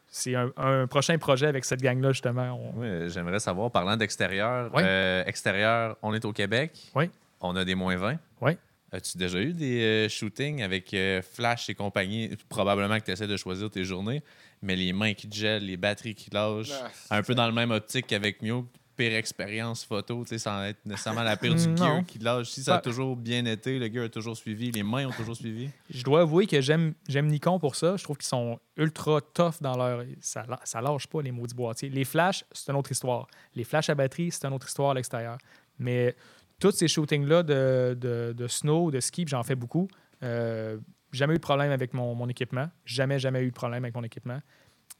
[0.08, 2.52] c'est un, un prochain projet avec cette gang-là, justement.
[2.74, 4.82] On- Oui, j'aimerais savoir, parlant d'extérieur, Oui.
[4.84, 6.72] euh, extérieur, on est au Québec.
[6.96, 7.08] Oui.
[7.40, 8.18] On a des moins 20.
[8.40, 8.56] Oui.
[8.94, 12.36] As-tu déjà eu des euh, shootings avec euh, Flash et compagnie?
[12.50, 14.22] Probablement que tu essaies de choisir tes journées,
[14.60, 16.72] mais les mains qui te gèlent, les batteries qui lâchent,
[17.08, 18.66] Ah, un peu dans le même optique qu'avec Mio,
[18.96, 21.76] pire expérience photo, tu sais, sans être nécessairement la pire du Non.
[21.76, 22.50] gear qui lâche.
[22.50, 25.36] Si ça a toujours bien été, le gear a toujours suivi, les mains ont toujours
[25.36, 25.70] suivi.
[25.90, 27.96] Je dois avouer que j'aime j'aime Nikon pour ça.
[27.96, 30.04] Je trouve qu'ils sont ultra tough dans leur.
[30.20, 31.88] Ça, ça lâche pas, les maudits boîtiers.
[31.88, 33.26] Les flashs, c'est une autre histoire.
[33.54, 35.38] Les flashs à batterie, c'est une autre histoire à l'extérieur.
[35.78, 36.14] Mais
[36.60, 39.88] tous ces shootings-là de, de, de snow, de ski, j'en fais beaucoup,
[40.22, 40.78] euh,
[41.12, 42.68] jamais eu de problème avec mon, mon équipement.
[42.84, 44.40] Jamais, jamais eu de problème avec mon équipement.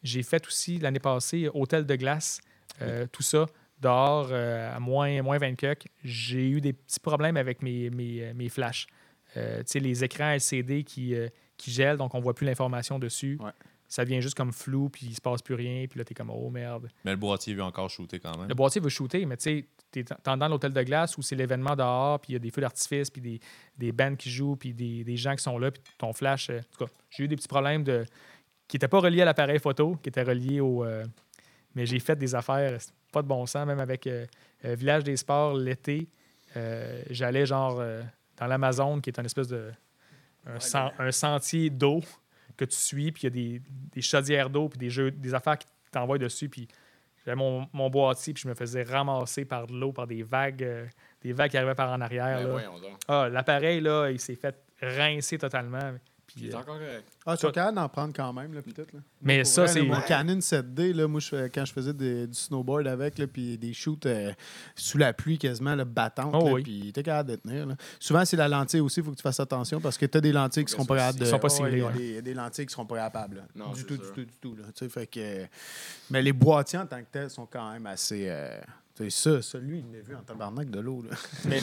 [0.03, 2.40] J'ai fait aussi l'année passée hôtel de glace,
[2.80, 3.47] euh, tout ça,
[3.83, 5.89] dehors, euh, à moins, moins 20 cucs.
[6.03, 8.87] J'ai eu des petits problèmes avec mes, mes, mes flashs.
[9.37, 12.99] Euh, tu sais, les écrans LCD qui, euh, qui gèlent, donc on voit plus l'information
[12.99, 13.39] dessus.
[13.41, 13.51] Ouais.
[13.89, 16.30] Ça devient juste comme flou, puis il se passe plus rien, puis là, t'es comme,
[16.30, 16.89] oh merde.
[17.05, 18.49] Mais le boîtier veut encore shooter quand même.
[18.49, 21.76] Le boîtier veut shooter, mais tu sais, t'es dans l'hôtel de glace où c'est l'événement
[21.76, 23.41] dehors, puis il y a des feux d'artifice, puis des,
[23.76, 26.49] des bands qui jouent, puis des, des gens qui sont là, puis ton flash.
[26.49, 28.05] euh, en tout cas, j'ai eu des petits problèmes de
[28.66, 30.85] qui n'étaient pas reliés à l'appareil photo, qui étaient reliés au.
[30.85, 31.05] euh,
[31.74, 32.78] mais j'ai fait des affaires,
[33.12, 34.26] pas de bon sens, même avec euh,
[34.64, 36.08] euh, Village des Sports l'été.
[36.56, 38.02] euh, J'allais genre euh,
[38.38, 39.70] dans l'Amazon, qui est un espèce de.
[40.44, 42.00] Un, sen- un sentier d'eau
[42.56, 43.62] que tu suis, puis il y a des,
[43.94, 46.66] des chaudières d'eau, puis des, jeux, des affaires qui t'envoient dessus, puis
[47.24, 50.64] j'avais mon, mon boîtier, puis je me faisais ramasser par de l'eau, par des vagues,
[50.64, 50.86] euh,
[51.22, 52.40] des vagues qui arrivaient par en arrière.
[52.42, 52.54] Ben là.
[53.06, 55.92] Ah, l'appareil, là, il s'est fait rincer totalement.
[56.35, 57.05] Puis, Il est euh, encore correct.
[57.26, 58.93] Ah, tu es capable d'en prendre quand même, là, peut-être.
[58.93, 59.01] là.
[59.20, 59.83] mais Pour ça, c'est.
[59.83, 63.59] Mon Canon 7D, là, moi, je quand je faisais des- du snowboard avec, là, puis
[63.59, 64.33] des shoots euh,
[64.74, 66.62] sous la pluie quasiment, là, battantes, Oh là, oui.
[66.62, 67.66] puis t'es capable de tenir.
[67.66, 67.76] là.
[68.01, 70.20] Souvent, c'est la lentille aussi, il faut que tu fasses attention parce que tu as
[70.20, 71.24] des lentilles qui seront pas capables de.
[71.24, 73.37] Ils sont pas Oh, scellées, ouais, des, des lentilles qui seront pas capables.
[73.37, 73.43] là.
[73.55, 74.57] Non, du c'est tout, du tout, du tout.
[74.57, 75.47] Là, tu sais, fait que,
[76.11, 78.24] mais les boîtiers en tant que tels sont quand même assez.
[78.28, 78.59] euh,
[78.95, 81.03] sais, ça, celui, il l'a vu en tabarnak de l'eau.
[81.03, 81.11] là.
[81.47, 81.61] Mais,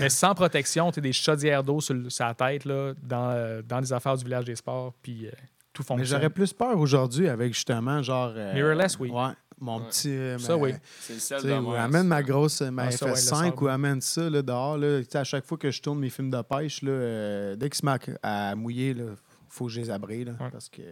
[0.00, 3.62] mais sans protection, tu as des chaudières d'eau sur, sur la tête, là, dans, euh,
[3.62, 5.30] dans les affaires du village des sports, puis euh,
[5.72, 6.06] tout Mais fonctionne.
[6.06, 8.32] j'aurais plus peur aujourd'hui avec justement, genre.
[8.36, 9.10] euh, Mirrorless, oui.
[9.10, 9.86] Ouais, mon Ouais.
[9.88, 10.10] petit.
[10.10, 10.72] euh, Ça, ma- oui.
[11.00, 11.80] C'est le moi.
[11.80, 13.62] amène ma grosse ma Ah, ça, ouais, le FS5 sable.
[13.64, 14.78] ou amène ça là, dehors.
[14.78, 15.00] Là.
[15.02, 17.68] Tu sais, À chaque fois que je tourne mes films de pêche, là, euh, dès
[17.70, 19.06] qu'il se met à mouiller, il
[19.48, 20.50] faut que je les Ouais.
[20.50, 20.82] Parce que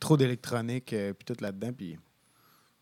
[0.00, 1.72] trop d'électronique euh, puis tout là-dedans.
[1.72, 1.98] Puis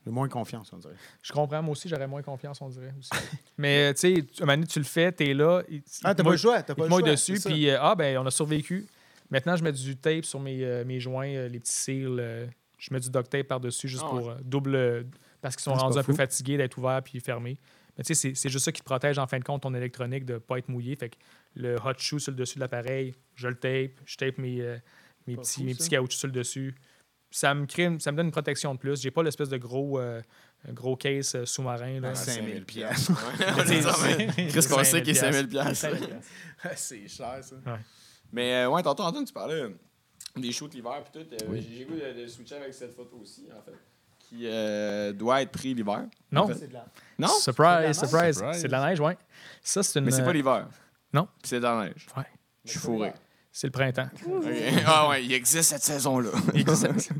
[0.04, 0.94] j'ai moins confiance, on dirait.
[1.22, 2.92] Je comprends, moi aussi, j'aurais moins confiance, on dirait.
[2.98, 3.10] aussi.
[3.58, 5.62] mais euh, tu sais, un moment donné, tu le fais, tu es là.
[5.68, 6.62] il- Ah, t'as pas le choix.
[6.62, 8.86] T'as pas le choix, dessus, puis euh, ah, ben, on a survécu.
[9.30, 12.16] Maintenant, je mets du tape sur mes, euh, mes joints, euh, les petits cils.
[12.18, 12.46] euh,
[12.78, 15.06] je mets du duct tape par-dessus juste Ah pour euh, double.
[15.40, 17.58] Parce qu'ils sont Ah, rendus un peu fatigués d'être ouverts puis fermés.
[17.96, 19.72] Mais tu sais, c'est- c'est juste ça qui te protège en fin de compte ton
[19.74, 20.96] électronique de ne pas être mouillé.
[20.96, 21.16] Fait que
[21.54, 23.14] le hot shoe sur le dessus de l'appareil.
[23.34, 24.76] Je le tape, je tape mes, euh,
[25.26, 26.74] mes, petits, fou, mes petits caoutchoucs sur le dessus.
[27.34, 29.00] Ça me, crée, une- ça me donne une protection de plus.
[29.00, 30.20] J'ai pas l'espèce de gros, euh,
[30.68, 31.98] gros case euh, sous-marin.
[32.00, 32.10] là.
[32.10, 33.12] Ah, 5000 piastres.
[34.36, 35.86] Qu'est-ce qu'on sait qu'il est 5000 piastres?
[36.76, 37.56] c'est cher, ça.
[38.32, 39.70] Mais euh, ouais, tantôt, Antoine, tu parlais euh,
[40.36, 41.34] des shoots l'hiver puis tout.
[41.34, 43.76] euh, J'ai j'ai goût de, de switcher avec cette photo aussi, en fait,
[44.18, 46.04] qui euh, doit être pris l'hiver.
[46.30, 46.42] Non.
[46.42, 46.54] En fait.
[46.54, 46.86] C'est de la...
[47.18, 47.28] Non?
[47.28, 48.36] Surprise, C'est de surprise.
[48.38, 48.60] Surprise.
[48.60, 49.16] C'est de la neige, ouais.
[49.62, 50.04] Ça, c'est une.
[50.04, 50.66] Mais c'est pas l'hiver.
[51.12, 51.24] Non.
[51.40, 52.06] Puis c'est dans la neige.
[52.16, 52.24] Ouais.
[52.64, 53.12] Je suis fourré.
[53.54, 54.08] C'est le printemps.
[54.86, 56.30] Ah ouais, il existe cette saison-là.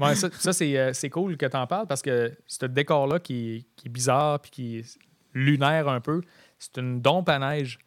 [0.00, 3.20] Ouais, ça, ça, c'est euh, c'est cool que tu en parles parce que ce décor-là
[3.20, 4.98] qui, est- qui est bizarre puis qui est
[5.34, 6.22] lunaire un peu,
[6.58, 7.78] c'est une dompe à neige.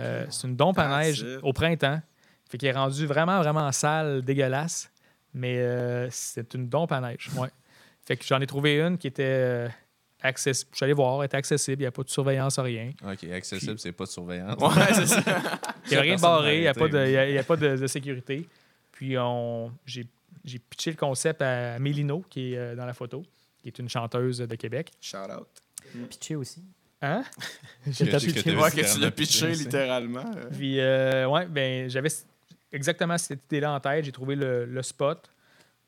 [0.00, 2.00] Euh, c'est une dompe à neige au printemps.
[2.48, 4.90] Fait qu'il est rendu vraiment, vraiment sale, dégueulasse.
[5.34, 7.28] Mais euh, c'est une dompe à neige.
[7.36, 7.48] Ouais.
[8.06, 9.68] Fait que j'en ai trouvé une qui était euh,
[10.22, 10.70] accessible.
[10.72, 11.76] Je suis allé voir, était accessible.
[11.82, 12.90] Il n'y a pas de surveillance, rien.
[13.04, 14.56] OK, accessible, c'est pas de surveillance.
[14.60, 15.22] ouais, c'est ça.
[15.86, 17.42] Il n'y a rien barré, il n'y a pas, de, y a- il y a
[17.42, 18.46] pas de, de sécurité.
[18.92, 20.06] Puis on, j'ai,
[20.44, 23.22] j'ai pitché le concept à Mélino, qui est euh, dans la photo,
[23.62, 24.90] qui est une chanteuse de Québec.
[25.00, 25.48] Shout out.
[26.08, 26.62] Pitché aussi.
[27.02, 27.24] Hein?
[27.86, 28.42] Que J'ai que pitché.
[28.42, 30.30] t'as Ouais, que tu l'as pitché pitcher, littéralement.
[30.52, 32.10] Puis, euh, ouais, ben, j'avais
[32.72, 34.04] exactement cette idée-là en tête.
[34.04, 35.28] J'ai trouvé le, le spot.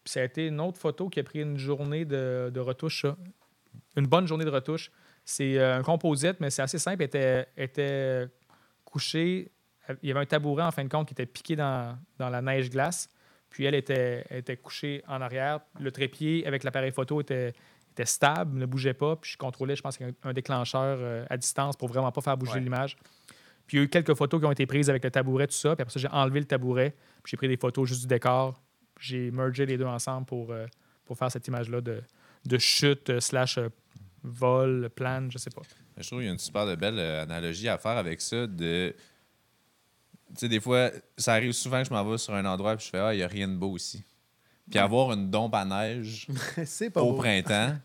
[0.02, 3.02] Puis ça a été une autre photo qui a pris une journée de, de retouche,
[3.02, 3.16] ça.
[3.97, 4.90] Une bonne journée de retouche.
[5.24, 7.02] C'est euh, un composite, mais c'est assez simple.
[7.02, 8.27] Elle était, était
[8.85, 9.51] couchée.
[10.02, 12.40] Il y avait un tabouret, en fin de compte, qui était piqué dans, dans la
[12.43, 13.09] neige-glace.
[13.51, 15.60] Puis elle était, elle était couchée en arrière.
[15.78, 17.52] Le trépied avec l'appareil photo était,
[17.90, 19.16] était stable, ne bougeait pas.
[19.16, 22.36] Puis je contrôlais, je pense, un, un déclencheur euh, à distance pour vraiment pas faire
[22.36, 22.60] bouger Ouais.
[22.60, 22.97] l'image.
[23.66, 25.52] Puis il y a eu quelques photos qui ont été prises avec le tabouret, tout
[25.55, 25.77] ça.
[25.77, 26.94] Puis après ça, j'ai enlevé le tabouret.
[27.23, 28.60] Puis j'ai pris des photos juste du décor.
[28.98, 30.66] J'ai mergé les deux ensemble pour, euh,
[31.05, 32.02] pour faire cette image-là de,
[32.47, 33.59] de chute slash
[34.23, 35.62] vol, plane, je sais pas.
[35.97, 38.47] Je trouve qu'il y a une super de belle euh, analogie à faire avec ça.
[38.47, 38.94] De...
[40.31, 42.78] Tu sais, des fois, ça arrive souvent que je m'en vais sur un endroit et
[42.78, 44.03] je fais Ah, il n'y a rien de beau ici.
[44.70, 46.27] Puis avoir une dompe à neige
[46.94, 47.19] pas au beau.
[47.19, 47.77] printemps,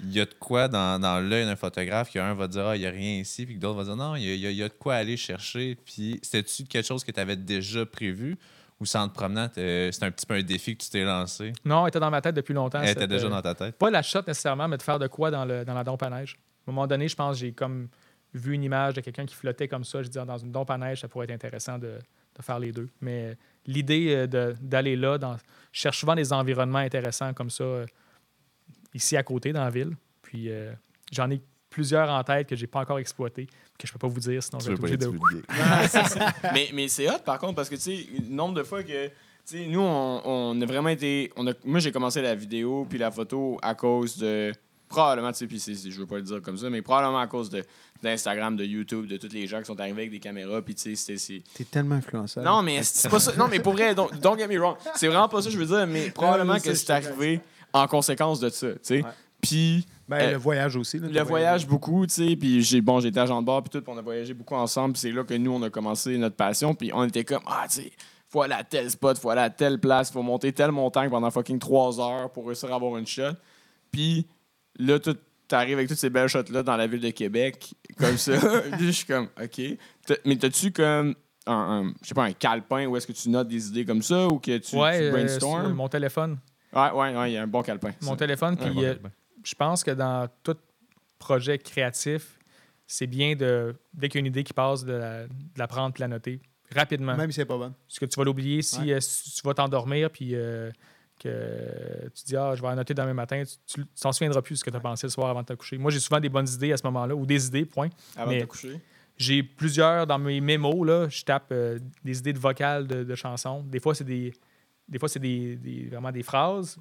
[0.00, 2.80] il y a de quoi dans, dans l'œil d'un photographe qu'un va dire Ah, il
[2.80, 4.46] n'y a rien ici, puis que d'autres vont dire Non, il y a, il y
[4.46, 5.74] a- il y a de quoi aller chercher.
[5.84, 8.38] Puis c'était-tu quelque chose que tu avais déjà prévu?
[8.80, 11.52] Ou sans te promenant, t'es- c'était un petit peu un défi que tu t'es lancé?
[11.64, 12.82] Non, elle était dans ma tête depuis longtemps.
[12.82, 13.76] Elle était déjà euh, dans ta tête?
[13.76, 16.10] Pas la shot nécessairement, mais de faire de quoi dans, le, dans la dompe à
[16.10, 16.36] neige.
[16.66, 17.88] À un moment donné, je pense j'ai comme
[18.34, 20.02] vu une image de quelqu'un qui flottait comme ça.
[20.02, 21.98] Je dis, dans une dompe à neige, ça pourrait être intéressant de,
[22.36, 22.88] de faire les deux.
[23.00, 23.34] Mais euh,
[23.66, 25.36] l'idée euh, d'aller là, dans,
[25.72, 27.86] je cherche souvent des environnements intéressants comme ça, euh,
[28.94, 29.96] ici à côté, dans la ville.
[30.22, 30.72] Puis euh,
[31.12, 31.40] j'en ai
[31.76, 33.46] plusieurs en tête que j'ai pas encore exploité,
[33.78, 35.04] que je peux pas vous dire, sinon je vais être pas obligé de...
[35.04, 35.42] divulguer.
[36.54, 39.06] mais mais c'est hot par contre parce que tu sais le nombre de fois que
[39.08, 39.12] tu
[39.44, 42.98] sais nous on, on a vraiment été on a, moi j'ai commencé la vidéo puis
[42.98, 44.52] la photo à cause de
[44.88, 47.18] probablement tu sais puis c'est- c'est- je veux pas le dire comme ça mais probablement
[47.20, 47.62] à cause de
[48.02, 50.80] d'Instagram de YouTube de tous les gens qui sont arrivés avec des caméras puis tu
[50.82, 52.46] sais c'était c'est T'es tellement influençable.
[52.46, 55.08] non mais c'est pas ça non mais pour vrai don't, don't get me wrong c'est
[55.08, 57.40] vraiment pas ça que je veux dire mais probablement que c'est arrivé
[57.74, 59.10] en conséquence de ça tu sais Ouais.
[59.48, 60.98] Puis Ben, Euh, le voyage aussi.
[60.98, 63.82] là, le voyage beaucoup, tu sais, puis j'ai bon, j'étais agent de bord puis tout,
[63.82, 66.36] puis on a voyagé beaucoup ensemble, puis c'est là que nous on a commencé notre
[66.36, 67.92] passion, puis on était comme ah, tu sais,
[68.28, 71.30] faut aller à tel spot, faut aller à telle place, faut monter telle montagne pendant
[71.30, 73.32] fucking trois heures pour réussir à avoir une shot.
[73.90, 74.26] Puis
[74.78, 75.16] là tout
[75.48, 78.32] t'arrives avec toutes ces belles shots là dans la ville de Québec comme ça.
[78.76, 79.60] puis je suis comme OK.
[80.06, 81.14] T'as- Mais t'as-tu comme
[81.46, 84.02] un, un- je sais pas un calepin où est-ce que tu notes des idées comme
[84.02, 86.38] ça ou que tu, Ouais, tu euh, mon téléphone.
[86.72, 87.92] Ouais, ouais, ouais, il y a un bon calepin.
[88.02, 88.16] Mon ça.
[88.16, 88.94] téléphone, puis bon, euh,
[89.46, 90.56] je pense que dans tout
[91.18, 92.38] projet créatif,
[92.86, 95.66] c'est bien de, dès qu'il y a une idée qui passe, de la, de la
[95.66, 96.40] prendre et la noter
[96.74, 97.16] rapidement.
[97.16, 97.72] Même si c'est pas bon.
[97.86, 98.92] Parce que tu vas l'oublier si, Ouais.
[98.94, 100.70] euh, si tu vas t'endormir puis euh,
[101.22, 104.58] que tu dis Ah, je vais la noter demain matin, tu t'en souviendras plus de
[104.58, 105.78] ce que tu as pensé le soir avant de te coucher.
[105.78, 107.88] Moi, j'ai souvent des bonnes idées à ce moment-là, ou des idées, point.
[108.16, 108.80] Avant mais- de te coucher.
[109.18, 113.14] J'ai plusieurs dans mes mémos, là, je tape euh, des idées de vocales de, de
[113.14, 113.62] chansons.
[113.62, 114.34] Des fois, c'est des.
[114.88, 116.76] Des fois, c'est des, des- vraiment des phrases,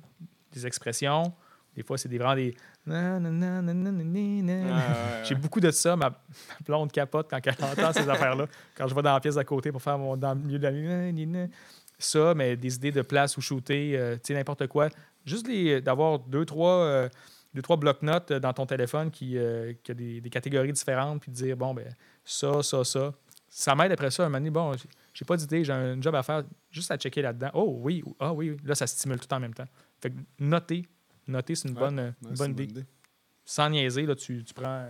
[0.51, 1.31] des expressions.
[1.75, 2.55] Des fois, c'est des, vraiment des.
[5.23, 5.95] J'ai beaucoup de ça.
[5.95, 6.11] Ma,
[6.65, 8.47] blonde capote quand elle entend ces affaires-là.
[8.75, 10.63] Quand je vais dans la pièce d'à côté pour faire mon dans le milieu de
[10.63, 11.49] la nuit.
[11.97, 14.89] Ça, mais des idées de place où shooter, euh, tu sais, n'importe quoi.
[15.25, 15.47] Juste
[15.81, 17.09] d'avoir deux, trois, euh,
[17.53, 21.31] deux, trois blocs-notes dans ton téléphone qui, euh, qui a des, des catégories différentes, puis
[21.31, 21.87] de dire, bon, ben,
[22.23, 23.13] ça, ça, ça.
[23.47, 24.23] Ça m'aide après ça.
[24.23, 24.73] Un moment donné, bon,
[25.13, 27.51] j'ai- pas d'idée, j'ai un job à faire, juste à checker là-dedans.
[27.53, 28.57] Oh oui, ah oui.
[28.65, 29.67] là, ça stimule tout en même temps.
[30.01, 30.85] Fait que noter,
[31.31, 31.79] noter, c'est une Ouais.
[31.79, 32.85] bonne, Ouais, une c'est bonne une idée
[33.47, 34.87] sans niaiser, là, tu, tu prends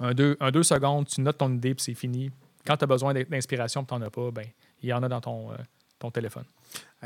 [0.00, 2.30] un deux, un deux secondes, tu notes ton idée, puis c'est fini.
[2.66, 4.44] Quand tu as besoin d'in- d'inspiration et tu n'en as pas, ben
[4.82, 5.56] il y en a dans ton, euh,
[5.98, 6.44] ton téléphone.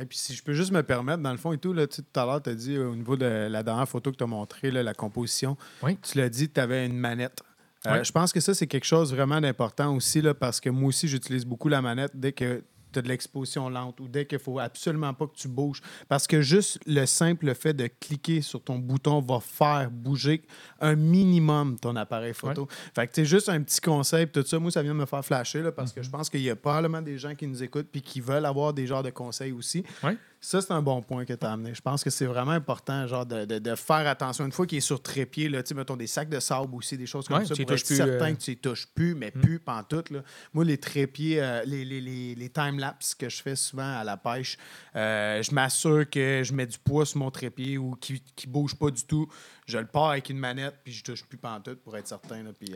[0.00, 2.04] Et puis si je peux juste me permettre, dans le fond et tout, là, tout
[2.14, 4.26] à l'heure, tu as dit euh, au niveau de la dernière photo que tu as
[4.28, 5.96] montrée, là, la composition, Oui.
[6.02, 7.42] tu l'as dit, tu avais une manette
[7.86, 8.04] Euh.
[8.04, 11.08] Je pense que ça, c'est quelque chose vraiment d'important aussi, là, parce que moi aussi,
[11.08, 12.62] j'utilise beaucoup la manette dès que
[12.92, 15.80] tu as de l'exposition lente ou dès qu'il faut absolument pas que tu bouges.
[16.08, 20.42] Parce que juste le simple fait de cliquer sur ton bouton va faire bouger
[20.80, 22.68] un minimum ton appareil photo.
[22.94, 25.24] Fait que c'est juste un petit conseil, tout ça, moi, ça vient de me faire
[25.24, 27.88] flasher, là, parce que je pense qu'il y a probablement des gens qui nous écoutent
[27.90, 29.84] puis qui veulent avoir des genres de conseils aussi.
[30.02, 30.16] Ouais.
[30.42, 31.74] Ça, c'est un bon point que tu as amené.
[31.74, 34.46] Je pense que c'est vraiment important, genre, de, de- de faire attention.
[34.46, 37.28] Une fois qu'il est sur trépied, là, mettons des sacs de sable aussi, des choses
[37.28, 39.58] comme Ouais, ça, pour être plus, certain euh, que tu y touches plus, mais plus
[39.60, 40.08] pantoute.
[40.08, 40.22] Là.
[40.54, 44.16] Moi, les trépieds, euh, les, les, les, les time-lapse que je fais souvent à la
[44.16, 44.56] pêche,
[44.96, 48.14] euh, je m'assure que je mets du poids sur mon trépied ou qui
[48.46, 49.28] ne bouge pas du tout.
[49.66, 52.42] Je le pars avec une manette, puis je touche plus pantoute pour être certain.
[52.42, 52.74] Là, puis,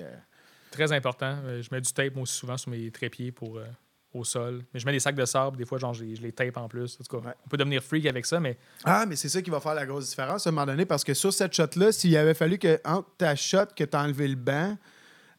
[0.70, 1.38] Très important.
[1.62, 3.58] Je mets du tape, moi aussi, souvent, sur mes trépieds pour,
[4.14, 4.62] au sol.
[4.72, 6.56] Mais je mets des sacs de sable, des fois, genre, je les, je les tape
[6.56, 6.96] en plus.
[7.00, 7.34] En tout cas, Ouais.
[7.44, 9.84] on peut devenir freak avec ça, mais Ah, mais c'est ça qui va faire la
[9.86, 12.80] grosse différence à un moment donné, parce que sur cette shot-là, s'il avait fallu que
[12.84, 14.76] entre ta shot que tu as enlevé le banc,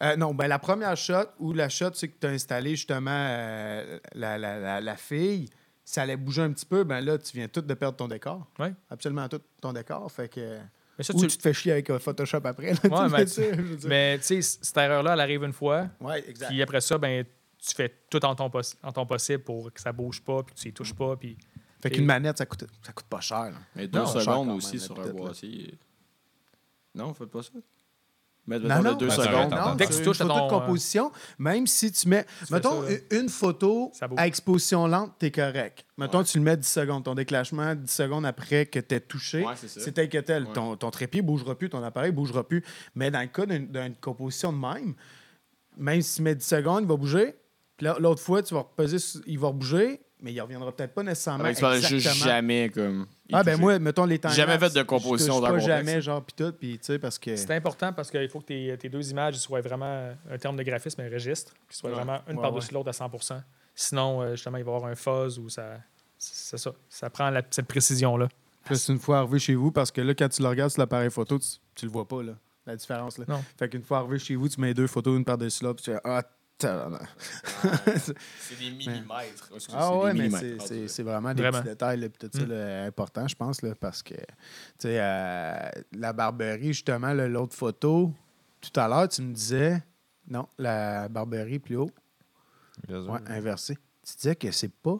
[0.04, 3.12] euh, non, ben la première shot ou la shot, c'est que tu as installé justement
[3.12, 5.50] euh, la, la, la, la fille,
[5.86, 8.46] ça allait bouger un petit peu, ben là, tu viens tout de perdre ton décor.
[8.60, 8.74] Ouais.
[8.90, 10.12] Absolument tout ton décor.
[10.12, 10.58] Fait que.
[10.98, 12.74] Mais ça, ou tu- tu te fais chier avec euh, Photoshop après.
[12.74, 13.88] là, Ouais, tu mais dire.
[13.88, 15.88] Mais tu sais, cette erreur-là, elle arrive une fois.
[16.02, 16.48] Ouais, exact.
[16.48, 17.26] Puis après ça, ben,
[17.68, 20.54] tu fais tout en ton, poss- en ton possible pour que ça bouge pas, puis
[20.56, 21.16] que tu y touches pas.
[21.16, 21.38] Puis
[21.82, 23.46] Fait qu'une manette, ça coûte, ça coûte pas cher.
[23.52, 23.58] là.
[23.76, 25.12] Mais deux Non, secondes aussi sur un là.
[25.12, 25.78] boîtier.
[26.94, 27.50] Non, faites pas ça.
[28.48, 29.52] Mettre Non, mettons, non, le deux ben, secondes.
[29.52, 32.08] Non, Dès que tu sur touches une à photo ton, de composition, même si tu
[32.08, 32.26] mets.
[32.52, 35.84] mettons, une photo à exposition lente, t'es correct.
[35.98, 37.04] Mettons, tu le mets 10 secondes.
[37.04, 39.80] Ton déclenchement, 10 secondes après que t'aies touché, Ouais, c'est ça.
[39.82, 40.44] c'est tel que tel.
[40.46, 40.54] Ouais.
[40.54, 42.64] Ton, ton trépied bougera plus, ton appareil bougera plus.
[42.94, 44.94] Mais dans le cas d'une d'une composition de même,
[45.76, 47.34] même si tu mets 10 secondes, il va bouger.
[47.78, 48.98] Puis là, l'autre fois, tu vas reposer,
[49.28, 51.54] il va rebouger, mais il reviendra peut-être pas nécessairement.
[51.54, 52.26] Ça, juste exactement.
[52.26, 53.06] jamais comme.
[53.34, 54.30] Ah, ben moi, mettons les temps.
[54.30, 57.36] Jamais fait de composition dans le jamais, genre, pis tout, puis tu sais, parce que.
[57.36, 60.64] c'est important parce qu'il faut que tes, tes deux images soient vraiment un terme de
[60.64, 61.96] graphisme, un registre, qui soient Ouais.
[61.96, 62.74] vraiment une Ouais, par-dessus ouais.
[62.76, 63.42] l'autre à 100%
[63.78, 65.80] Sinon, euh, justement, il va y avoir un fuzz ou ça.
[66.18, 66.72] C'est ça.
[66.90, 68.30] Ça prend la- cette précision-là.
[68.64, 71.12] Plus une fois arrivé chez vous, parce que là, quand tu le regardes sur l'appareil
[71.12, 72.34] photo, tu, tu le vois pas, là,
[72.66, 73.18] la différence.
[73.18, 73.26] Là.
[73.28, 73.44] Non.
[73.60, 75.92] Fait qu'une fois arrivé chez vous, tu mets deux photos, une par-dessus l'autre, puis tu
[75.92, 76.24] fais Ah.
[76.60, 79.50] C'est des millimètres.
[79.74, 81.60] Ah c'est ouais, des mais c'est- c'est c'est vraiment des Vraiment.
[81.60, 82.50] petits détails, là, puis tout ça, Mm.
[82.50, 84.22] là, important, je pense, là, parce que, tu
[84.80, 88.12] sais, euh, la Barberie, justement, là, l'autre photo,
[88.62, 89.82] tout à l'heure, tu me disais,
[90.30, 91.92] non, la Barberie plus haut,
[92.90, 93.76] ouais, inversé.
[94.08, 94.98] Tu disais que c'est pas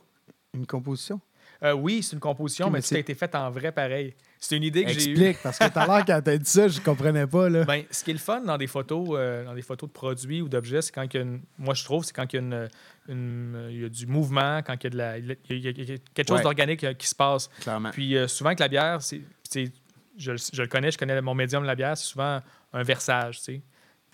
[0.54, 1.20] une composition.
[1.64, 4.14] Euh, oui, c'est une composition, mais mais tout c'est- a été fait en vrai pareil.
[4.40, 5.14] C'est une idée que j'ai eue.
[5.14, 7.64] Explique, parce que tout à l'heure, quand t'as dit ça, je comprenais pas, là.
[7.66, 10.42] Ben, ce qui est le fun dans des photos, euh, dans des photos de produits
[10.42, 12.40] ou d'objets, c'est quand il y a une, moi je trouve, c'est quand il y
[12.40, 12.70] a, une,
[13.10, 15.74] une- il y a du mouvement, quand il y a, de la, il y a-
[16.14, 16.44] quelque chose Ouais.
[16.44, 17.50] d'organique euh, qui se passe.
[17.62, 17.90] Clairement.
[17.92, 19.72] Puis euh, souvent que la bière, c'est, c'est-
[20.18, 22.42] je, le- je le connais, je connais mon médium de la bière, c'est souvent
[22.74, 23.38] un versage.
[23.40, 23.62] tu sais.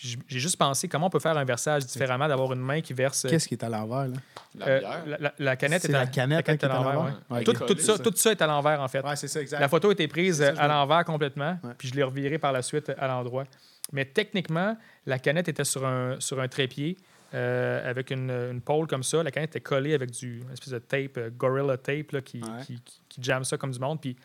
[0.03, 3.27] J'ai juste pensé comment on peut faire un versage différemment, d'avoir une main qui verse.
[3.29, 4.15] Qu'est-ce qui est à l'envers, là?
[4.55, 5.03] La euh, bière.
[5.05, 7.01] la, la- la canette C'est est à la canette, hein, qui est à l'envers?
[7.29, 7.37] ouais.
[7.37, 9.01] Ouais, tout, ça, tout ça est à l'envers, en fait.
[9.05, 9.59] Ouais, c'est ça, exact.
[9.59, 11.73] La photo a été prise ça, à l'envers complètement, Ouais.
[11.77, 13.43] puis je l'ai revirée par la suite à l'endroit.
[13.91, 14.75] Mais techniquement,
[15.05, 16.97] la canette était sur un, sur un trépied
[17.35, 19.21] euh, avec une, une pôle comme ça.
[19.21, 22.41] La canette était collée avec du une espèce de tape, euh, Gorilla Tape, là, qui,
[22.41, 22.63] Ouais.
[22.65, 24.01] qui, qui, qui jamme ça comme du monde.
[24.01, 24.15] Puis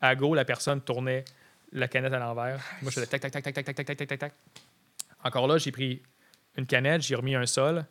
[0.00, 1.24] à go, la personne tournait
[1.72, 2.58] la canette à l'envers.
[2.82, 4.32] Moi, je faisais tac, tac, tac, tac, tac, tac, tac, tac, tac.
[5.24, 6.02] Encore là, j'ai pris
[6.56, 7.84] une canette, j'ai remis un sol,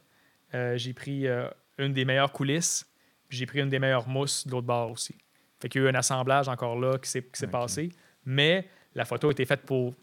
[0.53, 1.47] euh, j'ai pris euh,
[1.77, 2.87] une des meilleures coulisses,
[3.27, 5.15] puis j'ai pris une des meilleures mousses de l'autre bord aussi.
[5.61, 7.89] Fait qu'il y a eu un assemblage encore là qui s'est passé.
[8.25, 9.93] Mais la photo a été faite pour,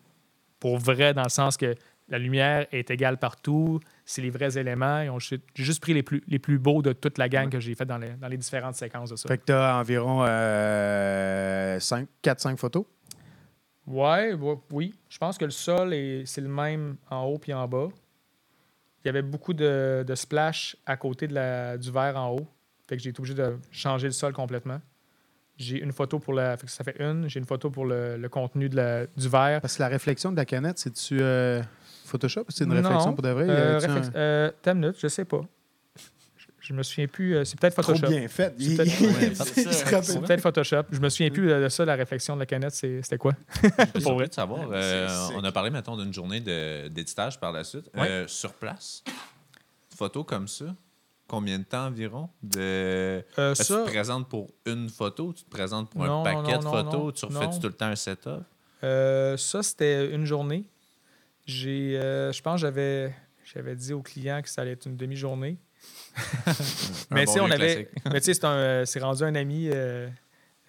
[0.61, 1.75] pour vrai, dans le sens que
[2.09, 5.19] la lumière est égale partout, c'est les vrais éléments.
[5.19, 7.85] J'ai juste pris les plus, les plus beaux de toute la gang que j'ai fait
[7.85, 9.29] dans les, dans les différentes séquences de ça.
[9.29, 12.85] Fait que t'as environ euh, 4-5 photos?
[13.87, 14.95] Ouais, ouais, oui.
[15.09, 17.89] Je pense que le sol, est- c'est le même en haut puis en bas.
[19.05, 22.47] Il y avait beaucoup de, de splash à côté de la, du verre en haut.
[22.89, 24.81] Fait que j'ai été obligé de changer le sol complètement.
[25.57, 26.57] J'ai une photo pour la.
[26.57, 27.29] Fait que ça fait une.
[27.29, 29.61] J'ai une photo pour le, le contenu de la- du verre.
[29.61, 31.63] Parce que la réflexion de la canette, c'est-tu euh,
[32.05, 32.83] Photoshop ou c'est une Non.
[32.83, 33.47] réflexion pour de vrai?
[33.49, 35.41] Euh, a-tu un- réflex- euh, t'as une minute, je sais pas.
[36.69, 37.37] Je, me souviens plus.
[37.37, 38.09] euh, c'est peut-être Trop Photoshop.
[38.09, 38.55] bien fait.
[38.59, 40.83] C'est peut-être- Photoshop.
[40.91, 43.33] Je me souviens plus de, de ça, la réflexion de la canette, c'était quoi?
[44.03, 44.29] Pour vrai.
[44.29, 47.89] de savoir, euh, on a parlé, mettons, d'une journée de- d'éditage par la suite.
[47.95, 48.09] Ouais.
[48.09, 49.05] Euh, sur place,
[49.95, 50.75] photo comme ça,
[51.29, 52.29] combien de temps environ?
[52.43, 52.59] De...
[53.39, 56.53] Euh, ça, tu te présentes pour une photo, tu te présentes pour Non, un paquet
[56.55, 58.43] non, de photos, non, tu refais tout le temps un setup?
[58.85, 60.65] Euh, ça, c'était une journée.
[61.47, 63.15] J'ai, euh, je pense que j'avais,
[63.45, 65.59] j'avais dit au client que ça allait être une demi-journée.
[67.11, 69.35] mais bon tu sais, on avait, mais tu sais, c'est, un, euh, c'est rendu un
[69.35, 70.09] ami, euh,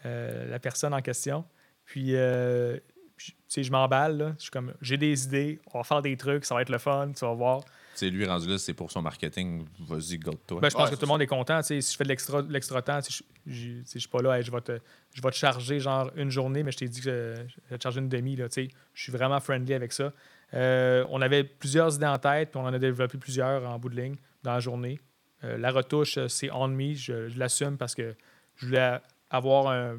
[0.05, 1.45] euh, la personne en question.
[1.85, 2.77] Puis, euh,
[3.15, 4.33] Puis, tu sais, je m'emballe, là.
[4.37, 6.77] Je suis comme, j'ai des idées, on va faire des trucs, ça va être le
[6.77, 7.61] fun, tu vas voir.
[7.95, 9.65] C'est lui rendu là, c'est pour son marketing.
[9.79, 10.59] Vas-y, go toi.
[10.61, 11.59] Ben, je pense Ouais, que tout le monde est content.
[11.61, 14.07] tu sais, Si je fais de l'extra, de l'extra temps, tu sais, je je suis
[14.09, 14.77] pas là, hey, je, vais te,
[15.13, 17.83] je vais te charger genre une journée, mais je t'ai dit que je vais te
[17.83, 18.35] charger une demi.
[18.35, 18.69] Là, tu sais.
[18.93, 20.11] je suis vraiment friendly avec ça.
[20.53, 23.89] Euh, on avait plusieurs idées en tête, puis on en a développé plusieurs en bout
[23.89, 24.99] de ligne dans la journée.
[25.43, 26.93] Euh, la retouche, euh, c'est on me.
[26.93, 28.15] Je, je l'assume parce que
[28.55, 28.99] je voulais
[29.29, 29.97] avoir un,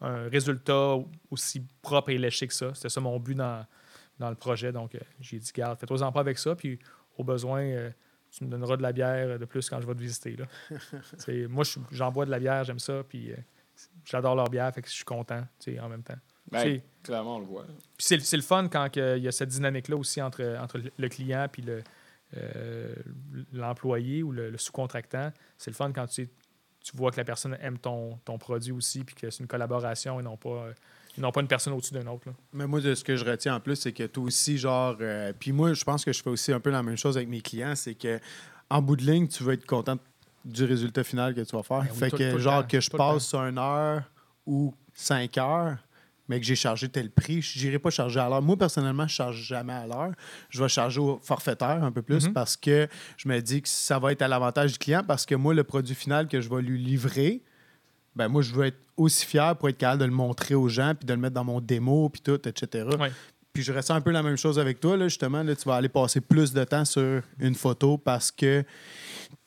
[0.00, 0.96] un résultat
[1.30, 2.72] aussi propre et léché que ça.
[2.74, 3.66] C'était ça mon but dans,
[4.18, 4.72] dans le projet.
[4.72, 6.78] Donc, euh, j'ai dit, garde, fais-toi-en pas avec ça, puis
[7.18, 7.90] au besoin, euh,
[8.30, 10.36] tu me donneras de la bière de plus quand je vais te visiter.
[10.36, 10.46] Là.
[11.48, 13.32] Moi, je- j'en bois de la bière, j'aime ça, puis
[14.04, 15.46] j'adore leur bière, fait que je suis content
[15.82, 16.16] en même temps.
[16.50, 17.64] Ben, C'est- clairement, on le voit.
[17.96, 21.46] Puis c'est, le fun quand il y a cette dynamique-là aussi entre, entre le client
[21.50, 21.82] puis le,
[22.36, 22.94] euh,
[23.52, 25.32] l'employé ou le, le sous-contractant.
[25.58, 26.28] C'est le fun quand tu,
[26.84, 30.20] tu vois que la personne aime ton, ton produit aussi puis que c'est une collaboration
[30.20, 30.72] et non pas, euh,
[31.18, 32.28] non pas une personne au-dessus d'une autre.
[32.28, 32.34] là.
[32.52, 34.96] Mais moi, de ce que je retiens en plus, c'est que toi aussi, genre.
[35.00, 37.28] euh, puis moi, je pense que je fais aussi un peu la même chose avec
[37.28, 38.20] mes clients, c'est que
[38.70, 39.96] en bout de ligne, tu veux être content
[40.44, 41.82] du résultat final que tu vas faire.
[41.82, 44.02] Ben oui, fait tout- que, tout genre, temps, que je passe une heure
[44.46, 45.76] ou cinq heures,
[46.28, 48.42] mais que j'ai chargé tel prix, je n'irai pas charger à l'heure.
[48.42, 50.12] Moi, personnellement, je charge jamais à l'heure.
[50.50, 52.32] Je vais charger au forfaitaire un peu plus Mhm.
[52.32, 55.34] parce que je me dis que ça va être à l'avantage du client parce que
[55.34, 57.42] moi, le produit final que je vais lui livrer,
[58.14, 60.94] ben moi, je veux être aussi fier pour être capable de le montrer aux gens,
[60.98, 62.86] puis de le mettre dans mon démo, puis tout, etc.
[62.98, 63.12] Ouais.
[63.52, 65.42] Puis je ressens un peu la même chose avec toi, là, justement.
[65.42, 68.64] Là, tu vas aller passer plus de temps sur une photo parce que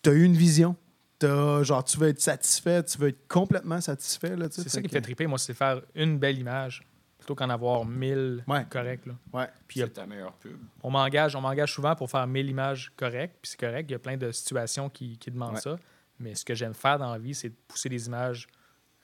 [0.01, 0.75] tu as eu une vision.
[1.19, 4.35] T'as- genre, tu veux être satisfait, tu veux être complètement satisfait.
[4.35, 4.47] Là.
[4.49, 6.81] C'est ça qui me que- fait triper, moi, c'est faire une belle image
[7.17, 8.65] plutôt qu'en avoir mille Ouais.
[8.69, 9.05] correctes.
[9.05, 9.13] là.
[9.33, 9.47] Ouais.
[9.67, 10.57] Puis il y a c'est ta meilleure pub.
[10.81, 13.95] on m'engage, on m'engage souvent pour faire 1000 images correctes, puis c'est correct, il y
[13.95, 15.61] a plein de situations qui, qui demandent Ouais.
[15.61, 15.77] ça.
[16.19, 18.47] Mais ce que j'aime faire dans la vie, c'est de pousser les images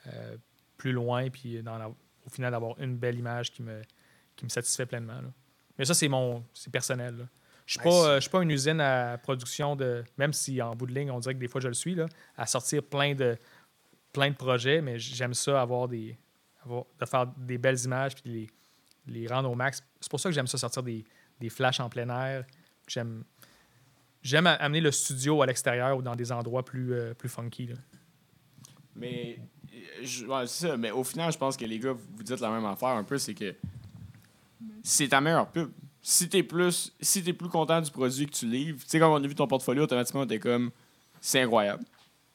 [0.08, 0.38] euh,
[0.78, 3.82] plus loin, puis dans la- au final d'avoir une belle image qui me,
[4.36, 5.22] qui me satisfait pleinement.
[5.22, 5.30] là.
[5.78, 7.18] Mais ça, c'est mon c'est personnel.
[7.18, 7.24] là.
[7.66, 10.04] Je suis pas, c'est- euh, suis pas une usine à production de.
[10.18, 12.06] Même si en bout de ligne, on dirait que des fois je le suis, là,
[12.38, 13.38] à sortir plein de
[14.14, 16.18] plein de projets, mais j'aime ça avoir des.
[16.64, 18.50] avoir- de faire des belles images puis
[19.06, 19.84] les, les rendre au max.
[20.00, 21.04] C'est pour ça que j'aime ça sortir des,
[21.40, 22.46] des flashs en plein air.
[22.88, 23.24] J'aime
[24.22, 27.68] j'aime amener le studio à l'extérieur ou dans des endroits plus, euh, plus funky.
[27.68, 27.76] là.
[28.96, 29.38] Mais,
[30.02, 30.78] je- ouais, c'est ça.
[30.78, 33.04] Mais au final, je pense que les gars, vous vous dites la même affaire un
[33.04, 33.54] peu, c'est que
[34.84, 35.72] c'est ta meilleure pub.
[36.08, 39.12] Si t'es plus, si t'es plus content du produit que tu livres, tu sais, quand
[39.12, 40.70] on a vu ton portfolio, automatiquement, t'es comme,
[41.20, 41.84] c'est incroyable.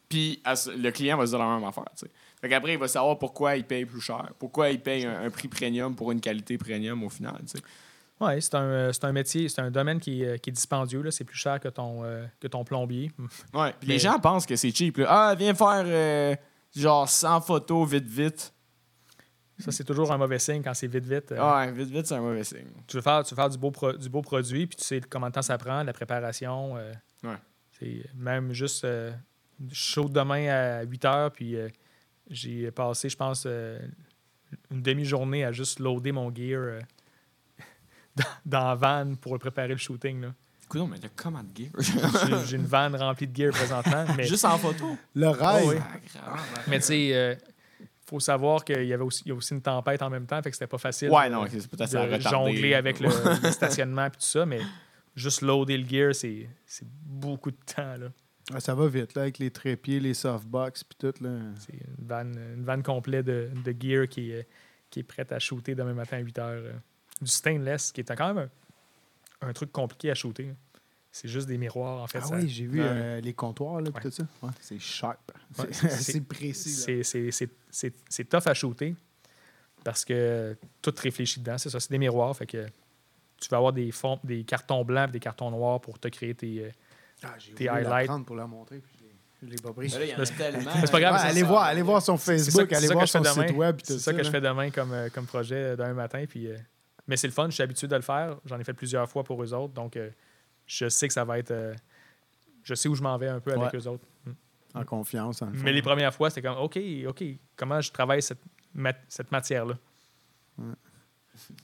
[0.09, 0.42] Puis
[0.76, 2.10] le client va se dire la même affaire, tu sais.
[2.40, 5.30] Fait qu'après, il va savoir pourquoi il paye plus cher, pourquoi il paye un, un
[5.30, 7.64] prix premium pour une qualité premium au final, tu sais.
[8.20, 11.09] Oui, c'est un, euh, un métier, c'est un domaine qui, est, euh, qui est dispendieux.
[11.10, 13.10] C'est plus cher que ton, euh, que ton plombier.
[13.55, 14.98] Ouais, puis les gens pensent que c'est cheap.
[14.98, 15.06] là.
[15.09, 16.34] Ah, viens faire euh,
[16.76, 18.52] genre 100 photos vite, vite.
[19.61, 21.32] Ça, c'est toujours un mauvais signe quand c'est vite, vite.
[21.32, 22.66] Euh, Ouais, vite, vite, c'est un mauvais signe.
[22.87, 25.01] tu, veux faire, tu veux faire du beau, pro- du beau produit, puis tu sais
[25.09, 26.77] combien de temps ça prend, la préparation.
[26.77, 26.93] euh,
[27.23, 27.37] Ouais.
[27.78, 29.12] C'est même juste euh,
[29.73, 31.69] chaud demain à 8 heures, puis euh,
[32.28, 33.78] j'ai passé, je pense, euh,
[34.70, 36.81] une demi-journée à juste loader mon gear euh,
[38.16, 40.23] dans, dans la van pour préparer le shooting.
[40.23, 40.35] là.
[40.65, 42.45] Écoute, mais t'as comment de gear?
[42.47, 44.05] J'ai une van remplie de gear présentement.
[44.16, 44.97] Mais, Juste en photo?
[45.16, 45.62] Le rêve.
[45.65, 45.77] Oh oui.
[45.81, 45.97] Ah,
[46.31, 46.65] grave.
[46.69, 47.35] mais tu sais, euh,
[48.11, 50.43] faut savoir qu'il y avait aussi, il y a aussi une tempête en même temps,
[50.43, 51.11] fait que c'était pas facile.
[51.11, 52.20] Ouais, de- non, ok, c'est peut-être de à retarder.
[52.53, 53.09] jongler avec le,
[53.43, 54.61] le stationnement et tout ça, mais
[55.15, 57.97] juste loader le gear, c'est c'est beaucoup de temps.
[57.97, 58.09] là.
[58.53, 61.23] Ah, ça va vite, là, avec les trépieds, les softbox, puis tout.
[61.24, 61.39] Là.
[61.59, 64.49] C'est une vanne, une vanne complète de, de gear qui est,
[64.91, 66.62] qui est prête à shooter demain matin à 8 heures.
[66.65, 66.73] euh.
[67.23, 68.49] Du stainless, qui est quand même
[69.41, 70.53] un, un truc compliqué à shooter.
[71.12, 72.19] C'est juste des miroirs, en fait.
[72.23, 74.01] Ah ça- oui, j'ai vu euh, les comptoirs, là, Ouais.
[74.01, 74.23] tout ça.
[74.43, 75.19] Ouais, c'est sharp.
[75.59, 76.70] Ouais, C'est précis.
[76.70, 78.95] c'est- c'est- c'est- c'est c'est tough à shooter
[79.85, 81.59] parce que tout réfléchit dedans.
[81.59, 82.37] C'est ça, c'est des miroirs.
[82.37, 82.66] Fait que
[83.41, 86.35] tu vas avoir des, fonds, des cartons blancs et des cartons noirs pour te créer
[86.35, 86.65] tes.
[86.66, 86.70] euh,
[87.23, 88.24] Ah, tes highlights.
[88.24, 88.93] pour la montrer, puis
[89.43, 89.89] je l'ai- pas pris.
[89.93, 90.70] Mais là, il y en a tellement.
[90.81, 91.47] c'est pas grave, Ouais, allez ça.
[91.47, 93.59] voir, allez voir son Facebook, c'est allez ça voir que je son fais site demain.
[93.59, 93.81] web.
[93.82, 96.24] C'est tout ça que je fais demain comme, euh, comme projet demain matin.
[96.28, 96.57] Puis, euh,
[97.07, 98.37] mais c'est le fun, je suis habitué de le faire.
[98.47, 99.74] J'en ai fait plusieurs fois pour eux autres.
[99.74, 100.09] Donc, euh,
[100.72, 101.51] je sais que ça va être.
[101.51, 101.74] euh,
[102.62, 103.78] je sais où je m'en vais un peu avec Ouais.
[103.78, 104.05] eux autres.
[104.74, 105.42] En confiance.
[105.42, 105.60] en fond.
[105.64, 106.78] Mais les premières fois, c'était comme OK,
[107.09, 107.24] OK,
[107.56, 108.38] comment je travaille cette,
[108.72, 109.74] mat- cette matière-là?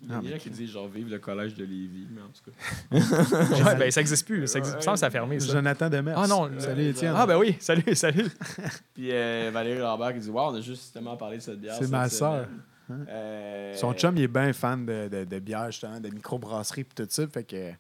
[0.03, 2.29] Il y a des gens qui disent genre vive le collège de Lévis, mais en
[2.29, 2.57] tout cas.
[3.71, 4.47] Ouais, ben, ça n'existe plus.
[4.49, 5.39] Ça existe, que ça a fermé.
[5.39, 5.53] Ça.
[5.53, 6.19] Jonathan Demers.
[6.19, 7.15] Ah non, Salut euh, Étienne.
[7.17, 8.27] Ah, ben oui, salut, salut.
[8.95, 11.77] Puis euh, Valérie Lambert qui dit Waouh, on a justement parlé de cette bière.
[11.79, 12.49] C'est ma sœur.
[12.91, 13.05] Hein?
[13.09, 16.85] Euh, Son chum, il est bien fan de, de, de bière, justement, de microbrasserie et
[16.85, 17.27] tout ça.
[17.29, 17.71] Fait que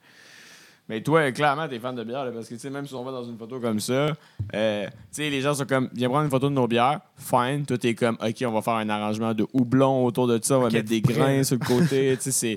[0.89, 3.03] Mais toi, clairement, t'es fan de bière, là, parce que, tu sais, même si on
[3.03, 4.13] va dans une photo comme ça,
[4.55, 7.67] euh, tu sais, les gens sont comme, viens prendre une photo de nos bières, fine.
[7.67, 10.63] Toi, t'es comme, OK, on va faire un arrangement de houblon autour de ça, on
[10.63, 12.57] va mettre des grains sur le côté, tu sais, c'est...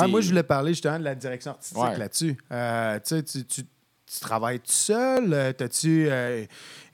[0.00, 1.96] Ouais, moi, je voulais parler justement de la direction artistique Ouais.
[1.96, 2.36] là-dessus.
[2.50, 3.62] Euh, tu sais, tu,
[4.20, 5.32] travailles tout seul?
[5.32, 6.44] Euh, T'as-tu euh,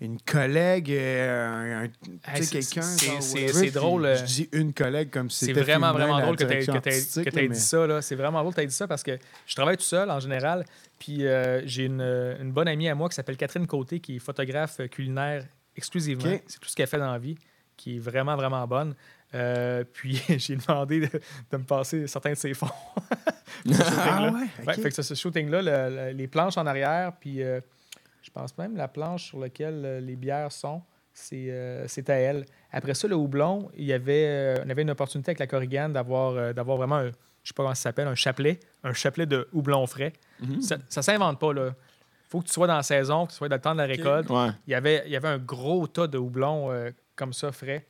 [0.01, 2.83] une collègue, euh, un, Hey, quelqu'un?
[2.83, 6.53] c'est- drôle, euh, Je dis une collègue comme si C'est vraiment, vraiment drôle que tu
[6.53, 7.87] aies, que dit ça.
[7.87, 8.01] là.
[8.03, 10.19] C'est vraiment drôle que tu aies dit ça parce que je travaille tout seul en
[10.21, 10.65] général.
[10.99, 14.19] Puis euh, j'ai une, une bonne amie à moi qui s'appelle Catherine Côté, qui est
[14.21, 15.45] photographe culinaire
[15.77, 16.39] exclusivement.
[16.47, 17.37] C'est tout ce qu'elle fait dans la vie,
[17.77, 18.95] qui est vraiment, vraiment bonne.
[19.35, 21.09] Euh, puis j'ai demandé de,
[21.51, 22.69] de me passer certains de ses fonds.
[23.69, 24.75] Ah ouais?
[24.75, 27.61] Fait que ce, ce shooting-là, le- le- les planches en arrière, puis euh,
[28.23, 30.83] je pense même la planche sur laquelle euh, les bières sont,
[31.13, 32.47] c'est euh, c'est à elle.
[32.73, 35.89] Après ça, le houblon, il y avait, euh, on avait une opportunité avec la Corrigan
[35.89, 39.27] d'avoir euh, d'avoir vraiment, un, je sais pas comment ça s'appelle, un chapelet, un chapelet
[39.27, 40.13] de houblon frais.
[40.41, 40.61] Mhm.
[40.61, 41.75] Ça, ça s'invente pas, là.
[42.29, 43.87] faut que tu sois dans la saison, que tu sois dans le temps de la
[43.87, 44.31] récolte.
[44.31, 44.51] Ouais.
[44.67, 46.71] Il y avait, il y avait un gros tas de houblon
[47.17, 47.87] comme ça, frais.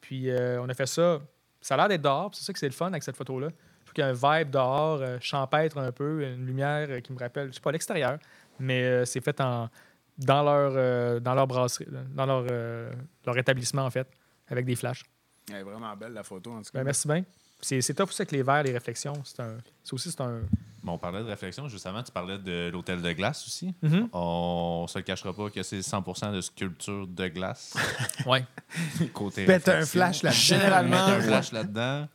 [0.00, 1.20] Puis on a fait ça.
[1.62, 3.48] Ça a l'air d'être dehors, c'est ça que c'est le fun avec cette photo-là.
[3.48, 7.18] Je trouve qu'il y a un vibe dehors, champêtre un peu, une lumière qui me
[7.18, 8.18] rappelle, je sais pas, l'extérieur,
[8.60, 9.68] mais euh, c'est fait en,
[10.18, 12.92] dans, leur, euh, dans leur brasserie, dans leur, euh,
[13.26, 14.06] leur établissement, en fait,
[14.48, 15.02] avec des flashs.
[15.50, 16.78] Elle est vraiment belle, la photo, en tout cas.
[16.78, 17.24] Ben, merci bien.
[17.62, 19.12] C'est c'est top aussi avec les verres, les réflexions.
[19.22, 20.40] C'est un- c'est aussi c'est un.
[20.82, 21.68] Bon, on parlait de réflexion.
[21.68, 23.74] Juste avant, tu parlais de l'hôtel de glace aussi.
[23.82, 24.08] Mhm.
[24.14, 27.74] On se le cachera pas que c'est 100% de sculpture de glace.
[28.26, 28.46] Ouais.
[29.12, 30.00] Côté Pète un réflexion.
[30.00, 30.38] flash là-dedans.
[30.40, 32.08] Généralement, Mettre un flash là-dedans.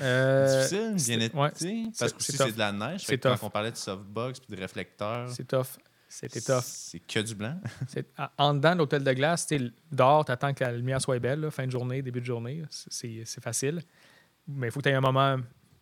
[0.00, 1.36] Euh, difficile, bien été.
[1.36, 1.50] ouais,
[1.98, 3.04] Parce que c'est de la neige.
[3.04, 3.18] Fait.
[3.18, 5.78] Quand on parlait de softbox puis de réflecteur, c'est tough.
[6.08, 6.62] C'était tough.
[6.62, 7.58] c'est que du blanc.
[8.38, 9.48] En- dedans de l'hôtel de glace,
[9.90, 12.62] dehors, tu attends que la lumière soit belle, là, fin de journée, début de journée.
[12.70, 13.82] C'est facile.
[14.46, 15.38] Mais il faut que tu aies un moment,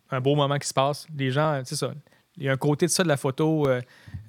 [0.09, 1.05] un beau moment qui se passe.
[1.15, 1.93] Les gens, c'est ça.
[2.37, 3.79] Il y a un côté de ça de la photo euh,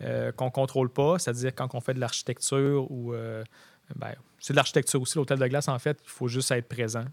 [0.03, 3.15] euh, qu'on ne contrôle pas, c'est-à-dire quand on fait de l'architecture ou.
[3.15, 3.43] euh,
[3.97, 5.99] ben, c'est de l'architecture aussi, l'hôtel de glace, en fait.
[6.05, 7.05] Il faut juste être présent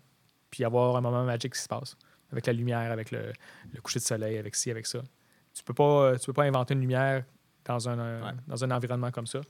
[0.49, 1.95] puis avoir un moment magique qui se passe
[2.31, 3.33] avec la lumière, avec le,
[3.73, 5.01] le coucher de soleil, avec ci, avec ça.
[5.53, 7.23] Tu peux pas, tu peux pas inventer une lumière
[7.65, 8.31] dans un, Ouais.
[8.47, 9.41] dans un environnement comme ça.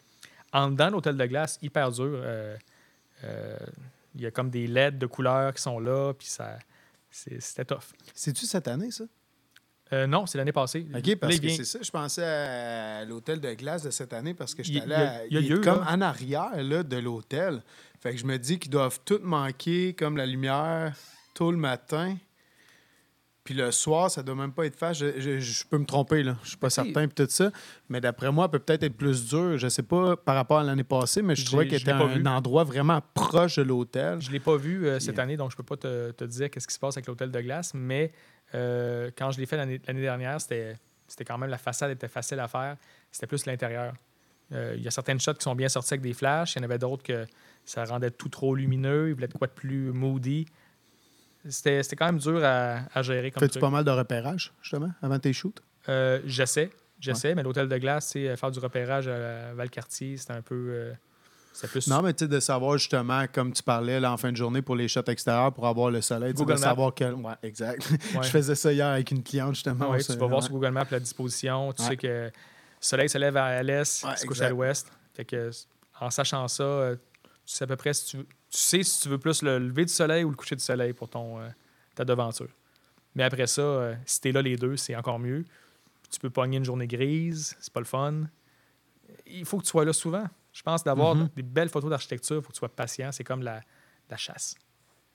[0.54, 2.06] En dedans, l'hôtel de glace, hyper dur.
[2.16, 2.58] euh,
[3.24, 3.58] euh,
[4.16, 6.60] Il y a comme des LED de couleurs qui sont là, puis ça,
[7.10, 7.94] c'est- c'était tough.
[8.14, 9.06] C'est-tu cette année, ça?
[9.94, 10.86] Euh, non, c'est l'année passée.
[10.94, 11.80] OK, parce il que c'est ça.
[11.82, 15.26] Je pensais à l'hôtel de glace de cette année parce que il y allé a-
[15.28, 15.92] il y a est lieu, comme là.
[15.94, 17.62] en arrière là, de l'hôtel.
[18.02, 20.94] Fait que je me dis qu'ils doivent tout manquer comme la lumière
[21.34, 22.18] tôt le matin.
[23.44, 25.00] Puis le soir, ça doit même pas être fâche.
[25.00, 26.38] Je, je- je peux me tromper, là.
[26.44, 27.50] Je suis pas certain, puis tout ça.
[27.90, 29.58] Mais d'après moi, elle peut peut-être être plus dur.
[29.58, 32.06] Je sais pas par rapport à l'année passée, mais je trouvais qu'elle je était un
[32.06, 32.26] vu.
[32.28, 34.22] endroit vraiment proche de l'hôtel.
[34.22, 35.24] Je ne l'ai pas vu euh, cette Yeah.
[35.24, 37.42] année, donc je peux pas te, te dire qu'est-ce qui se passe avec l'hôtel de
[37.42, 38.12] glace, mais
[38.54, 40.78] euh, quand je l'ai fait l'année dernière, c'était
[41.26, 42.78] quand même la façade était facile à faire.
[43.12, 43.94] C'était plus l'intérieur.
[44.54, 46.54] Euh, Il y a certaines shots qui sont bien sorties avec des flashs.
[46.56, 47.26] Il y en avait d'autres que
[47.66, 49.08] ça rendait tout trop lumineux.
[49.10, 50.46] Il voulait de quoi de plus moody.
[51.48, 55.34] C'était quand même dur à, à gérer Fais-tu pas mal de repérage, justement, avant tes
[55.34, 55.62] shoots?
[55.90, 56.70] Euh, j'essaie,
[57.00, 60.68] j'essaie, mais l'hôtel de glace, c'est faire du repérage à Valcartier, c'était un peu.
[60.70, 60.94] euh,
[61.68, 61.88] plus.
[61.88, 64.62] Non, mais tu sais, de savoir justement, comme tu parlais là, en fin de journée
[64.62, 66.58] pour les shots extérieurs, pour avoir le soleil, de Google Maps.
[66.60, 67.14] savoir quel.
[67.16, 67.90] Ouais, exact.
[68.16, 68.24] Ouais.
[68.24, 69.90] Je faisais ça hier avec une cliente, justement.
[69.90, 71.74] On tu vas voir sur Google Maps la disposition.
[71.74, 72.32] Tu sais que le
[72.80, 74.92] soleil se lève à l'est, se couche à l'ouest.
[75.14, 75.52] Fait que
[76.00, 76.96] en sachant ça, euh,
[77.46, 78.28] tu sais à peu près si tu veux.
[78.52, 80.94] Tu sais si tu veux plus le lever du soleil ou le coucher du soleil
[80.94, 81.48] pour ton, euh,
[81.96, 82.50] ta devanture.
[83.16, 85.46] Mais après ça, euh, si t'es là les deux, c'est encore mieux.
[86.10, 88.24] Tu peux pogner une journée grise, c'est pas le fun.
[89.26, 90.26] Il faut que tu sois là souvent.
[90.52, 91.30] Je pense d'avoir Mhm.
[91.36, 93.12] des belles photos d'architecture, il faut que tu sois patient.
[93.14, 93.62] C'est comme la,
[94.10, 94.56] la chasse.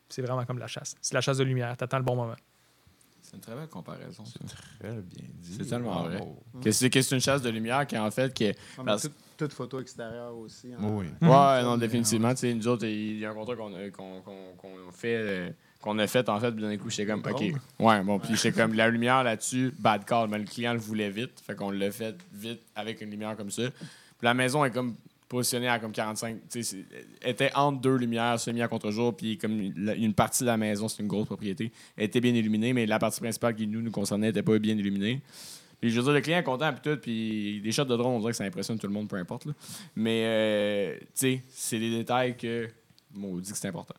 [0.09, 0.95] C'est vraiment comme la chasse.
[1.03, 1.77] C'est la chasse de lumière.
[1.77, 2.37] Tu attends le bon moment.
[3.29, 4.25] C'est une très belle comparaison.
[4.25, 4.39] ça.
[4.79, 5.01] Très bien
[5.41, 5.57] dit.
[5.59, 6.17] C'est tellement vrai.
[6.19, 6.39] Bravo.
[6.63, 9.53] Que c'est c'est une chasse de lumière qui, en fait, qui est- Parce- toute, toute
[9.53, 10.73] photo extérieure aussi.
[10.73, 10.79] hein.
[10.81, 11.07] Oui.
[11.21, 12.31] Ouais, non, définitivement.
[12.35, 15.17] Tu sais, nous autres, il y a un contrat qu'on a, qu'on, qu'on- qu'on fait,
[15.17, 15.51] euh,
[15.83, 17.53] qu'on a fait, en fait, puis d'un coup, j'étais comme, OK.
[17.81, 21.11] Ouais, bon, puis j'étais comme, la lumière là-dessus, bad call, mais le client le voulait
[21.11, 23.65] vite, fait qu'on l'a fait vite avec une lumière comme ça.
[23.71, 24.95] Puis la maison est comme
[25.29, 26.85] positionnée à comme 45, tu sais, c'est-
[27.21, 30.89] elle était entre deux lumières, semi à contre-jour, puis comme une partie de la maison,
[30.89, 34.29] c'est une grosse propriété, était bien illuminée, mais la partie principale qui nous, nous concernait
[34.29, 35.21] n'était pas bien illuminée.
[35.81, 38.15] Puis je veux dire, le client est content, puis tout, puis des shots de drone,
[38.15, 39.45] on dirait que ça impressionne tout le monde, peu importe.
[39.47, 39.53] Là.
[39.95, 42.69] Mais, euh, tu sais, c'est des détails que,
[43.21, 43.95] on dit que c'est important.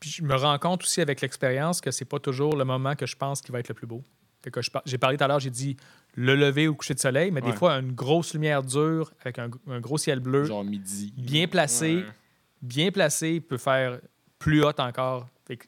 [0.00, 3.06] Puis je me rends compte aussi avec l'expérience que c'est pas toujours le moment que
[3.06, 4.02] je pense qui va être le plus beau.
[4.50, 5.76] Que j'ai parlé tout à l'heure, j'ai dit
[6.14, 7.50] le lever le coucher de soleil, mais Ouais.
[7.50, 11.12] des fois une grosse lumière dure avec un, un gros ciel bleu, Genre midi.
[11.16, 12.06] bien placé, Ouais.
[12.62, 14.00] bien placé peut faire
[14.38, 15.28] plus haut encore.
[15.46, 15.66] Fait que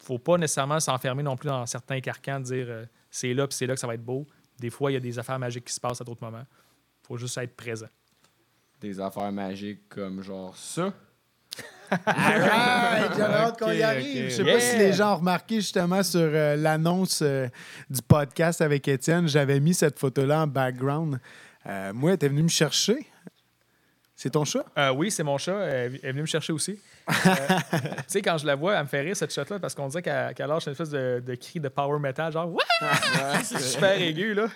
[0.00, 3.56] faut pas nécessairement s'enfermer non plus dans certains carcans de dire euh, c'est là puis
[3.56, 4.26] c'est là que ça va être beau.
[4.58, 6.44] Des fois, il y a des affaires magiques qui se passent à d'autres moments.
[7.04, 7.86] Il faut juste être présent.
[8.80, 10.92] Des affaires magiques comme genre ça.
[12.06, 14.24] J'avais hâte qu'on y arrive.
[14.30, 14.54] Je sais Yeah.
[14.54, 17.48] pas si les gens ont remarqué justement sur euh, l'annonce euh,
[17.90, 21.20] du podcast avec Étienne, j'avais mis cette photo-là en background.
[21.66, 23.06] Euh, moi, t'es venu me chercher.
[24.16, 24.64] C'est ton chat?
[24.78, 25.58] Euh, oui, c'est mon chat.
[25.64, 26.78] Elle est venue me chercher aussi.
[27.08, 27.12] Euh,
[27.72, 30.02] tu sais, quand je la vois, elle me fait rire, cette shot-là, parce qu'on dirait
[30.02, 33.40] qu'elle qu'elle lâche une espèce de, de cri de power metal, genre Wouah!
[33.42, 34.46] C'est super aigu, là.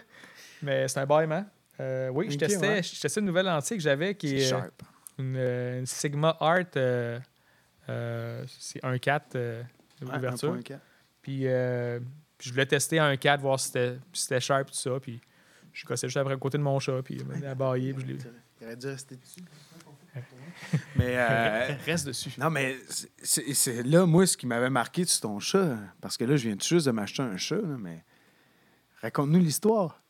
[0.62, 1.44] Mais c'est un baillement.
[1.81, 2.82] Euh, oui, je, testais, ouais.
[2.82, 4.73] je testais une nouvelle lentille que j'avais qui est Sharp.
[5.18, 6.64] Une, euh, une Sigma Art.
[6.76, 7.18] euh,
[7.88, 9.62] euh, c'est 1.4 euh,
[10.01, 10.55] de Ouais, l'ouverture.
[10.56, 10.78] 1.4.
[11.22, 11.98] Puis, euh,
[12.38, 14.98] puis je voulais tester un 4, voir si c'était si sharp, tout ça.
[15.01, 15.20] Puis
[15.72, 17.34] je gossais juste après à côté de mon chat, puis il m'a
[17.94, 18.18] puis je l'ai
[18.60, 19.40] Il aurait dû rester dessus.
[20.97, 22.30] Mais euh, Reste dessus.
[22.38, 26.16] non, mais c'est- c'est c'est là, moi, ce qui m'avait marqué sur ton chat, parce
[26.16, 28.02] que là, je viens tout juste de m'acheter un chat, là, mais
[29.02, 30.02] raconte-nous l'histoire.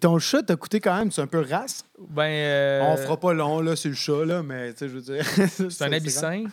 [0.00, 1.84] Ton chat t'a coûté quand même, c'est un peu race.
[2.08, 4.94] Ben, euh, On fera pas long, là, sur le chat, là, mais tu sais, je
[4.94, 5.24] veux dire.
[5.70, 6.44] C'est un abyssin.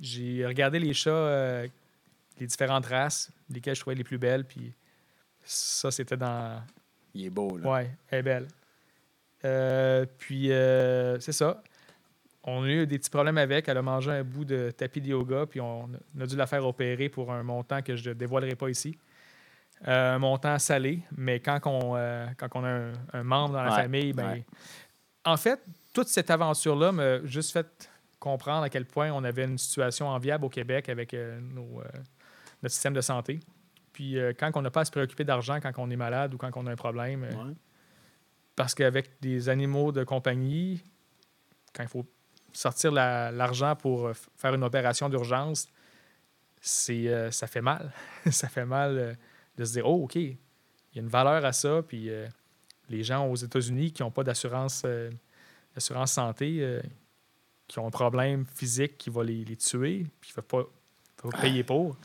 [0.00, 1.66] J'ai regardé les chats, euh,
[2.38, 4.72] les différentes races, lesquelles je trouvais les plus belles, puis
[5.44, 6.60] ça, c'était dans.
[7.14, 7.70] Il est beau, là.
[7.70, 8.48] Ouais, elle est belle.
[9.44, 11.62] Euh, puis, euh, c'est ça.
[12.42, 13.68] On a eu des petits problèmes avec.
[13.68, 16.36] Elle a mangé un bout de tapis de yoga, puis on a- on a dû
[16.36, 18.96] la faire opérer pour un montant que je ne dévoilerai pas ici.
[19.86, 23.62] Euh, un montant salé, mais quand on, euh, quand on a un, un membre dans
[23.62, 24.46] la Ouais, famille, ben, ouais.
[25.26, 25.60] en fait,
[25.92, 30.46] toute cette aventure-là m'a juste fait comprendre à quel point on avait une situation enviable
[30.46, 31.84] au Québec avec euh, nos, euh,
[32.62, 33.38] notre système de santé.
[33.92, 36.38] Puis euh, quand on n'a pas à se préoccuper d'argent quand on est malade ou
[36.38, 37.54] quand on a un problème, euh, Ouais.
[38.56, 40.82] parce qu'avec des animaux de compagnie,
[41.74, 42.06] quand il faut
[42.54, 45.68] sortir la- l'argent pour euh, faire une opération d'urgence,
[46.62, 47.92] c'est euh, ça fait mal.
[48.30, 49.14] ça fait mal euh,
[49.56, 50.36] de se dire, oh, OK, il
[50.94, 51.82] y a une valeur à ça.
[51.86, 52.26] Puis euh,
[52.88, 55.10] les gens aux États-Unis qui n'ont pas d'assurance euh,
[56.06, 56.80] santé, euh,
[57.68, 61.40] qui ont un problème physique qui va les, les tuer, puis il ne faut pas,
[61.40, 61.96] payer pour.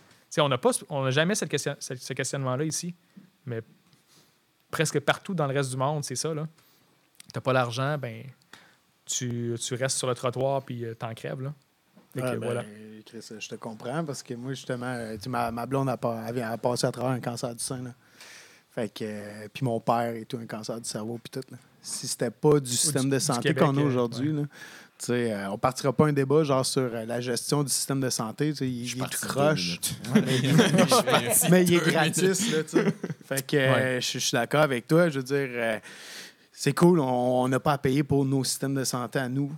[0.90, 2.96] On n'a jamais cette question- ce, questionnement-là ici,
[3.46, 3.62] mais
[4.72, 6.32] presque partout dans le reste du monde, c'est ça.
[6.34, 6.40] Tu
[7.36, 8.24] n'as pas l'argent, ben
[9.06, 11.52] tu, restes sur le trottoir puis t'en crèves.
[12.14, 12.64] Fait que Ouais, ben, voilà.
[13.06, 15.98] Chris, je te comprends parce que moi, justement, euh, tu ma, ma blonde a,
[16.28, 17.82] elle a passé à travers un cancer du sein.
[17.82, 17.92] Là.
[18.74, 21.46] Fait que, euh, puis mon père et tout, un cancer du cerveau, puis tout.
[21.52, 21.58] Là.
[21.82, 24.44] Si c'était pas du système du- de santé qu'on a euh, aujourd'hui, là,
[25.00, 28.00] tu sais, euh, on partira pas un débat genre sur euh, la gestion du système
[28.00, 28.52] de santé.
[28.52, 29.80] tu sais, Il, il est tout croche.
[30.14, 30.56] Ouais, mais, il-
[31.50, 32.52] mais il est gratis.
[32.52, 32.94] Là, tu sais.
[33.26, 34.00] fait que euh, Ouais.
[34.02, 35.10] je suis d'accord avec toi.
[35.10, 35.80] Je veux dire, euh,
[36.54, 39.52] c'est cool, on on n'a pas à payer pour nos systèmes de santé à nous.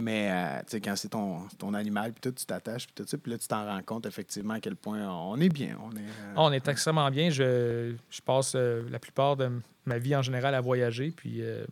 [0.00, 3.06] Mais euh, tu sais, quand c'est ton, ton animal, puis tout, tu t'attaches, puis tout
[3.08, 5.76] ça, puis là, tu t'en rends compte effectivement à quel point on est bien.
[5.82, 7.30] On est, euh, Ah, on est extrêmement bien.
[7.30, 9.50] Je, je passe euh, la plupart de
[9.84, 11.10] ma vie en général à voyager.
[11.10, 11.64] Puis euh,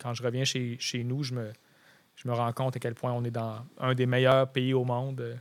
[0.00, 1.52] quand je reviens chez, chez nous, je me,
[2.16, 4.84] je me rends compte à quel point on est dans un des meilleurs pays au
[4.84, 5.38] monde.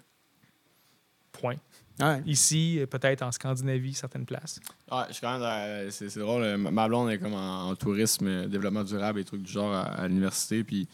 [1.31, 1.55] point.
[1.99, 2.22] ouais.
[2.26, 4.59] Ici, peut-être en Scandinavie, certaines places.
[4.91, 5.41] Ouais, je suis quand même.
[5.41, 6.57] dans- C'est c'est drôle.
[6.57, 10.07] Ma blonde est comme en, en tourisme, développement durable et trucs du genre à, à
[10.07, 10.64] l'université.
[10.64, 10.88] Puis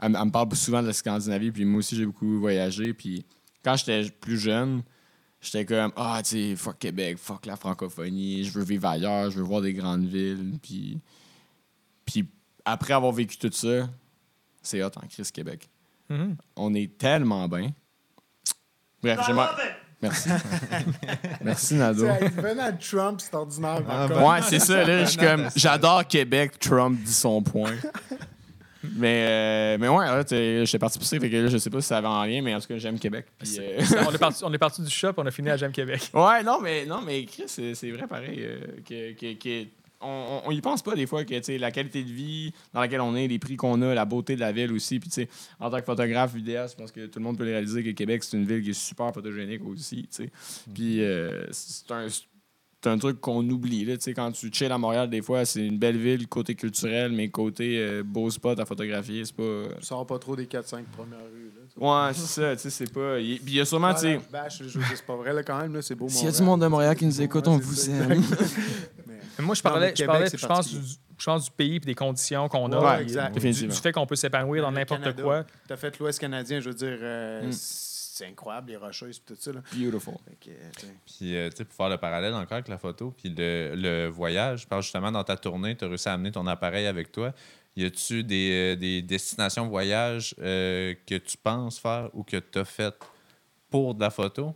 [0.00, 1.50] elle, me- elle me parle souvent de la Scandinavie.
[1.52, 2.92] Puis moi aussi, j'ai beaucoup voyagé.
[2.94, 3.24] Puis
[3.64, 4.82] quand j'étais plus jeune,
[5.40, 8.44] j'étais comme Ah, tu sais, fuck Québec, fuck la francophonie.
[8.44, 10.58] Je veux vivre ailleurs, je veux voir des grandes villes.
[10.62, 11.00] Puis,
[12.04, 12.28] puis
[12.64, 13.88] après avoir vécu tout ça,
[14.62, 15.68] c'est hot en crise Québec.
[16.08, 16.36] Mhm.
[16.56, 17.70] On est tellement bien.
[19.02, 19.48] Bref, j'aimerais.
[20.02, 20.28] Merci.
[21.42, 22.06] Merci, Nado.
[22.36, 23.82] Venant de Trump, c'est ordinaire.
[23.88, 24.22] Ah, ben.
[24.26, 24.82] Ouais, c'est ça.
[24.84, 26.58] Là, je suis comme, j'adore Québec.
[26.58, 27.76] Trump dit son point.
[28.82, 30.24] Mais, euh, mais ouais, là,
[30.64, 31.18] j'étais parti pour ça.
[31.20, 32.78] Fait que là, je sais pas si ça avait en lien, mais en tout cas,
[32.78, 33.26] j'aime Québec.
[33.38, 35.72] Puis, euh, on, est parti, on est parti du shop, on a fini à J'aime
[35.72, 36.10] Québec.
[36.14, 38.38] ouais, non, mais, non, mais Chris, c'est vrai pareil.
[38.40, 38.58] euh,
[38.88, 39.66] que, que- que-
[40.02, 43.14] on, on, y pense pas des fois que la qualité de vie dans laquelle on
[43.14, 44.98] est, les prix qu'on a, la beauté de la ville aussi.
[44.98, 45.28] Puis,
[45.58, 47.90] en tant que photographe, vidéaste, je pense que tout le monde peut le réaliser que
[47.90, 50.06] Québec, c'est une ville qui est super photogénique aussi.
[50.10, 50.30] sais.
[50.74, 51.02] Puis,
[51.50, 52.06] c'est un,
[52.82, 53.84] c'est un truc qu'on oublie.
[53.84, 56.54] Là, tu sais, quand tu chill à Montréal, des fois, c'est une belle ville côté
[56.54, 59.74] culturel, mais côté euh, beau spot à photographier, c'est pas.
[59.78, 61.52] Tu sors pas trop des 4-5 premières rues.
[61.78, 62.06] Là.
[62.08, 63.18] Ouais, c'est ça, tu sais, c'est pas.
[63.20, 65.94] il- Puis il y a sûrement, tu c'est pas vrai, là, quand même, là, c'est
[65.94, 66.08] beau.
[66.08, 68.12] S'il y a du monde de Montréal qui nous écoute, on vous aime.
[68.12, 68.40] exact.
[69.06, 70.76] Mais- Mais moi, je parlais, je, Québec, parlais c'est je, pense du,
[71.18, 72.96] je pense du pays et des conditions qu'on a.
[72.96, 73.38] Ouais, exact.
[73.38, 75.44] du- fait qu'on peut s'épanouir dans n'importe quoi.
[75.68, 77.52] T'as fait l'Ouest canadien, je veux dire, euh, Mm.
[78.20, 79.52] C'est incroyable, les rocheuses et tout ça.
[79.52, 79.60] Là.
[79.74, 80.14] Beautiful.
[80.44, 80.52] Sais,
[81.06, 84.06] Puis, euh, tu sais, pour faire le parallèle encore avec la photo, puis le, le
[84.08, 87.10] voyage, je parle justement dans ta tournée, tu as réussi à amener ton appareil avec
[87.12, 87.32] toi.
[87.76, 92.58] Y a-tu des, euh, des destinations voyage euh, que tu penses faire ou que tu
[92.58, 92.98] as faites
[93.70, 94.54] pour de la photo?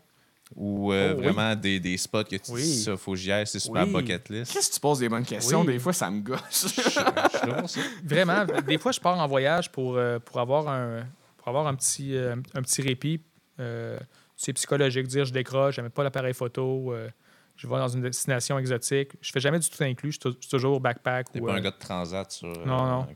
[0.56, 1.22] ou euh, Oh, oui.
[1.24, 2.62] vraiment des, des spots que tu Oui.
[2.62, 3.92] dis ça, faut que j'y aille, c'est super Oui.
[3.92, 4.52] bucket list?
[4.52, 5.62] Qu'est-ce que tu poses des bonnes questions?
[5.62, 5.66] Oui.
[5.66, 6.66] Des fois, ça me gosse.
[6.76, 7.80] Je je ça.
[8.04, 11.06] Vraiment, des fois, je pars en voyage pour, euh, pour avoir un
[11.38, 13.20] pour avoir un petit, euh, un petit répit.
[13.60, 13.98] Euh,
[14.36, 17.08] c'est psychologique, dire je décroche, je n'aime pas l'appareil photo, euh,
[17.56, 19.12] je vais dans une destination exotique.
[19.20, 21.30] Je fais jamais du tout inclus, je suis toujours backpack.
[21.32, 22.48] T'es ou, pas euh, un gars de transat sur.
[22.48, 23.06] euh, Non, non.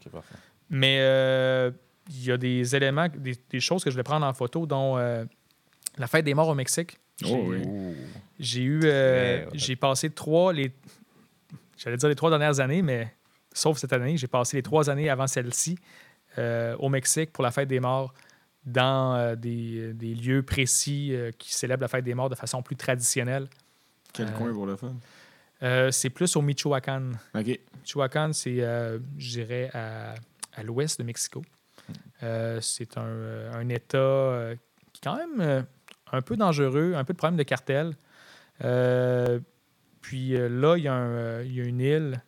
[0.70, 1.70] Mais euh,
[2.10, 4.96] il y a des éléments, des, des choses que je voulais prendre en photo, dont
[4.96, 5.24] euh,
[5.96, 6.98] la fête des morts au Mexique.
[7.20, 7.62] J'ai- Oh oui.
[8.38, 8.80] J'ai eu.
[8.84, 10.52] euh, j'ai passé trois.
[10.52, 10.70] Les,
[11.76, 13.12] j'allais dire les trois dernières années, mais
[13.52, 15.76] sauf cette année, j'ai passé les trois années avant celle-ci
[16.38, 18.14] euh, au Mexique pour la fête des morts
[18.72, 22.62] dans euh, des, des lieux précis euh, qui célèbrent la fête des morts de façon
[22.62, 23.48] plus traditionnelle.
[24.12, 24.94] Quel Euh, coin pour le fun?
[25.62, 27.18] Euh, c'est plus au Michoacán.
[27.34, 27.58] OK.
[27.82, 30.14] Michoacán, c'est, euh, je dirais, à,
[30.54, 31.42] à l'ouest de Mexico.
[32.22, 34.54] Euh, c'est un, euh, un État euh,
[34.92, 35.62] qui est quand même euh,
[36.12, 37.94] un peu dangereux, un peu de problème de cartel.
[38.64, 39.40] Euh,
[40.00, 42.22] puis euh, là, il y, a un, euh, il y a une île,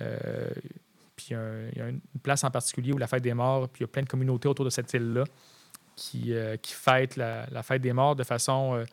[0.00, 0.48] euh,
[1.16, 3.80] puis un- il y a une place en particulier où la fête des morts, puis
[3.80, 5.24] il y a plein de communautés autour de cette île-là
[5.96, 8.84] qui, euh, qui fêtent la, la fête des morts de façon, euh,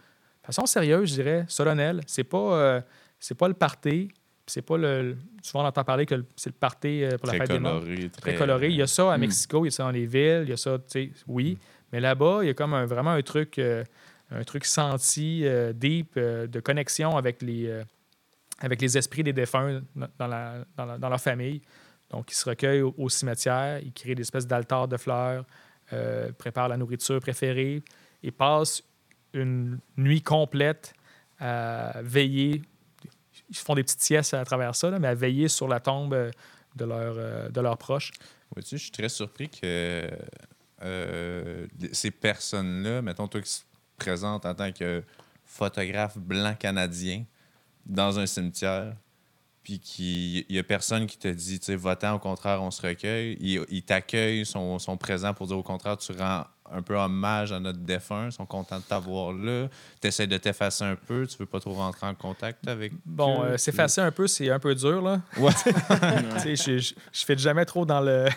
[0.43, 2.01] façon sérieuse, je dirais, solennelle.
[2.07, 2.81] C'est pas, euh,
[3.19, 4.09] c'est pas le party,
[4.47, 5.17] c'est pas le.
[5.43, 7.81] Souvent, on entend parler que c'est le party euh, pour la Très fête des morts
[7.81, 8.09] coloré.
[8.09, 8.67] très coloré.
[8.69, 9.21] Il y a ça à Mm.
[9.21, 11.57] Mexico, il y a ça dans les villes, il y a ça, tu sais, oui.
[11.91, 13.83] Mais là-bas, il y a comme un- vraiment un truc, euh,
[14.31, 17.83] un truc senti, euh, deep, euh, de connexion avec les, euh,
[18.59, 19.81] avec les esprits des défunts
[20.17, 21.61] dans, la- dans la- dans leur famille.
[22.09, 25.45] Donc, ils se recueillent au, au cimetière, ils créent des espèces d'altares de fleurs,
[25.93, 27.81] euh, préparent la nourriture préférée
[28.23, 28.84] et passent
[29.34, 30.93] une nuit complète
[31.39, 32.61] à veiller.
[33.49, 36.13] Ils font des petites siestes à travers ça, là, mais à veiller sur la tombe
[36.13, 36.31] euh,
[36.76, 38.11] de, leur, euh, de leurs proches.
[38.53, 40.09] Vois-tu, je suis très surpris que
[41.93, 43.65] ces personnes-là, mettons, toi qui te
[43.97, 45.03] présentes en tant que
[45.45, 47.23] photographe blanc canadien
[47.85, 48.95] dans un cimetière,
[49.63, 52.81] puis qu'il n'y a personne qui te dit, tu sais, va-t'en, au contraire, on se
[52.81, 53.38] recueille.
[53.39, 57.51] Ils, ils t'accueillent, sont, sont présents pour dire, au contraire, tu rends un peu hommage
[57.51, 59.67] à notre défunt, ils sont contents de t'avoir là.
[60.01, 63.43] Tu essaies de t'effacer un peu, tu veux pas trop rentrer en contact avec Bon,
[63.43, 65.21] euh, s'effacer un peu, c'est un peu dur, là.
[65.38, 65.51] Ouais.
[66.43, 68.27] Tu sais, je, je, je fais jamais trop dans le,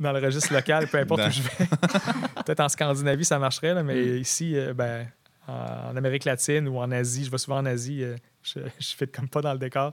[0.00, 1.66] dans le registre local, peu importe où je vais.
[2.46, 4.16] Peut-être en Scandinavie, ça marcherait, là, mais Mm.
[4.18, 5.06] ici, euh, ben,
[5.46, 8.16] en, en Amérique latine ou en Asie, je vais souvent en Asie, euh,
[8.54, 9.92] je ne fais comme pas dans le décor.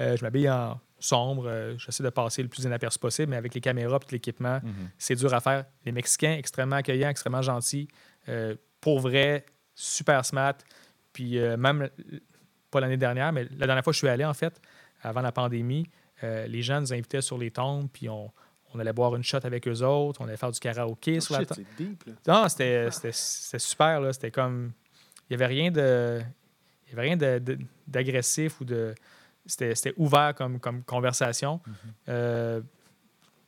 [0.00, 3.54] Euh, je m'habille en sombre, euh, j'essaie de passer le plus inaperçu possible, mais avec
[3.54, 4.90] les caméras et l'équipement, Mhm.
[4.98, 5.64] c'est dur à faire.
[5.84, 7.88] Les Mexicains, extrêmement accueillants, extrêmement gentils,
[8.28, 10.54] euh, pour vrai, super smart.
[11.12, 11.88] Puis euh, même,
[12.70, 14.60] pas l'année dernière, mais la dernière fois que je suis allé, en fait,
[15.02, 15.86] avant la pandémie,
[16.22, 18.32] les gens nous invitaient sur les tombes, puis on,
[18.72, 21.40] on allait boire une shot avec eux autres, on allait faire du karaoké sur la
[21.40, 22.42] Shit, deep, là.
[22.42, 24.12] Non, c'était super, là.
[24.14, 24.72] C'était comme...
[25.28, 26.20] Il n'y avait rien de...
[26.86, 27.16] Il y avait rien
[27.86, 28.94] d'agressif ou de...
[29.44, 31.60] C'était c'était ouvert comme, comme conversation.
[32.08, 32.60] Euh,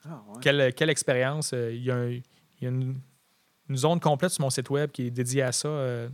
[0.04, 0.38] Ah, ouais.
[0.40, 1.52] quelle, quelle expérience.
[1.54, 2.22] euh, Il y a, un- il
[2.62, 3.00] y a une,
[3.68, 6.08] une zone complète sur mon site web qui est dédiée à ça, euh,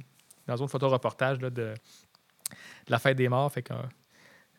[0.47, 1.75] dans une photo-reportage là, de, de
[2.89, 3.53] la fête des morts.
[3.53, 3.75] Fait que,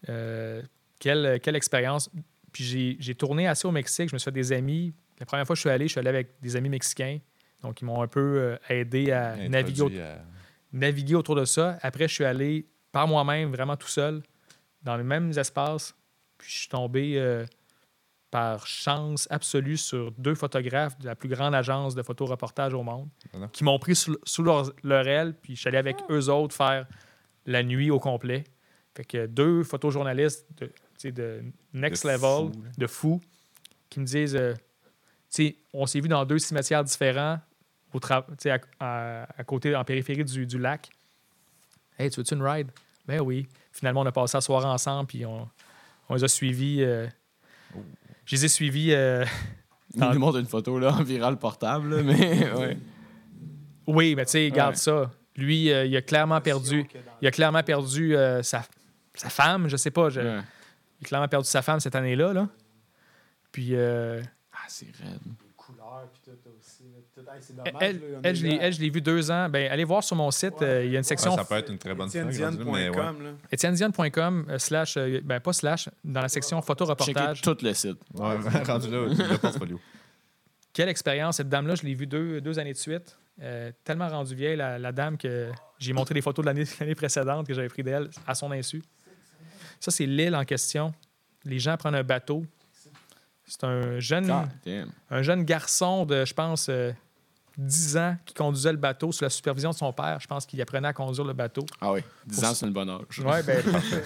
[0.10, 0.62] euh,
[1.00, 2.10] quelle, quelle expérience.
[2.52, 4.10] Puis j'ai- j'ai tourné assez au Mexique.
[4.10, 4.94] Je me suis fait des amis.
[5.20, 7.20] La première fois que je suis allé, je suis allé avec des amis mexicains.
[7.62, 10.26] Donc, ils m'ont un peu aidé à naviguer, à-
[10.76, 11.78] naviguer autour de ça.
[11.82, 14.22] Après, je suis allé par moi-même, vraiment tout seul,
[14.84, 15.96] dans les mêmes espaces.
[16.38, 17.46] Puis je suis tombé euh,
[18.30, 23.10] par chance absolue sur deux photographes de la plus grande agence de photoreportage au monde
[23.32, 23.48] Voilà.
[23.48, 25.34] qui m'ont pris sous, sous leur, leur aile.
[25.42, 26.86] Puis je suis allé avec eux autres faire
[27.46, 28.44] la nuit au complet.
[28.96, 30.46] Fait que deux photojournalistes
[31.04, 31.44] de,
[31.74, 33.22] next De level, fou, de fous,
[33.90, 37.40] qui me disent euh, Tu sais, on s'est vu dans deux cimetières différents,
[37.96, 40.90] au à, à- à côté, en périphérie du, du lac.
[41.98, 42.72] Hey, tu veux-tu une ride?
[43.08, 43.48] Ben oui.
[43.72, 45.48] Finalement, on a passé la soirée ensemble, puis on,
[46.10, 46.82] on les a suivis.
[46.84, 47.08] euh,
[48.26, 48.94] je les ai suivis.
[48.94, 49.26] euh,
[49.96, 52.78] Il nous montre une photo là, en viral portable, là, mais ouais.
[53.88, 54.80] oui, mais tu sais, garde Ouais.
[54.80, 55.12] ça.
[55.38, 56.86] Lui, euh, il a clairement perdu.
[57.22, 58.64] Il a clairement perdu euh, sa,
[59.14, 60.10] sa femme, je sais pas.
[60.10, 60.42] je- Ouais.
[61.02, 62.34] Il a clairement perdu sa femme cette année-là.
[62.34, 62.48] Là.
[63.52, 64.22] Puis euh,
[64.54, 65.20] Ah, c'est raide.
[65.26, 66.65] Les couleurs, puis tout aussi.
[67.18, 68.58] Elle, dommage, elle, je l'ai- là.
[68.62, 69.48] elle, je l'ai vu deux ans.
[69.50, 70.68] Ben, allez voir sur mon site, Ouais.
[70.68, 72.90] euh, il y a une section Ouais, ça peut être une très bonne là, mais
[72.90, 72.96] ouais.
[74.50, 77.42] Euh, slash, euh, ben pas slash, dans la section Checker photo-reportage.
[77.42, 77.98] tout le site.
[78.14, 78.36] Ouais,
[78.68, 79.80] rendu là, le portfolio.
[80.74, 81.38] Quelle expérience.
[81.38, 83.18] Cette dame-là, je l'ai vue deux, deux années de suite.
[83.42, 86.96] Euh, tellement rendue vieille, la, la dame, que j'ai montré des photos de l'année l'année
[86.96, 88.82] précédente que j'avais pris d'elle à son insu.
[89.80, 90.94] Ça, c'est l'île en question.
[91.46, 92.46] Les gens prennent un bateau.
[93.46, 94.34] C'est un jeune,
[95.12, 96.92] un jeune garçon de, je pense, euh,
[97.58, 100.20] 10 ans qu'il conduisait le bateau sous la supervision de son père.
[100.20, 101.66] Je pense qu'il apprenait à conduire le bateau.
[101.82, 103.20] Ah oui, 10 ans, c'est une bonne âge.
[103.20, 104.04] Ouais, ben, parfait.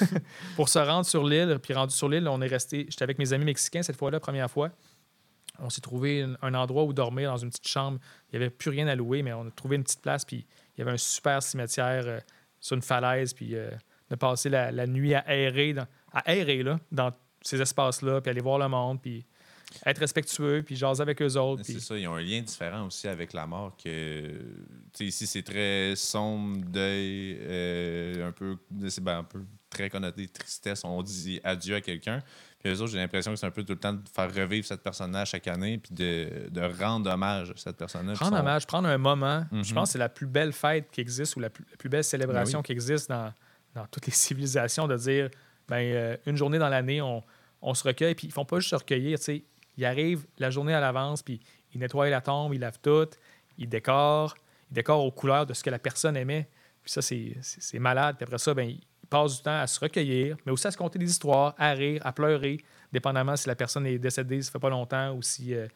[0.55, 2.85] pour se rendre sur l'île, puis rendu sur l'île, on est resté.
[2.89, 4.69] J'étais avec mes amis mexicains cette fois-là, première fois.
[5.59, 7.99] On s'est trouvé un, un endroit où dormir dans une petite chambre.
[8.31, 10.45] Il n'y avait plus rien à louer, mais on a trouvé une petite place, puis
[10.75, 12.19] il y avait un super cimetière euh,
[12.59, 13.69] sur une falaise, puis euh,
[14.09, 17.11] de passer la, la nuit à errer, dans, à errer là, dans
[17.41, 19.25] ces espaces-là, puis aller voir le monde, puis
[19.85, 21.63] être respectueux, puis jaser avec eux autres.
[21.63, 24.31] C'est ça, ils ont un lien différent aussi avec la mort que
[24.99, 30.83] ici c'est très sombre, deuil, euh, un peu c'est ben, un peu très connoté tristesse,
[30.83, 32.21] on dit adieu à quelqu'un.
[32.59, 34.65] Puis eux autres, j'ai l'impression que c'est un peu tout le temps de faire revivre
[34.65, 38.15] cette personne-là chaque année puis de, de rendre hommage à cette personne-là.
[38.15, 39.45] Son- hommage, prendre un moment.
[39.51, 39.73] Je Mhm.
[39.75, 42.03] pense que c'est la plus belle fête qui existe ou la plus, la plus belle
[42.03, 43.31] célébration Ben qui existe dans,
[43.75, 45.29] dans toutes les civilisations de dire
[45.69, 47.23] ben, euh, une journée dans l'année, on,
[47.61, 48.15] on se recueille.
[48.15, 49.17] Puis ils font pas juste se recueillir.
[49.79, 49.85] Sais.
[49.85, 51.39] Ils arrivent la journée à l'avance, puis
[51.73, 53.09] ils nettoient la tombe, ils lavent tout,
[53.57, 54.35] ils décorent,
[54.71, 56.49] ils décorent aux couleurs de ce que la personne aimait.
[56.83, 58.15] Puis ça, c'est malade.
[58.17, 60.77] Puis après ça, ben, ils passent du temps à se recueillir, mais aussi à se
[60.77, 62.57] conter des histoires, à rire, à pleurer,
[62.91, 65.67] dépendamment si la personne est décédée, ça fait pas longtemps, ou si, euh,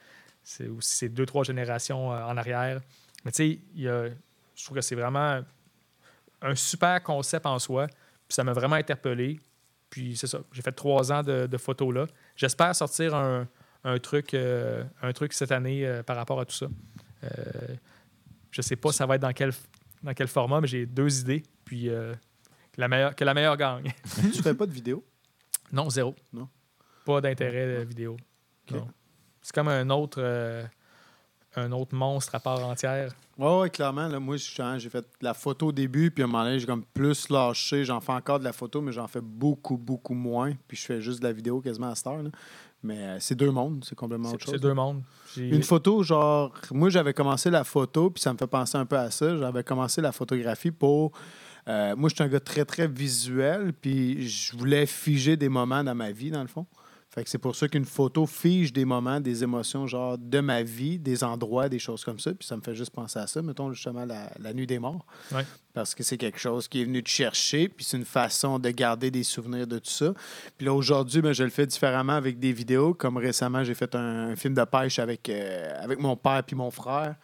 [0.44, 2.82] c'est deux, trois générations euh, en arrière.
[3.26, 4.16] Mais tu sais, il
[4.56, 5.42] je trouve que c'est vraiment
[6.42, 7.88] un super concept en soi.
[7.88, 9.40] Puis ça m'a vraiment interpellé.
[9.90, 12.08] Puis c'est ça, j'ai fait trois ans de, de photos là.
[12.36, 13.48] J'espère sortir un,
[13.84, 16.68] un truc, euh, un truc cette année euh, par rapport à tout ça.
[17.24, 17.28] Euh,
[18.52, 19.52] je sais pas ça va être dans quel,
[20.04, 21.44] dans quel format, mais j'ai deux idées.
[21.66, 22.16] Puis que,
[22.78, 23.92] la meilleure, que la meilleure gagne.
[24.34, 25.04] tu fais pas de vidéo?
[25.72, 26.16] Non, zéro.
[26.32, 26.48] Non.
[27.06, 28.18] Pas d'intérêt euh, vidéo.
[29.42, 30.22] C'est comme un autre,
[31.56, 33.14] un autre monstre à part entière.
[33.38, 34.08] Oui, ouais, clairement.
[34.08, 36.60] Là, moi, je- j'ai fait de la photo au début, puis à un moment donné,
[36.60, 37.84] j'ai comme plus lâché.
[37.84, 40.54] J'en fais encore de la photo, mais j'en fais beaucoup, beaucoup moins.
[40.68, 42.22] Puis je fais juste de la vidéo quasiment à cette heure.
[42.24, 42.30] là.
[42.84, 44.62] Mais euh, c'est deux mondes, c'est complètement C'est autre c'est chose.
[44.62, 45.02] deux mondes.
[45.38, 48.98] Une photo, genre, moi, j'avais commencé la photo, puis ça me fait penser un peu
[48.98, 49.38] à ça.
[49.38, 51.12] J'avais commencé la photographie pour.
[51.70, 55.84] euh, moi, je suis un gars très, très visuel, puis je voulais figer des moments
[55.84, 56.66] dans ma vie, dans le fond.
[57.14, 60.64] Fait que c'est pour ça qu'une photo fige des moments, des émotions, genre, de ma
[60.64, 62.34] vie, des endroits, des choses comme ça.
[62.34, 63.40] Puis ça me fait juste penser à ça.
[63.44, 65.06] Mettons, justement, la, la nuit des morts.
[65.32, 65.46] Ouais.
[65.76, 68.68] Parce que c'est quelque chose qui est venu te chercher, puis c'est une façon de
[68.72, 70.12] garder des souvenirs de tout ça.
[70.58, 72.96] Puis là, aujourd'hui, ben, je le fais différemment avec des vidéos.
[72.96, 76.56] Comme récemment, j'ai fait un, un film de pêche avec, euh, avec mon père puis
[76.56, 77.16] mon frère.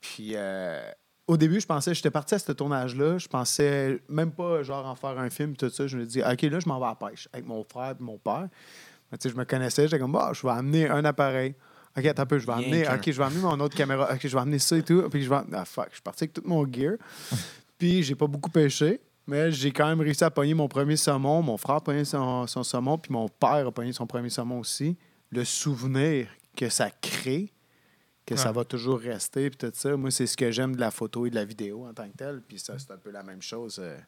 [0.00, 0.90] Puis euh,
[1.26, 3.18] au début, je pensais, j'étais parti à ce tournage-là.
[3.18, 5.86] Je pensais même pas genre en faire un film, tout ça.
[5.86, 8.02] Je me dis, OK, là, je m'en vais à la pêche avec mon frère et
[8.02, 8.48] mon père.
[9.10, 11.54] Mais, je me connaissais, j'étais comme, bah, je vais amener un appareil.
[11.96, 12.86] OK, attends un peu, je vais amener.
[12.88, 14.12] OK, je vais amener mon autre caméra.
[14.12, 15.02] OK, je vais amener ça et tout.
[15.10, 16.96] Puis je vais, ah, fuck, je suis parti avec tout mon gear.
[17.78, 19.00] Puis j'ai pas beaucoup pêché.
[19.28, 21.42] Mais j'ai quand même réussi à pogner mon premier saumon.
[21.42, 24.58] Mon frère a pogné son, son saumon, puis mon père a pogné son premier saumon
[24.58, 24.96] aussi.
[25.30, 27.52] Le souvenir que ça crée,
[28.24, 29.94] que ça va toujours rester, puis tout ça.
[29.98, 32.16] Moi, c'est ce que j'aime de la photo et de la vidéo en tant que
[32.16, 32.40] tel.
[32.40, 33.98] Puis ça, c'est un peu la même chose euh,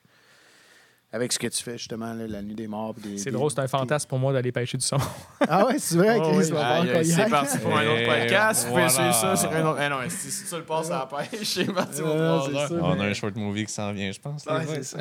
[1.12, 2.94] avec ce que tu fais, justement, là, la nuit des morts.
[3.16, 5.02] C'est des- drôle, c'est un des- fantasme pour moi d'aller pêcher du saumon.
[5.48, 6.58] Ah ouais, c'est vrai, Oh, Chris, oui.
[6.58, 8.64] aïe, c'est parti pour un autre podcast.
[8.66, 9.80] Vous pouvez suivre ça sur un autre.
[9.84, 12.44] Eh non, si ça le passe à la pêche, c'est parti pour Ah.
[12.82, 14.44] On a un short movie qui s'en vient, je pense.
[14.46, 14.98] Ouais, c'est ça.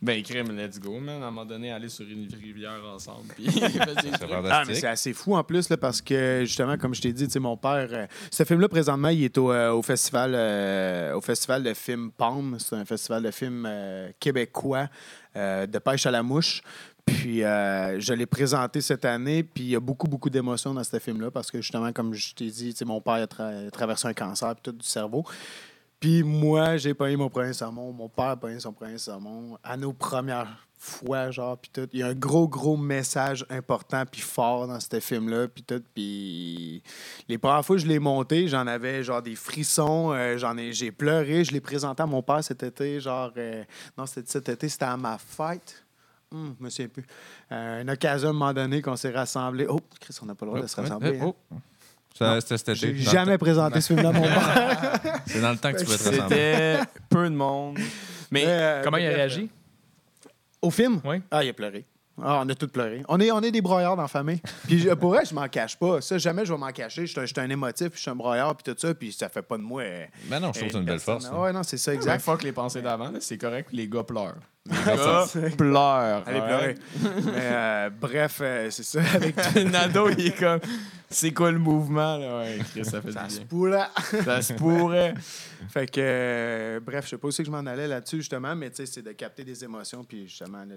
[0.00, 1.22] Ben, crime, let's go, man.
[1.22, 3.28] À un moment donné, aller sur une rivière ensemble.
[3.34, 3.48] Puis.
[4.50, 7.26] Ah, mais c'est assez fou en plus, là, parce que justement, comme je t'ai dit,
[7.26, 11.20] tu mon père, euh, ce film-là, présentement, il est au, euh, au festival euh, au
[11.20, 12.56] festival de films Palme.
[12.58, 14.88] C'est un festival de films euh, québécois
[15.34, 16.62] de pêche à la mouche.
[17.06, 20.84] Puis euh, je l'ai présenté cette année, puis il y a beaucoup, beaucoup d'émotions dans
[20.84, 24.12] ce film-là, parce que justement, comme je t'ai dit, mon père a tra- traversé un
[24.12, 25.24] cancer puis tout du cerveau.
[26.00, 29.76] Puis moi, j'ai pogné mon premier saumon, mon père a pogné son premier saumon à
[29.76, 31.88] nos premières fois, genre, puis tout.
[31.92, 35.82] Il y a un gros, gros message important puis fort dans ce film-là, puis tout.
[35.94, 36.82] Puis
[37.28, 40.72] les premières fois que je l'ai monté, j'en avais genre des frissons, euh, j'en ai,
[40.72, 43.64] j'ai pleuré, je l'ai présenté à mon père cet été, genre, euh,
[43.96, 45.84] non, c'était cet été, c'était à ma fête.
[46.30, 47.06] Hum, je me souviens plus.
[47.50, 49.66] Euh, une occasion, à un moment donné, qu'on s'est rassemblés.
[49.68, 51.18] Oh, Chris, on n'a pas le droit de se Ouais, rassembler.
[51.18, 51.24] hein.
[51.26, 51.36] oh.
[51.50, 51.58] Cet
[52.74, 55.00] J'ai jamais présenté ce film-là mon père.
[55.02, 56.18] temps- C'est dans le temps que tu peux te rassembler.
[56.28, 56.78] C'était
[57.08, 57.78] peu de monde.
[58.30, 59.48] Mais, euh, Comment il a réagi?
[60.60, 61.00] Au film?
[61.04, 61.22] Oui.
[61.30, 61.84] Ah, il a pleuré.
[62.20, 63.04] Ah, on a tous pleuré.
[63.08, 64.40] On est, on est des broyards dans la famille.
[64.66, 66.00] Puis pour vrai, je m'en cache pas.
[66.00, 67.06] Ça, jamais je vais m'en cacher.
[67.06, 68.92] Je suis un- je suis un émotif, puis je suis un broyard, puis tout ça,
[68.92, 69.82] puis ça fait pas de moi.
[69.82, 71.20] euh, Ben non, je trouve que c'est une belle personne.
[71.20, 71.32] force.
[71.32, 71.40] là.
[71.40, 72.14] Ouais, non, c'est ça, exact.
[72.16, 72.24] exact.
[72.24, 73.68] fuck les pensées d'avant, c'est correct.
[73.72, 74.34] Les gars pleurent.
[74.70, 76.22] Ah, gars c'est- pleurent.
[76.26, 76.74] Allez pleurer.
[77.02, 79.00] Mais, euh, bref, euh, c'est ça.
[79.14, 79.36] Avec
[79.70, 80.60] Nado, il est comme.
[81.10, 82.40] C'est quoi le mouvement, là?
[82.40, 83.86] Ouais, Chris, ça fait ça du se pourrait.
[84.24, 85.14] Ça se pourrait.
[85.70, 88.54] Fait que, euh, bref, je sais pas où c'est que je m'en allais là-dessus, justement,
[88.54, 90.76] mais tu sais, c'est de capter des émotions, puis justement, le,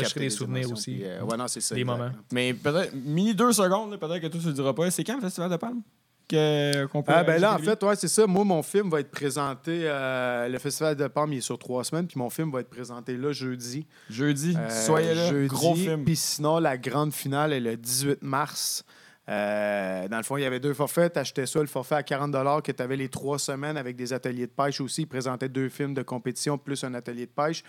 [0.00, 0.92] capté des souvenirs émotions, aussi.
[0.94, 1.74] puis, euh, ouais, non, c'est ça.
[1.74, 1.98] Des exact.
[1.98, 2.12] moments.
[2.32, 4.90] Mais peut-être, mis deux secondes, peut-être que toi, tu le diras pas.
[4.90, 5.82] C'est quand le Festival de Palme?
[6.28, 8.26] Que- qu'on peut Ah, ben là, en fait, ouais, c'est ça.
[8.26, 9.82] Moi, mon film va être présenté.
[9.84, 12.70] euh, le Festival de Palme, il est sur trois semaines, puis mon film va être
[12.70, 13.86] présenté là jeudi.
[14.10, 15.28] Jeudi, Euh, soyez là.
[15.28, 16.04] jeudi, Gros film.
[16.04, 18.84] Puis sinon, la grande finale est le 18 mars.
[19.28, 21.12] Euh, dans le fond, il y avait deux forfaits.
[21.12, 24.12] Tu achetais ça, le forfait à 40 que tu avais les trois semaines avec des
[24.12, 25.02] ateliers de pêche aussi.
[25.02, 27.62] Ils présentaient deux films de compétition plus un atelier de pêche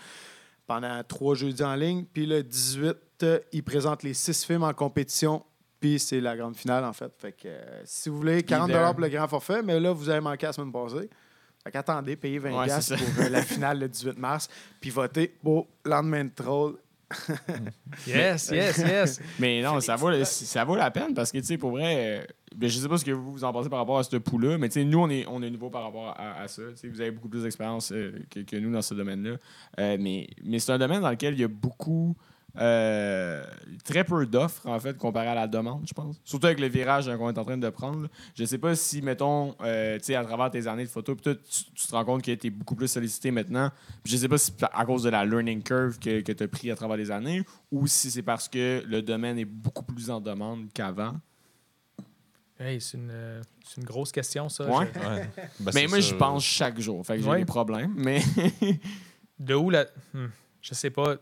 [0.66, 2.04] pendant trois jeudis en ligne.
[2.12, 5.44] Puis le 18, euh, ils présentent les six films en compétition.
[5.84, 7.12] Puis c'est la grande finale, en fait.
[7.18, 8.90] Fait que euh, si vous voulez, 40 there.
[8.92, 11.10] pour le grand forfait, mais là, vous avez manqué la semaine passée.
[11.62, 14.48] Fait qu'attendez, payez 20 Ouais, pour euh, la finale le 18 mars.
[14.80, 16.76] Puis votez pour lendemain de troll.
[18.06, 19.20] Yes, yes, yes.
[19.38, 22.22] Mais non, ça vaut, le- ça vaut la peine parce que, tu sais, pour vrai,
[22.22, 22.24] euh,
[22.56, 24.56] ben, je sais pas ce que vous vous en pensez par rapport à ce pouls-là,
[24.56, 26.62] mais tu sais, nous, on est, on est nouveau par rapport à, à ça.
[26.70, 29.36] Tu sais, vous avez beaucoup plus d'expérience euh, que, que nous dans ce domaine-là.
[29.80, 32.16] Euh, mais mais c'est un domaine dans lequel il y a beaucoup.
[32.56, 33.44] Euh,
[33.84, 36.20] très peu d'offres, en fait, comparé à la demande, je pense.
[36.24, 38.02] Surtout avec le virage qu'on est en train de prendre.
[38.02, 38.08] là.
[38.34, 41.34] Je sais pas si, mettons, euh, tu sais, à travers tes années de photo, tu,
[41.74, 43.70] tu te rends compte que tu es beaucoup plus sollicité maintenant.
[44.02, 46.44] Puis je sais pas si c'est à cause de la learning curve que, que tu
[46.44, 49.82] as pris à travers les années ou si c'est parce que le domaine est beaucoup
[49.84, 51.14] plus en demande qu'avant.
[52.60, 54.64] Hey, c'est une, euh, c'est une grosse question, ça.
[54.66, 54.88] Ouais.
[54.94, 55.30] Je- Ouais.
[55.58, 57.04] Ben, mais moi, je pense chaque jour.
[57.04, 57.38] Fait que j'ai Ouais.
[57.40, 57.92] des problèmes.
[57.96, 58.20] Mais
[59.40, 59.86] De où la.
[60.12, 60.26] Hmm,
[60.62, 61.16] je sais pas.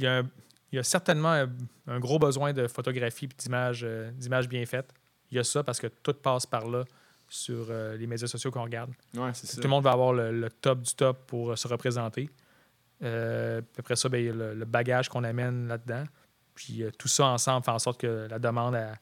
[0.00, 0.30] Il y a, un-
[0.72, 1.48] il y a certainement un,
[1.86, 4.92] un gros besoin de photographie et d'images euh, d'images bien faites.
[5.30, 6.84] Il y a ça parce que tout passe par là
[7.28, 8.90] sur euh, les médias sociaux qu'on regarde.
[9.14, 9.56] ouais, c'est ça.
[9.56, 12.28] Tout le monde va avoir le, le top du top pour euh, se représenter.
[13.02, 16.04] Euh, après ça, ben, il y a le, le bagage qu'on amène là-dedans.
[16.54, 18.94] Puis euh, tout ça ensemble fait en sorte que la demande a.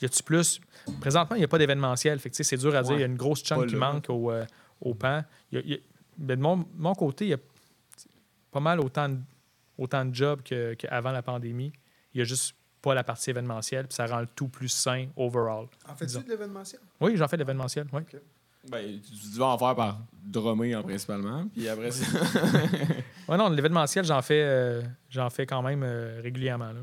[0.00, 0.60] Y a-tu plus?
[1.00, 2.18] Présentement, il n'y a pas d'événementiel.
[2.20, 2.92] Fait c'est dur à dire.
[2.96, 4.44] Il y a une grosse chunk qui manque au, euh,
[4.80, 5.24] au pan.
[5.50, 5.78] Il y a- il y a-
[6.18, 7.38] ben, de mon, mon côté, il y a
[8.52, 9.18] pas mal autant de,
[9.78, 11.72] autant de jobs que- qu'avant la pandémie.
[12.12, 13.86] Il n'y a juste pas la partie événementielle.
[13.86, 15.66] Puis ça rend le tout plus sain overall.
[15.88, 16.20] En Disons.
[16.20, 16.80] de l'événementiel?
[17.00, 17.86] Oui, j'en fais de l'événementiel.
[17.92, 18.02] Oui.
[18.70, 21.48] Ben, tu, vas en faire par drummer en principalement.
[21.54, 22.04] Puis après ça.
[23.28, 26.72] Ouais, non, l'événementiel, j'en fais, euh, j'en fais quand même euh, régulièrement.
[26.72, 26.80] Là.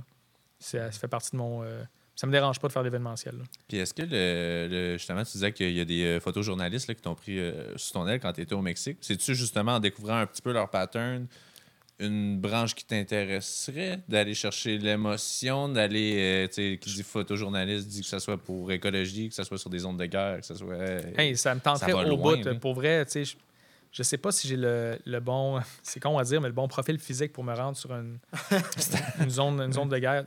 [0.59, 1.63] Ça fait partie de mon.
[1.63, 1.83] euh,
[2.15, 3.35] ça me dérange pas de faire de l'événementiel.
[3.67, 6.93] Puis est-ce que le, le- justement, tu disais qu'il y a des euh, photojournalistes là,
[6.93, 8.99] qui t'ont pris euh, sous ton aile quand tu étais au Mexique.
[9.01, 11.25] C'est-tu justement en découvrant un petit peu leur pattern,
[11.99, 18.01] une branche qui t'intéresserait, d'aller chercher l'émotion, d'aller, euh, tu sais, qui dit photojournaliste, dit
[18.01, 20.55] que ce soit pour écologie, que ce soit sur des ondes de guerre, que ce
[20.55, 20.73] soit.
[20.73, 22.59] euh, Hey, ça me tenterait Ça au loin, bout.
[22.59, 23.37] Pour vrai, tu sais,
[23.91, 25.59] je, sais pas si j'ai le, le bon.
[25.83, 28.17] C'est con à dire, mais le bon profil physique pour me rendre sur une,
[29.21, 30.25] une, zone, une zone de guerre.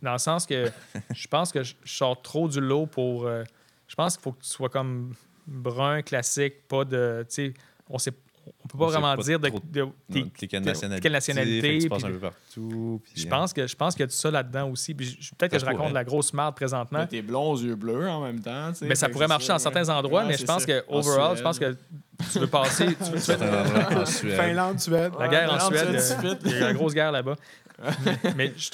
[0.00, 0.70] Dans le sens que
[1.12, 3.26] je pense que je, je sors trop du lot pour.
[3.26, 3.42] euh,
[3.88, 5.14] je pense qu'il faut que tu sois comme
[5.48, 7.26] brun, classique, pas de.
[7.28, 7.54] Tu sais,
[7.88, 8.12] on sait.
[8.64, 9.48] On peut pas On vraiment pas dire de,
[10.46, 11.00] quelle nationalité.
[11.02, 13.00] quelle nationalité, fait que tu passes puis- un peu partout.
[13.04, 14.94] puis, Je euh, pense que je pense qu'il y a tout ça là-dedans aussi.
[14.94, 17.06] Peut-être que je raconte la grosse merde présentement.
[17.06, 18.70] T'es blond aux yeux bleus en même temps.
[18.72, 18.86] tu sais.
[18.86, 21.34] Mais ça pourrait marcher dans certains endroits, Ouais, mais je pense que En overall, je
[21.36, 21.44] Suède.
[21.44, 21.76] pense que
[22.32, 22.86] tu veux passer.
[22.86, 24.36] tu veux- tu veux- en Suède.
[24.40, 25.12] Finlande, Suède.
[25.18, 26.38] la guerre en Suède, euh, fais tout de suite.
[26.46, 27.36] il y a la grosse guerre là-bas.
[28.36, 28.70] mais je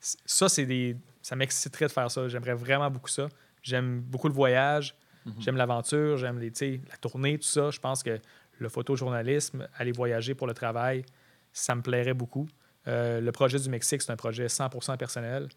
[0.00, 0.96] ça, c'est des.
[1.22, 2.28] Ça m'exciterait de faire ça.
[2.28, 3.28] J'aimerais vraiment beaucoup ça.
[3.62, 4.94] J'aime beaucoup le voyage.
[5.40, 6.16] J'aime l'aventure.
[6.16, 7.70] J'aime les, tu sais, la tournée, tout ça.
[7.70, 8.18] Je pense que
[8.58, 11.04] le photojournalisme, aller voyager pour le travail,
[11.52, 12.46] ça me plairait beaucoup.
[12.86, 15.48] Euh, le projet du Mexique, c'est un projet 100% personnel.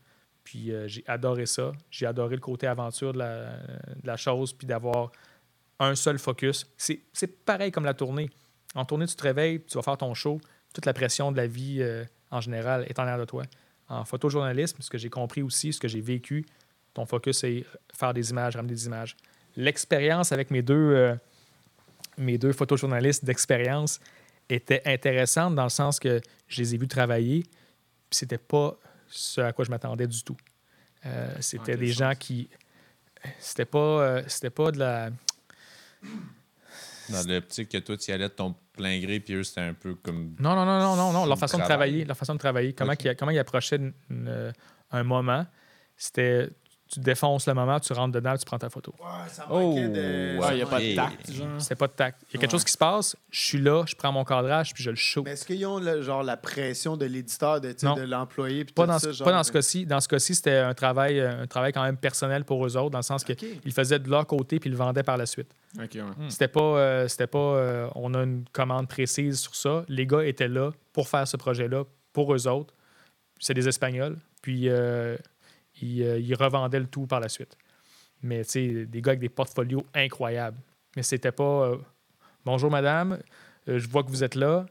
[0.43, 1.71] Puis euh, j'ai adoré ça.
[1.89, 5.11] J'ai adoré le côté aventure de la, chose, puis d'avoir
[5.79, 6.67] un seul focus.
[6.77, 8.29] C'est pareil comme la tournée.
[8.75, 10.39] En tournée, tu te réveilles, tu vas faire ton show.
[10.73, 13.43] Toute la pression de la vie euh, en général est en l'air de toi.
[13.89, 16.45] En photojournalisme, ce que j'ai compris aussi, ce que j'ai vécu,
[16.93, 19.17] ton focus, c'est faire des images, ramener des images.
[19.57, 21.17] L'expérience avec mes deux,
[22.21, 23.99] mes deux photojournalistes d'expérience
[24.49, 27.51] était intéressante dans le sens que je les ai vus travailler, puis
[28.17, 28.77] c'était pas
[29.07, 30.37] ce à quoi je m'attendais du tout.
[31.05, 31.97] Euh, c'était des sens?
[31.97, 32.49] gens qui.
[33.39, 35.09] C'était pas, euh, c'était pas de la.
[37.09, 39.73] Dans l'optique que toi, tu y allais de ton plein gré, puis eux, c'était un
[39.73, 40.35] peu comme.
[40.39, 41.25] Non, non, non, non, non, non.
[41.25, 41.67] Leur le façon de travail.
[41.89, 44.51] travailler, leur façon de travailler, comment, ils, comment ils approchaient une- une, euh,
[44.91, 45.45] un moment,
[45.97, 46.49] c'était
[46.91, 48.93] tu défonces le moment, tu rentres dedans, tu prends ta photo.
[48.99, 50.37] Ouais, ça Oh, manquait de...
[50.39, 51.47] Ouais, il n'y a pas de tact, genre.
[51.59, 52.21] C'est pas de tact.
[52.29, 54.73] Il y a quelque chose qui se passe, je suis là, je prends mon cadrage,
[54.73, 55.23] puis je le show.
[55.23, 58.65] Mais est-ce qu'ils ont le- genre la pression de l'éditeur, de, de l'employé?
[58.65, 59.85] puis Pas tout dans, ça, ce, genre, pas dans ce cas-ci.
[59.85, 62.99] Dans ce cas-ci, c'était un travail, un travail quand même personnel pour eux autres, dans
[62.99, 65.51] le sens qu'ils faisaient de leur côté puis ils le vendaient par la suite.
[65.77, 66.01] Ok, ouais.
[66.29, 69.85] C'était pas, euh, c'était pas euh, on a une commande précise sur ça.
[69.87, 72.73] Les gars étaient là pour faire ce projet-là pour eux autres.
[73.39, 74.17] C'est des Espagnols.
[74.41, 75.15] Puis euh,
[75.81, 77.57] ils, euh, revendaient le tout par la suite.
[78.21, 80.57] Mais tu sais, des gars avec des portfolios incroyables.
[80.95, 81.77] Mais c'était pas euh,
[82.43, 83.19] Bonjour madame,
[83.67, 84.65] euh, je vois que vous êtes là.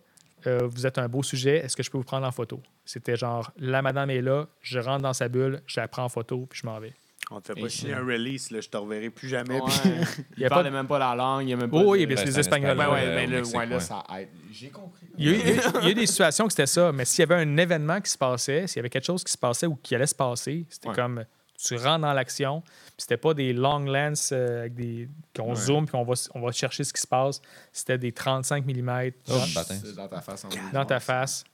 [0.47, 1.59] Vous êtes un beau sujet.
[1.59, 2.63] Est-ce que je peux vous prendre en photo?
[2.87, 6.09] C'était genre la madame est là, je rentre dans sa bulle, je la prends en
[6.09, 6.95] photo, puis je m'en vais.
[7.33, 8.01] On te fait pas signer shit.
[8.01, 9.61] un release, là, je te reverrai plus jamais.
[9.61, 9.71] Ouais.
[9.71, 11.77] puis- Il de- même pas la langue, il y a même pas.
[11.79, 12.77] Oh, oui, de- mais c'est c'est les Espagnols.
[12.77, 13.81] Ouais, ouais, mais au là, Mexique, ouais, là, ouais.
[13.83, 14.29] ça aide.
[14.53, 15.07] J'ai compris.
[15.17, 17.33] Il y, a eu, il y a des situations que c'était ça, mais s'il y
[17.33, 19.77] avait un événement qui se passait, s'il y avait quelque chose qui se passait ou
[19.77, 20.95] qui allait se passer, c'était Ouais.
[20.95, 21.25] comme
[21.63, 25.55] tu rentres dans l'action, puis c'était pas des long lens euh, avec des qu'on Ouais.
[25.57, 27.41] zoome puis on va, on va chercher ce qui se passe,
[27.71, 30.45] c'était des 35 mm Oh, dans ta face.
[30.45, 31.45] en dans ta face.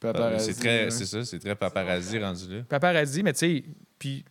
[0.00, 0.90] Paparazzi, C'est très, ouais.
[0.90, 2.62] c'est ça, c'est très paparazzi rendu là.
[2.68, 3.64] Paparazzi, mais tu sais,
[3.98, 4.24] puis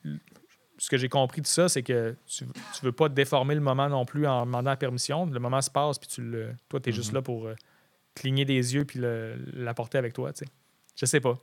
[0.77, 3.89] ce que j'ai compris de ça, c'est que tu, tu veux pas déformer le moment
[3.89, 5.25] non plus en demandant la permission.
[5.25, 7.55] Le moment se passe, puis tu le, toi, tu es juste là pour euh,
[8.15, 10.51] cligner des yeux puis le- l'apporter avec toi, tu sais.
[10.95, 11.37] Je sais pas.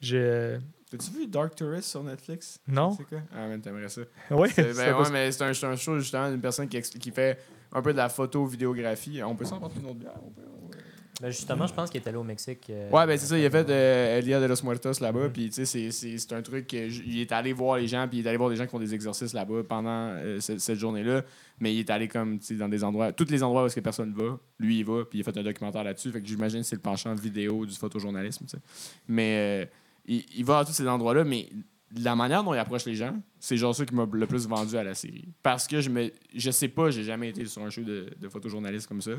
[0.00, 0.58] Je...
[0.90, 2.58] T'as-tu vu Dark Tourist sur Netflix?
[2.68, 2.92] Non?
[2.96, 3.20] C'est quoi?
[3.34, 4.02] Ah, man, t'aimerais ça.
[4.30, 7.10] Oui, ben, pas- ouais, mais c'est un, c'est un show justement d'une personne qui, qui
[7.10, 7.38] fait
[7.72, 9.22] un peu de la photo-vidéographie.
[9.22, 10.12] On peut s'en porter une autre bière?
[10.22, 10.78] on peut- on peut-
[11.22, 12.68] Ben, justement, je pense qu'il est allé au Mexique.
[12.70, 15.48] euh, Ouais, ben c'est ça, il a fait euh, Elia de los Muertos là-bas, puis
[15.48, 18.36] tu sais, c'est- un truc il est allé voir les gens, puis il est allé
[18.36, 21.22] voir des gens qui font des exercices là-bas pendant euh, ce- cette journée-là,
[21.60, 23.76] mais il est allé comme, tu sais, dans des endroits, tous les endroits où est-ce
[23.76, 26.26] que personne va, lui il va, puis il a fait un documentaire là-dessus, fait que
[26.26, 28.62] j'imagine que c'est le penchant vidéo du photojournalisme, tu sais.
[29.06, 29.66] Mais euh,
[30.06, 31.48] il, il va à tous ces endroits-là, mais
[31.96, 34.76] la manière dont il approche les gens, c'est genre ça qui m'a le plus vendu
[34.76, 35.28] à la série.
[35.44, 38.28] Parce que je me je sais pas, j'ai jamais été sur un show de, de
[38.28, 39.12] photojournaliste comme ça.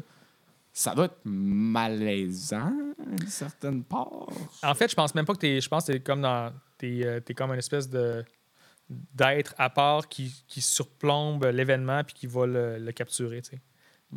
[0.77, 2.68] Ça doit être malaisant,
[2.99, 4.27] à une certaine part.
[4.61, 5.61] En fait, je pense même pas que t'es.
[5.61, 6.52] Je pense que t'es comme dans.
[6.77, 8.23] T'es, euh, t'es comme une espèce de
[9.14, 13.41] d'être à part qui, qui surplombe l'événement puis qui va le, le capturer.
[13.41, 13.60] tu.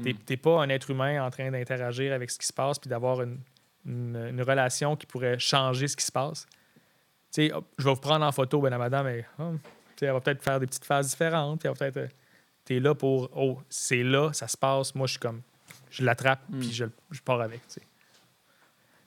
[0.02, 2.90] T'es, t'es pas un être humain en train d'interagir avec ce qui se passe puis
[2.90, 3.38] d'avoir une,
[3.86, 6.46] une, une relation qui pourrait changer ce qui se passe.
[7.32, 9.58] Tu sais, hop, je vais vous prendre en photo, ben la madame, elle, hum,
[9.96, 11.60] sais, elle va peut-être faire des petites phases différentes.
[11.60, 11.96] Puis elle va peut-être.
[11.96, 12.14] euh,
[12.64, 13.30] T'es là pour.
[13.34, 14.94] Oh, c'est là, ça se passe.
[14.94, 15.40] Moi, je suis comme.
[15.90, 17.60] Je l'attrape puis je, je pars avec.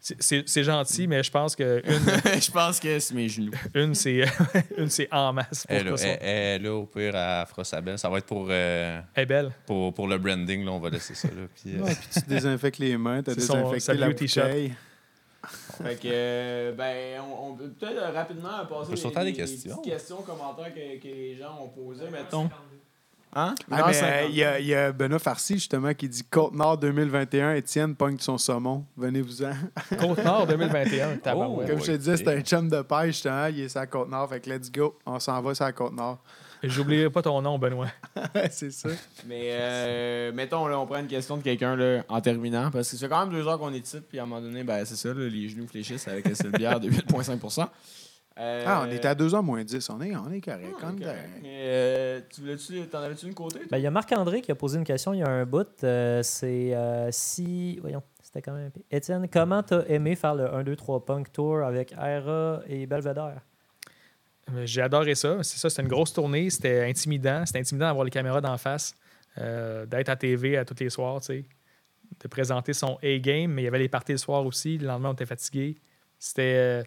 [0.03, 3.51] C'est, c'est- c'est gentil, mais je pense que une, je pense que c'est mes genoux.
[3.75, 4.23] une, c'est
[4.77, 5.67] une, c'est en masse.
[5.67, 6.07] Pour Elle, ça.
[6.07, 7.99] elle- elle, là, au pire, à fera sa belle.
[7.99, 9.51] Ça va être pour, euh, Elle est belle.
[9.67, 10.65] pour, pour le branding.
[10.65, 11.27] Là, on va laisser ça.
[11.27, 14.73] Là, puis, euh, Ouais, puis tu désinfectes les mains, tu as désinfecté la bouteille.
[15.83, 19.75] Fait que, euh, ben, on, on peut peut-être rapidement passer peut sauter à des questions.
[19.77, 22.49] petites questions, commentaires que, que les gens ont posées, mettons.
[23.33, 23.55] Hein?
[23.71, 24.13] Ah, Non, mais, cinquante.
[24.13, 27.95] euh, il y, a- il y a Benoît Farcy, justement, qui dit Côte-Nord 2021, Étienne
[27.95, 28.85] pogne son saumon.
[28.97, 29.53] Venez-vous-en.
[29.99, 31.17] Côte-Nord 2021.
[31.17, 31.69] tabarouette.
[31.69, 33.45] Comme je te disais, c'est un chum de pêche, justement.
[33.47, 34.29] Il est sur la Côte-Nord.
[34.29, 34.97] Fait que let's go.
[35.05, 36.19] On s'en va sur la Côte-Nord.
[36.63, 37.87] J'oublierai pas ton nom, Benoît.
[38.51, 38.89] c'est ça.
[39.25, 42.97] Mais, euh, mettons, là, on prend une question de quelqu'un là, en terminant, parce que
[42.97, 44.95] c'est quand même deux heures qu'on est ici, puis à un moment donné, ben, c'est
[44.95, 47.67] ça, là, les genoux fléchissent avec la seule bière de 8,5
[48.39, 49.89] Euh, Ah, on était à 2h moins 10.
[49.89, 50.65] On est, on est correct.
[50.81, 50.99] ah, on est ok.
[51.01, 51.29] correct.
[51.41, 53.59] Mais, euh, tu voulais-tu, t'en avais-tu une côté?
[53.69, 55.67] Ben, il y a Marc-André qui a posé une question il y a un bout.
[55.83, 57.77] euh, c'est euh, si.
[57.81, 58.71] Voyons, c'était quand même.
[58.89, 63.41] Étienne, comment t'as aimé faire le 1, 2, 3 Punk Tour avec Aira et Belvedere?
[64.63, 65.43] J'ai adoré ça.
[65.43, 66.49] C'est ça, c'était une grosse tournée.
[66.49, 67.45] C'était intimidant.
[67.45, 68.93] C'était intimidant d'avoir les caméras d'en face,
[69.37, 71.45] euh, d'être à TV à tous les soirs, tu sais,
[72.19, 74.77] de présenter son A-game, mais il y avait les parties le soir aussi.
[74.77, 75.77] Le lendemain, on était fatigué.
[76.17, 76.83] C'était.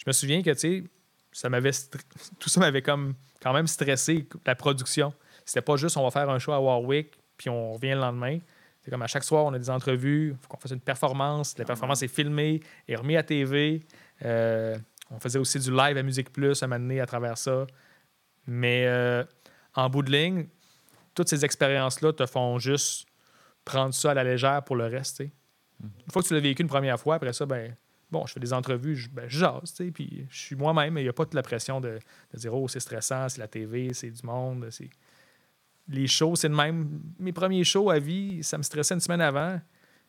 [0.00, 0.84] Je me souviens que, tu sais,
[1.32, 1.72] ça m'avait
[2.38, 5.12] tout ça m'avait comme quand même stressé, la production.
[5.44, 8.38] C'était pas juste on va faire un show à Warwick, puis on revient le lendemain.
[8.82, 11.56] C'est comme à chaque soir, on a des entrevues, faut qu'on fasse une performance.
[11.58, 13.80] La performance est filmée et remise à TV.
[14.24, 14.78] Euh,
[15.10, 17.66] on faisait aussi du live à Musique Plus à un à travers ça.
[18.46, 19.22] Mais euh,
[19.74, 20.46] en bout de ligne,
[21.14, 23.06] toutes ces expériences-là te font juste
[23.66, 25.20] prendre ça à la légère pour le reste.
[25.20, 27.76] Une fois que tu l'as vécu une première fois, après ça, ben
[28.10, 31.00] bon, je fais des entrevues, je, ben, jase, tu sais, puis je suis moi-même, mais
[31.00, 31.98] il n'y a pas toute la pression de,
[32.32, 34.90] de dire oh, c'est stressant, c'est la TV, c'est du monde, c'est.
[35.88, 37.00] Les shows, c'est le même.
[37.18, 39.60] Mes premiers shows à vie, ça me stressait une semaine avant.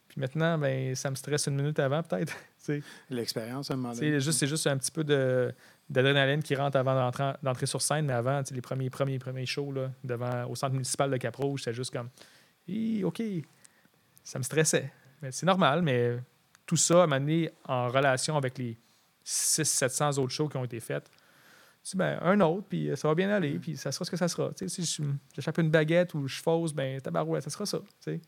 [0.07, 2.35] Puis maintenant, ben, ça me stresse une minute avant, peut-être.
[3.09, 4.19] L'expérience, à un moment C'est donné.
[4.19, 5.05] juste, c'est juste un petit peu
[5.89, 7.09] d'adrénaline qui rentre avant
[7.41, 11.09] d'entrer, sur scène, mais avant, les premiers, premiers, premiers shows là, devant, au centre municipal
[11.09, 12.09] de Cap-Rouge, c'était juste comme
[13.03, 13.23] OK,
[14.23, 14.91] ça me stressait.
[15.21, 16.17] Mais c'est normal, mais
[16.71, 18.77] tout ça m'a amené en relation avec les
[19.25, 21.03] 600-700 autres shows qui ont été faits.
[21.83, 24.15] Tu dis, ben, un autre, puis ça va bien aller, puis ça sera ce que
[24.15, 24.53] ça sera.
[24.53, 27.79] Tu sais, si je- j'échappe une baguette ou je fausse, ben, tabarouette, ça sera ça.
[27.79, 28.21] tu sais.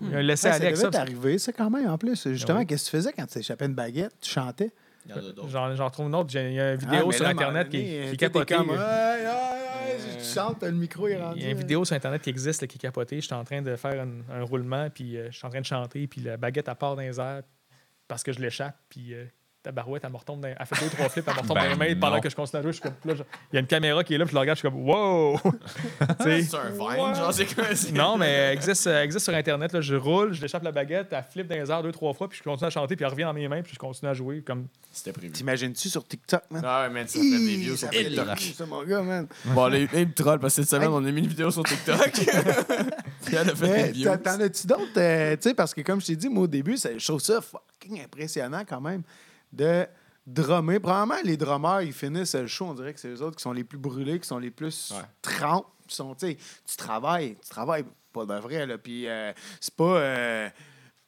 [0.00, 0.90] Il y a un Ouais, laisser ça aller avec devait ça.
[0.90, 2.26] t'arriver, ça, quand même, en plus.
[2.30, 2.66] Justement, oui.
[2.66, 4.14] qu'est-ce que tu faisais quand tu échappais une baguette?
[4.22, 4.72] Tu chantais?
[5.08, 5.48] Il y en a d'autres.
[5.48, 6.30] J'en, j'en trouve une autre.
[6.30, 8.54] J'ai- Il y a une Ah, vidéo sur là, à Internet qui, qui est capotée.
[8.54, 8.76] comme, ouais,
[10.18, 11.38] tu chantes, le micro est rendu.
[11.40, 13.20] Il y a une vidéo sur Internet qui existe là, qui est capotée.
[13.20, 15.66] J'étais en train de faire un, un roulement, puis euh, je suis en train de
[15.66, 17.42] chanter, puis la baguette, elle part dans les airs
[18.06, 19.24] parce que je l'échappe, puis euh,
[19.68, 21.62] ta barouette, elle me retombe dans, elle fait deux, trois flips, elle me retombe dans
[21.62, 22.72] Ben les mains pendant que je continue à jouer.
[22.72, 23.22] Je suis comme, là, je-
[23.52, 24.88] il y a une caméra qui est là, puis je la regarde, je suis comme,
[24.88, 25.38] wow!
[26.20, 27.64] C'est un Vine, genre, c'est quoi?
[27.92, 29.72] Non, mais elle existe, elle existe sur Internet.
[29.74, 32.28] Là, je roule, je déchappe la baguette, elle flippe dans les airs deux, trois fois,
[32.30, 34.14] puis je continue à chanter, puis elle revient dans mes mains, puis je continue à
[34.14, 34.40] jouer.
[34.40, 34.68] Comme...
[34.90, 35.32] C'était prévu.
[35.32, 36.62] T'imagines-tu sur TikTok, man?
[36.64, 38.40] Ah ouais, man, ça fait des views sur TikTok.
[38.40, 39.26] ça, mon gars, man.
[39.44, 42.10] Bon, les, les trolls, parce que cette semaine, on a mis une vidéo sur TikTok.
[42.10, 42.26] Puis
[43.36, 44.08] elle a fait Mais des views.
[44.16, 44.82] t'en- t'en as-tu d'autres?
[44.96, 47.20] euh, tu sais, parce que comme je t'ai dit, moi, au début, ça- je trouve
[47.20, 49.02] ça fucking impressionnant quand même
[49.52, 49.86] de
[50.26, 50.78] drummer.
[50.80, 53.52] Probablement, les drummers, ils finissent le show, on dirait que c'est les autres qui sont
[53.52, 55.02] les plus brûlés, qui sont les plus ouais.
[55.22, 55.66] trempes.
[55.88, 56.36] Tu
[56.76, 58.78] travailles, tu travailles pas de vrai, là.
[58.78, 59.98] Puis euh, c'est pas.
[59.98, 60.48] Euh,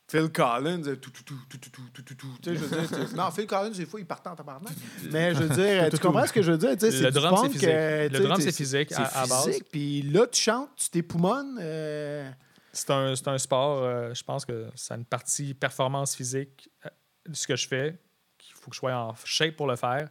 [0.09, 3.47] Phil Collins, euh, tout, tout, tout, tout, tout, tout, tout, je veux dire, non, Phil
[3.47, 4.73] Collins, des fois, il partait en tabarnak.
[5.13, 6.71] Mais je veux dire, tu comprends ce que je veux dire?
[6.71, 7.69] Le drum, c'est physique.
[7.69, 9.61] le drum, c'est physique à, base.
[9.71, 11.59] Puis là, tu chantes, tu t'époumones.
[12.73, 16.69] C'est un, sport, je pense que c'est une partie performance physique,
[17.29, 17.97] de ce que je fais,
[18.61, 20.09] faut que je sois en shape pour le faire.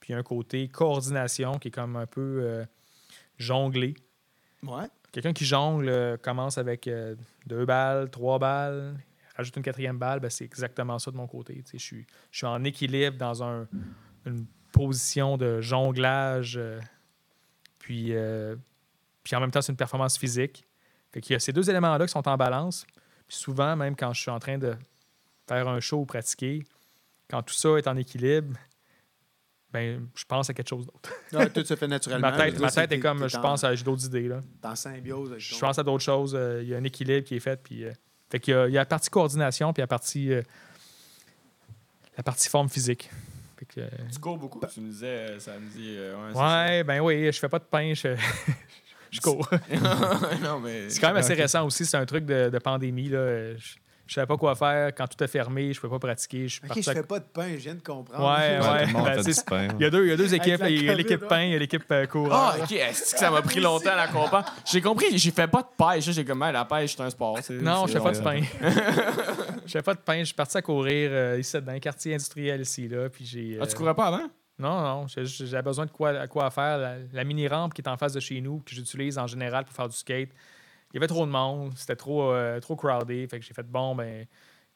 [0.00, 2.64] Puis un côté coordination qui est comme un peu euh,
[3.38, 3.94] jonglé.
[4.62, 4.86] Ouais.
[5.12, 7.14] Quelqu'un qui jongle euh, commence avec euh,
[7.46, 8.96] deux balles, trois balles,
[9.36, 11.62] rajoute une quatrième balle, ben, c'est exactement ça de mon côté.
[11.72, 13.66] Je suis, je suis en équilibre dans un-
[14.26, 16.80] une position de jonglage, euh,
[17.78, 18.56] puis, euh,
[19.22, 20.64] puis en même temps, c'est une performance physique.
[21.12, 22.84] Fait qu'il y a ces deux éléments-là qui sont en balance.
[23.28, 24.74] Puis souvent, même quand je suis en train de
[25.48, 26.64] faire un show ou pratiquer,
[27.28, 28.56] quand tout ça est en équilibre,
[29.72, 31.10] ben, je pense à quelque chose d'autre.
[31.32, 32.30] Ouais, tout se fait naturellement.
[32.30, 34.28] Ma tête, ma tête est comme, je en- pense à j'ai d'autres idées.
[34.28, 34.42] Là.
[34.62, 36.34] en symbiose Je pense à d'autres choses.
[36.38, 37.60] euh, Il y a un équilibre qui est fait.
[37.62, 37.92] Puis, euh,
[38.30, 40.42] fait qu'il y a, il y a la partie coordination, puis la partie, euh,
[42.16, 43.10] la partie forme physique.
[43.58, 44.60] Fait que, euh, Tu cours beaucoup.
[44.72, 45.94] Tu me disais, ça me dit.
[45.96, 48.14] euh, ouais, ouais, ben oui, je fais pas de pain, je,
[49.10, 49.48] je cours.
[49.48, 49.60] ça.
[50.42, 50.88] non, mais.
[50.88, 51.84] C'est quand même assez récent aussi.
[51.84, 53.08] C'est un truc de, de pandémie.
[53.08, 53.56] Là.
[53.56, 53.74] Je,
[54.06, 54.94] je savais pas quoi faire.
[54.94, 56.46] Quand tout est fermé, je pouvais pas pratiquer.
[56.48, 58.22] Je suis Ok, parti je fais pas de pain, je viens de comprendre.
[58.24, 59.68] Ouais, Ouais, ben, pain.
[59.78, 60.60] Il y, a deux, il y a deux équipes.
[60.60, 62.06] la Il y a l'équipe pain, il y a l'équipe euh.
[62.30, 62.72] Ah, ok.
[62.72, 64.46] Est-ce que ça m'a pris longtemps à comprendre?
[64.70, 66.10] J'ai compris, j'ai fait pas de pêche.
[66.10, 67.38] J'ai comme, la pêche, c'est un sport.
[67.42, 68.40] c'est- Non, je fais pas de pain.
[69.66, 70.18] je fais pas de pain.
[70.20, 72.88] Je suis parti à courir euh, ici, dans un quartier industriel ici.
[72.88, 74.28] Là, puis j'ai, Ah, tu euh, courais pas avant?
[74.58, 75.06] Non, non.
[75.08, 76.78] J'avais besoin de quoi, à quoi faire.
[76.78, 79.74] La, la mini-rampe qui est en face de chez nous, que j'utilise en général pour
[79.74, 80.28] faire du skate.
[80.94, 81.72] Il y avait trop de monde.
[81.74, 83.28] C'était trop, euh, trop crowded.
[83.28, 84.26] Fait que j'ai fait, bon, ben,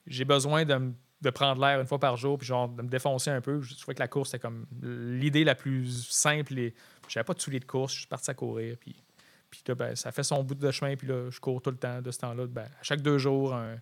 [0.04, 3.30] j'ai besoin de, de prendre l'air une fois par jour, puis genre de me défoncer
[3.30, 3.60] un peu.
[3.60, 6.58] Je trouvais que la course, c'était comme l'idée la plus simple.
[6.58, 6.74] Et
[7.06, 7.92] j'avais pas de souliers de course.
[7.92, 8.76] Je suis parti à courir.
[8.80, 9.00] Puis,
[9.48, 10.96] puis ben, ça fait son bout de chemin.
[10.96, 12.46] Puis là, je cours tout le temps de ce temps-là.
[12.48, 13.76] Ben, à chaque deux jours, un,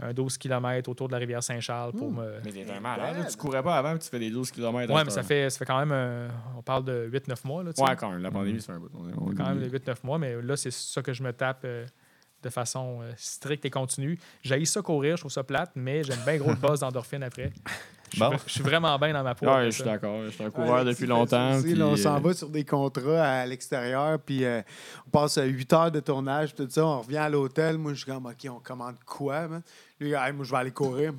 [0.00, 2.40] un 12 km autour de la rivière Saint-Charles pour me.
[2.44, 3.18] Mais t'es un malade.
[3.18, 3.24] là.
[3.24, 4.92] Tu courais pas avant, tu fais des 12 km.
[4.94, 5.90] Ouais, mais ça fait, ça fait quand même.
[5.92, 7.62] euh, on parle de 8-9 mois.
[7.64, 7.70] Là.
[7.78, 8.22] Ouais, quand même.
[8.22, 8.90] La pandémie, c'est un bout.
[8.94, 11.84] On quand même de 8-9 mois, mais là, c'est ça que je me tape euh,
[12.42, 14.18] de façon euh, stricte et continue.
[14.42, 17.52] J'ai ça courir, je trouve ça plate, mais j'aime bien gros le buzz d'endorphine après.
[18.10, 18.36] Je suis Bon.
[18.46, 19.46] je suis vraiment bien dans ma peau.
[19.46, 20.24] Ouais, je suis d'accord.
[20.24, 21.54] Je suis un coureur depuis longtemps.
[21.54, 24.62] aussi, puis, là, on s'en euh, va sur des contrats à l'extérieur, puis euh,
[25.06, 26.84] on passe 8 heures de tournage, tout ça.
[26.84, 27.78] On revient à l'hôtel.
[27.78, 29.62] Moi, je suis comme, OK, on commande quoi, man?
[30.00, 31.12] Lui, Hey, moi, je vais aller courir.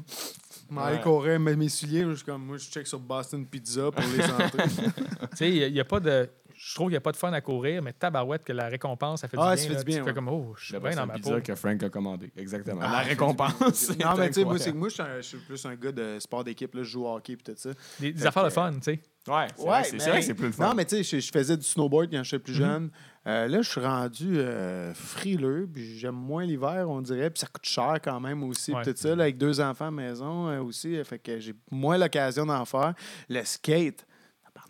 [0.70, 2.04] Je vais aller courir, mettre mes souliers.
[2.04, 4.70] Moi, je suis comme, moi, je check sur Boston Pizza pour les entrées.
[4.70, 6.30] Tu sais, il y a pas de.
[6.62, 9.22] Je trouve qu'il n'y a pas de fun à courir, mais tabarouette que la récompense,
[9.22, 9.70] ça fait Ah, du ça bien.
[9.70, 9.80] fait là.
[9.80, 11.40] du bien, Tu fais comme, oh, je suis bien dans ma peau.
[11.42, 12.34] que Frank a commandé.
[12.36, 12.82] Exactement.
[12.84, 13.54] Ah, la récompense.
[13.74, 14.60] c'est non, mais tu sais, moi, incroyable.
[14.60, 16.76] c'est que moi, je suis plus un gars de sport d'équipe.
[16.76, 17.70] là, Je joue au hockey et tout ça.
[18.02, 19.00] Des, des Fait affaires de fun, tu sais.
[19.28, 20.68] Ouais, c'est Ouais, vrai que c'est- mais- c'est vrai que c'est plus le fun.
[20.68, 22.58] Non, mais tu sais, je, je faisais du snowboard quand j'étais plus Mhm.
[22.58, 22.92] jeune.
[23.28, 27.30] Euh, là, je suis rendu euh, frileux, puis j'aime moins l'hiver, on dirait.
[27.30, 28.82] Puis ça coûte cher quand même aussi, Ouais.
[28.82, 31.02] puis tout ça, là, avec deux enfants à la maison euh, aussi.
[31.06, 32.94] fait que j'ai moins l'occasion d'en faire.
[33.30, 34.06] Le skate,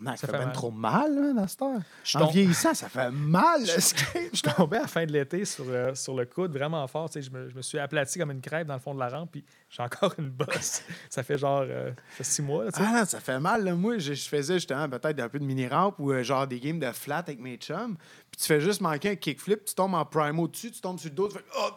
[0.00, 0.52] tabarnak, Ça fait mal.
[0.52, 1.80] trop mal, là, dans cette heure.
[2.04, 4.34] Je En tombe- vieillissant, ça fait mal, le skate.
[4.34, 7.08] je tombais à la fin de l'été sur, euh, sur le coude vraiment fort.
[7.10, 9.08] Tu Je me, je me suis aplati comme une crêpe dans le fond de la
[9.08, 10.82] rampe, puis j'ai encore une bosse.
[11.10, 12.64] ça fait genre euh, ça fait six mois.
[12.64, 12.80] Là, tu.
[12.82, 13.64] Ah non, ça fait mal.
[13.64, 13.74] Là.
[13.74, 16.78] Moi, je, je faisais justement peut-être un peu de mini-rampe ou euh, genre des games
[16.78, 17.96] de flat avec mes chums.
[18.30, 21.10] Puis tu fais juste manquer un kickflip, tu tombes en primo dessus, tu tombes sur
[21.10, 21.70] le dos, tu fais Oh!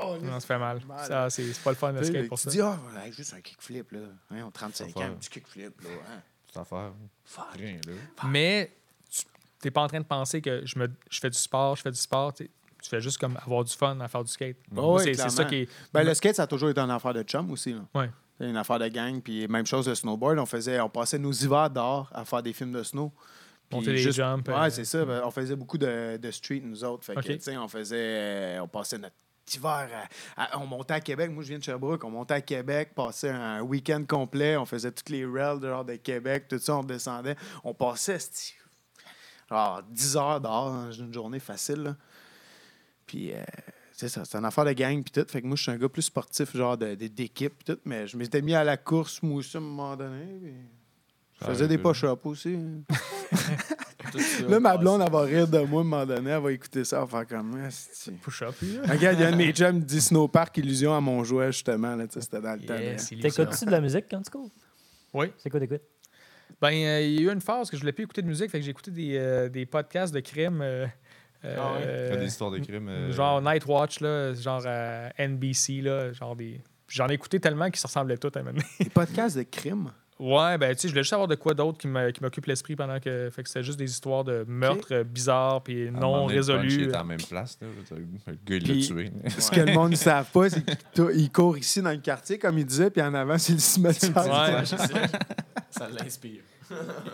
[0.00, 0.80] oh, non, ça fait mal.
[0.86, 1.06] Mal.
[1.06, 2.50] Ça, c'est pas le fun Tu sais, skate pour tu ça.
[2.50, 4.00] dis, ah, voilà, juste un kickflip, là.
[4.30, 5.88] Hein, on 35 Ça ans, petit kickflip, là.
[6.10, 6.20] Hein.
[6.56, 6.92] Cette affaire.
[7.24, 7.44] Fuck.
[7.56, 7.92] Rien, là.
[8.28, 8.72] Mais
[9.10, 9.24] tu
[9.64, 11.90] n'es pas en train de penser que je, me, je fais du sport, je fais
[11.90, 12.32] du sport.
[12.34, 12.48] tu
[12.82, 14.56] fais juste comme avoir du fun à faire du skate.
[14.76, 15.68] Oh, oui, c'est c'est ça qui est.
[15.92, 17.80] Ben, le skate, ça a toujours été une affaire de chum aussi, là.
[17.94, 18.10] Ouais.
[18.38, 20.38] C'est Une affaire de gang, puis même chose le snowboard.
[20.38, 23.10] On faisait, on passait nos hivers dehors à faire des films de snow.
[23.68, 25.04] Puis Monter les jumps, Ouais, euh, c'est ça.
[25.04, 27.04] Ben, on faisait beaucoup de, de street, nous autres.
[27.04, 27.24] Fait que, Ok.
[27.26, 29.16] tu sais, on faisait, euh, on passait notre
[29.54, 29.88] hiver,
[30.36, 31.30] à- à- on montait à Québec.
[31.30, 32.02] Moi, je viens de Sherbrooke.
[32.04, 34.56] On montait à Québec, passait un week-end complet.
[34.56, 36.76] On faisait toutes les rails de, genre, de Québec, tout ça.
[36.76, 37.36] On descendait.
[37.64, 38.18] On passait,
[39.50, 41.82] genre, 10 heures dehors dans une journée facile.
[41.82, 41.96] là.
[43.06, 43.42] Puis, euh,
[43.92, 45.24] c'est ça, c'est une affaire de gang puis tout.
[45.30, 47.78] Fait que moi, je suis un gars plus sportif, genre d'équipe tout.
[47.84, 50.26] Mais je m'étais mis à la course, moi aussi, à un moment donné.
[50.42, 50.54] puis
[51.40, 51.82] Je faisais des ok.
[51.82, 52.58] push-ups aussi.
[54.48, 56.30] Là, ma blonde, elle va rire de moi à un moment donné.
[56.30, 57.56] Elle va écouter ça, elle va faire comme.
[57.64, 58.10] Asti.
[58.12, 58.92] Push-up, là.
[58.92, 61.46] Regarde, il y a un de mes chums qui dit Snowpark Illusion à mon jouet,
[61.52, 61.94] justement.
[61.96, 62.76] Là, tu sais, C'était dans le temps.
[62.76, 63.08] Yes.
[63.08, 64.50] T'écoutes-tu de la musique quand tu cours?
[65.14, 65.26] Oui.
[65.38, 65.82] C'est quoi t'écoutes?
[66.60, 68.50] Ben, euh, il y a eu une phase que je voulais plus écouter de musique,
[68.50, 70.60] fait que j'ai écouté des, euh, des podcasts de crimes.
[70.62, 70.86] euh,
[71.44, 71.80] euh, Ah ouais?
[71.84, 72.88] euh, des histoires de crimes.
[72.88, 76.60] euh, Genre Night Watch, là, genre euh, NBC, là, genre des.
[76.88, 78.60] J'en ai écouté tellement qu'ils se ressemblaient tous à un moment.
[78.80, 79.90] Des podcasts de crime?
[80.18, 82.46] Ouais, ben, tu sais, je voulais juste savoir de quoi d'autre qui me- qui m'occupe
[82.46, 83.28] l'esprit pendant que.
[83.30, 86.36] Fait que c'était juste des histoires de meurtres euh, bizarres puis un non moment donné,
[86.36, 86.82] le punch, résolus.
[86.84, 87.58] Il est en même place.
[87.60, 87.68] Là.
[88.26, 89.12] Le gars, il l'a tué.
[89.38, 90.64] Ce que le monde ne savent pas, c'est
[90.94, 94.16] qu'il court ici dans le quartier, comme il disait, puis en avant, c'est le cimetière.
[94.16, 94.54] Ouais.
[94.56, 95.08] Ouais, je sais.
[95.70, 96.40] Ça l'inspire.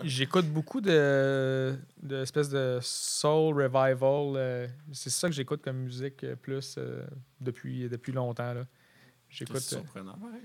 [0.03, 4.33] J'écoute beaucoup de, de espèces de soul revival.
[4.35, 7.05] euh, c'est ça que j'écoute comme musique euh, plus euh,
[7.41, 8.53] depuis, depuis longtemps.
[8.53, 8.63] Là.
[9.29, 9.57] J'écoute.
[9.59, 10.41] C'est surprenant, pareil.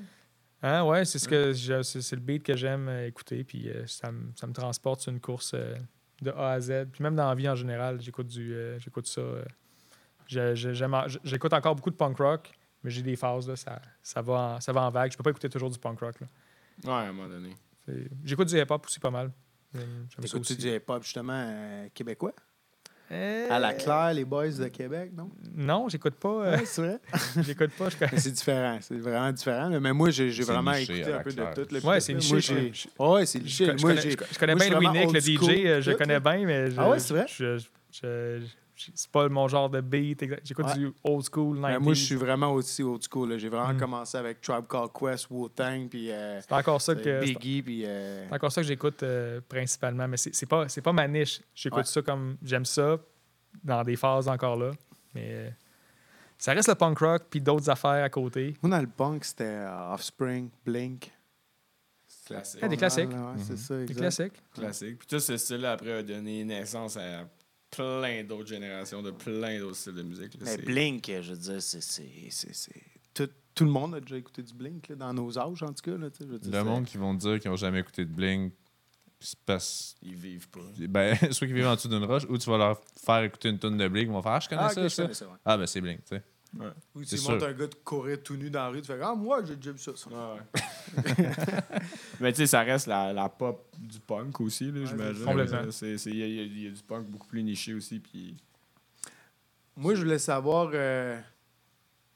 [0.62, 3.68] Hein, ouais, c'est ce que je- c'est, c'est le beat que j'aime euh, écouter, puis
[3.68, 5.76] euh, ça, me, ça me transporte sur une course euh,
[6.20, 6.86] de A à Z.
[6.92, 9.22] Puis même dans la vie en général, j'écoute du, euh, j'écoute ça.
[10.26, 12.50] je- je- j'aime en- j'écoute encore beaucoup de punk rock,
[12.82, 15.10] mais j'ai des phases là, ça, ça va en, ça va en vague.
[15.12, 16.20] Je peux pas écouter toujours du punk rock.
[16.20, 16.26] Là.
[16.84, 17.54] Ouais, à un moment donné.
[17.86, 19.32] C'est- J'écoute du hip-hop aussi pas mal.
[19.72, 20.56] J'aime- ça aussi.
[20.56, 22.34] du hip-hop, justement, québécois?
[23.10, 25.30] Euh, À la Claire, les boys de Québec, non?
[25.56, 26.28] Non, j'écoute pas.
[26.28, 26.98] euh, Ouais, c'est vrai.
[27.42, 27.88] j'écoute pas.
[27.88, 28.16] Je...
[28.18, 29.68] C'est différent, c'est vraiment différent.
[29.70, 29.80] là.
[29.80, 31.62] Mais moi, j'ai vraiment écouté un peu de tout.
[31.70, 32.30] puis c'est niché.
[32.32, 32.72] Moi, je- j'ai...
[32.74, 33.64] je- Ouais, c'est Je, niché.
[33.64, 34.10] je Moi, connais, j'ai...
[34.10, 35.96] je- connais bien Louis Nick, le DJ, school, euh, je tout.
[35.98, 37.26] connais bien, mais je, Ah ouais, c'est vrai?
[38.94, 40.22] C'est pas mon genre de beat.
[40.22, 40.42] exact.
[40.46, 40.74] J'écoute Ouais.
[40.74, 41.62] du old school, 90s.
[41.62, 43.38] Ben, moi, je suis vraiment aussi old school.
[43.38, 43.78] J'ai vraiment Mm.
[43.78, 47.82] commencé avec Tribe Called Quest, Wu-Tang, puis euh, C'est encore ça que c'est Biggie, puis...
[47.84, 51.40] euh, encore ça que j'écoute euh, principalement, mais c'est c'est pas c'est pas ma niche.
[51.54, 51.84] J'écoute Ouais.
[51.84, 52.96] ça comme j'aime ça
[53.64, 54.70] dans des phases encore là,
[55.14, 55.50] mais euh,
[56.36, 58.54] ça reste le punk rock puis d'autres affaires à côté.
[58.62, 61.10] Moi, dans le punk, c'était euh, Offspring, Blink.
[62.26, 62.60] Classique.
[62.62, 63.08] Ah, des classiques.
[63.10, 63.56] Ouais, c'est Mhm.
[63.56, 64.32] ça, Des classiques.
[64.54, 64.98] Classique.
[64.98, 67.26] Puis tout ce style-là, après, a donné naissance à
[67.70, 70.34] plein d'autres générations de plein d'autres styles de musique.
[70.34, 70.40] là.
[70.42, 71.80] Mais C'est- Blink, je veux dire, c'est...
[71.82, 72.82] c'est- c'est- c'est-
[73.14, 75.82] Tout, tout le monde a déjà écouté du Blink, là, dans nos âges, en tout
[75.82, 75.96] cas.
[75.96, 78.10] Là, je veux dire, Le monde qui vont te dire qu'ils n'ont jamais écouté de
[78.12, 78.52] Blink,
[79.20, 80.60] c'est parce Ils vivent pas.
[80.88, 83.58] ben, soit qu'ils vivent en dessous d'une roche, ou tu vas leur faire écouter une
[83.58, 85.02] tonne de Blink, ils vont faire Ah, je connais Ah, ça, ça.
[85.02, 85.36] connais ça, ouais.
[85.44, 86.22] Ah, ben c'est Blink, tu sais.
[86.94, 87.32] Ou C'est tu sûr.
[87.32, 89.54] montres un gars de courir tout nu dans la rue, tu fais Ah, moi, j'ai
[89.56, 89.92] déjà vu ça.
[89.94, 90.08] ça.
[90.10, 90.16] Ouais,
[90.96, 91.14] ouais.
[92.20, 95.24] Mais tu sais, ça reste la, la pop du punk aussi, là, j'imagine.
[95.24, 95.70] Complètement.
[95.70, 97.98] C'est- c'est- Il y, a- y y du punk beaucoup plus niché aussi.
[98.00, 98.36] Puis...
[99.76, 100.70] Moi, je voulais savoir.
[100.74, 101.18] euh,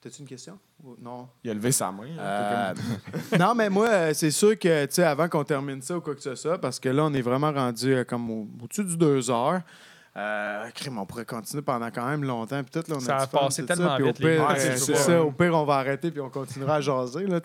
[0.00, 0.58] T'as-tu une question?
[0.82, 1.28] Ou- Non?
[1.44, 2.08] Il a levé sa main.
[2.18, 2.74] Euh,
[3.38, 6.16] non, mais moi, euh, c'est sûr que, tu sais, avant qu'on termine ça ou quoi
[6.16, 8.96] que ce soit, parce que là, on est vraiment rendu euh, comme au- au-dessus du
[8.96, 9.60] deux heures.
[10.14, 12.62] Euh, crime, on pourrait continuer pendant quand même longtemps.
[12.62, 14.54] Puis tout, là, on Ça a a fun, tellement ça, au vite, les pire, euh,
[14.76, 15.22] c'est ça.
[15.22, 17.40] Au pire, on va arrêter puis on continuera à jaser, là.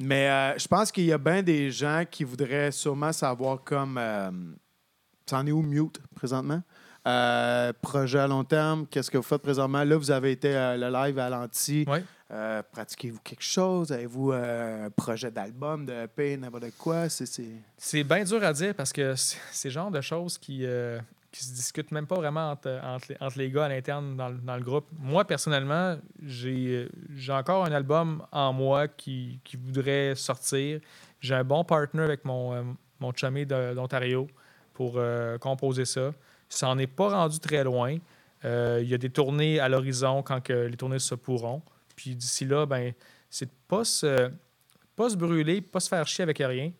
[0.00, 3.98] Mais euh, je pense qu'il y a bien des gens qui voudraient sûrement savoir comme...
[3.98, 4.30] euh,
[5.26, 6.62] T'en es où, Mute, présentement?
[7.82, 9.84] Projet à long terme, qu'est-ce que vous faites présentement?
[9.84, 11.86] Là, vous avez été le live à l'anti.
[12.30, 13.90] Euh, Pratiquez-vous quelque chose?
[13.90, 17.08] Avez-vous euh, un projet d'album, de EP, n'importe quoi?
[17.08, 17.48] C'est, c'est...
[17.78, 20.98] C'est bien dur à dire parce que c'est c'est le genre de choses qui, euh,
[21.38, 24.56] qui se discutent même pas vraiment entre, entre, entre les gars à l'interne dans, dans
[24.56, 24.86] le groupe.
[24.98, 26.88] Moi, personnellement, j'ai
[27.28, 30.80] encore un album en moi qui, qui voudrait sortir.
[31.20, 32.62] J'ai un bon partner avec mon, euh,
[32.98, 33.12] mon
[33.74, 34.26] d'Ontario
[34.74, 36.12] pour euh, composer ça.
[36.48, 37.96] Ça n'en est pas rendu très loin.
[38.44, 41.62] Euh, Il y a des tournées à l'horizon quand que les tournées se pourront.
[41.94, 42.92] Puis d'ici là, ben,
[43.30, 44.28] c'est de pas se,
[44.96, 46.72] pas se brûler, pas se faire chier avec rien.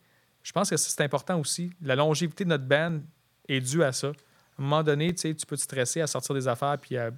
[0.43, 1.71] Je pense que c'est important aussi.
[1.81, 2.99] La longévité de notre band
[3.47, 4.11] est due à ça.
[4.59, 6.97] À un moment donné, tu sais, tu peux te stresser à sortir des affaires puis
[6.97, 7.11] à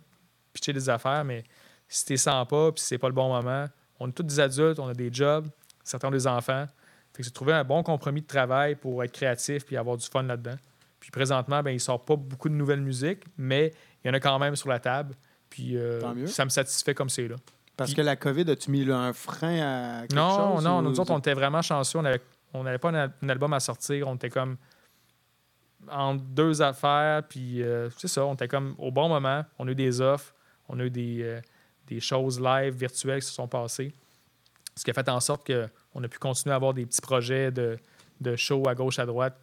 [0.53, 1.43] pitcher des affaires, mais
[1.87, 3.65] si tu sens pas puis si c'est pas le bon moment,
[3.99, 5.47] on est tous des adultes, on a des jobs,
[5.83, 6.65] certains ont des enfants.
[7.13, 10.05] Fait que j'ai trouvé un bon compromis de travail pour être créatif puis avoir du
[10.07, 10.55] fun là-dedans.
[10.99, 13.73] Puis présentement, ben, il sort pas beaucoup de nouvelles musiques, mais
[14.03, 15.15] il y en a quand même sur la table.
[15.49, 16.27] Puis euh, Tant mieux.
[16.27, 17.35] ça me satisfait comme c'est là.
[17.75, 20.63] Parce que la COVID, as-tu mis là, un frein à quelque Non, chose?
[20.63, 21.97] non, ou- nous autres, on était vraiment chanceux.
[21.97, 22.21] On avait-
[22.53, 24.07] on n'avait pas un album à sortir.
[24.07, 24.57] On était comme
[25.89, 27.23] en deux affaires.
[27.27, 29.43] Puis euh, c'est ça, on était comme au bon moment.
[29.59, 30.33] On a eu des offres,
[30.69, 31.41] on a eu des, euh,
[31.99, 33.93] choses live, virtuelles qui se sont passées.
[34.77, 37.51] Ce qui a fait en sorte qu'on a pu continuer à avoir des petits projets
[37.51, 37.77] de,
[38.37, 39.37] show à gauche, à droite,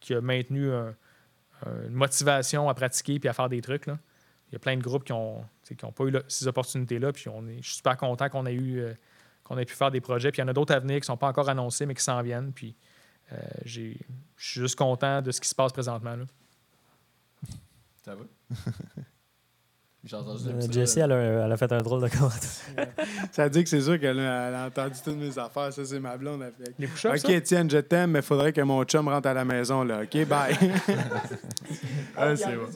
[0.00, 0.94] qui a maintenu un-
[1.64, 3.86] un- une motivation à pratiquer puis à faire des trucs.
[3.86, 7.12] Il y a plein de groupes qui n'ont qui ont pas eu ces opportunités-là.
[7.12, 8.80] Puis on est, je suis super content qu'on ait eu.
[8.80, 8.94] euh,
[9.44, 10.32] qu'on ait pu faire des projets.
[10.32, 11.94] Puis il y en a d'autres à venir qui ne sont pas encore annoncés, mais
[11.94, 12.52] qui s'en viennent.
[12.54, 12.74] Puis
[13.64, 13.98] je suis
[14.36, 16.16] juste content de ce qui se passe présentement.
[16.16, 16.24] là.
[18.04, 18.24] Ça va?
[20.06, 20.72] J'ai entendu Euh, l'épisode.
[20.74, 22.50] Jessie, elle a, elle a fait un drôle de commentaire.
[23.32, 25.72] Ça dit que c'est sûr qu'elle a, elle a entendu toutes mes affaires.
[25.72, 26.42] Ça, c'est ma blonde.
[26.42, 26.74] elle fait.
[26.78, 27.30] Les push-ups, Ok?
[27.30, 29.82] Étienne, je t'aime, mais il faudrait que mon chum rentre à la maison.
[29.82, 30.02] là.
[30.02, 30.54] OK, bye.
[32.16, 32.68] Ah, c'est bon.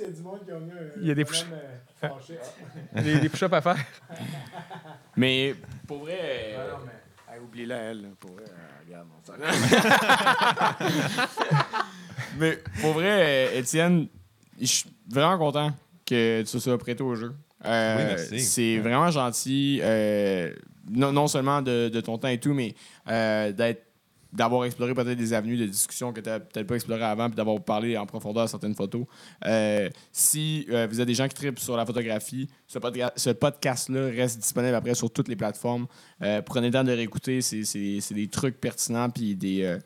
[1.03, 1.45] Il y a des push-
[2.95, 3.77] Les, les push-ups à faire.
[5.15, 5.55] Mais
[5.87, 6.55] pour vrai.
[6.57, 6.73] euh,
[7.31, 8.03] Hey, Oublie-la, elle.
[8.03, 9.35] là, Pour, vrai, euh, regarde, on s'en-
[12.39, 14.07] Mais pour vrai, Étienne,
[14.61, 15.73] je suis vraiment content
[16.07, 17.35] que tu sois prêté au jeu.
[17.65, 18.41] Euh, Oui, merci.
[18.41, 20.53] C'est vraiment gentil, euh,
[20.91, 22.75] non, non seulement de, de ton temps et tout, mais
[23.09, 23.85] euh, d'être
[24.33, 27.37] d'avoir exploré peut-être des avenues de discussion que tu n'as peut-être pas explorées avant, puis
[27.37, 29.05] d'avoir parlé en profondeur de certaines photos.
[29.47, 33.31] Euh, si euh, vous êtes des gens qui tripent sur la photographie, ce, podca- ce
[33.31, 35.87] podcast-là reste disponible après sur toutes les plateformes.
[36.23, 39.79] Euh, prenez le temps de réécouter, c'est des trucs pertinents, puis des...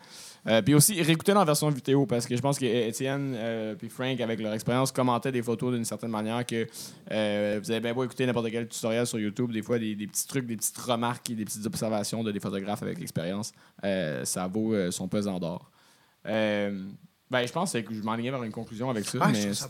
[0.47, 3.89] euh, euh, puis aussi, réécoutez en version vidéo parce que je pense que Étienne et
[3.89, 6.66] Frank, avec leur expérience, commentaient des photos d'une certaine manière que
[7.10, 10.06] euh, vous avez bien beau écouter n'importe quel tutoriel sur YouTube, des fois des, des
[10.06, 13.52] petits trucs, des petites remarques et des petites observations de des photographes avec l'expérience,
[13.85, 15.70] euh, ça vaut euh, son pesant d'or.
[16.27, 16.86] Euh,
[17.31, 19.19] ben, je pense que je m'enlignais vers une conclusion avec ça.
[19.20, 19.69] Ah, mais, ça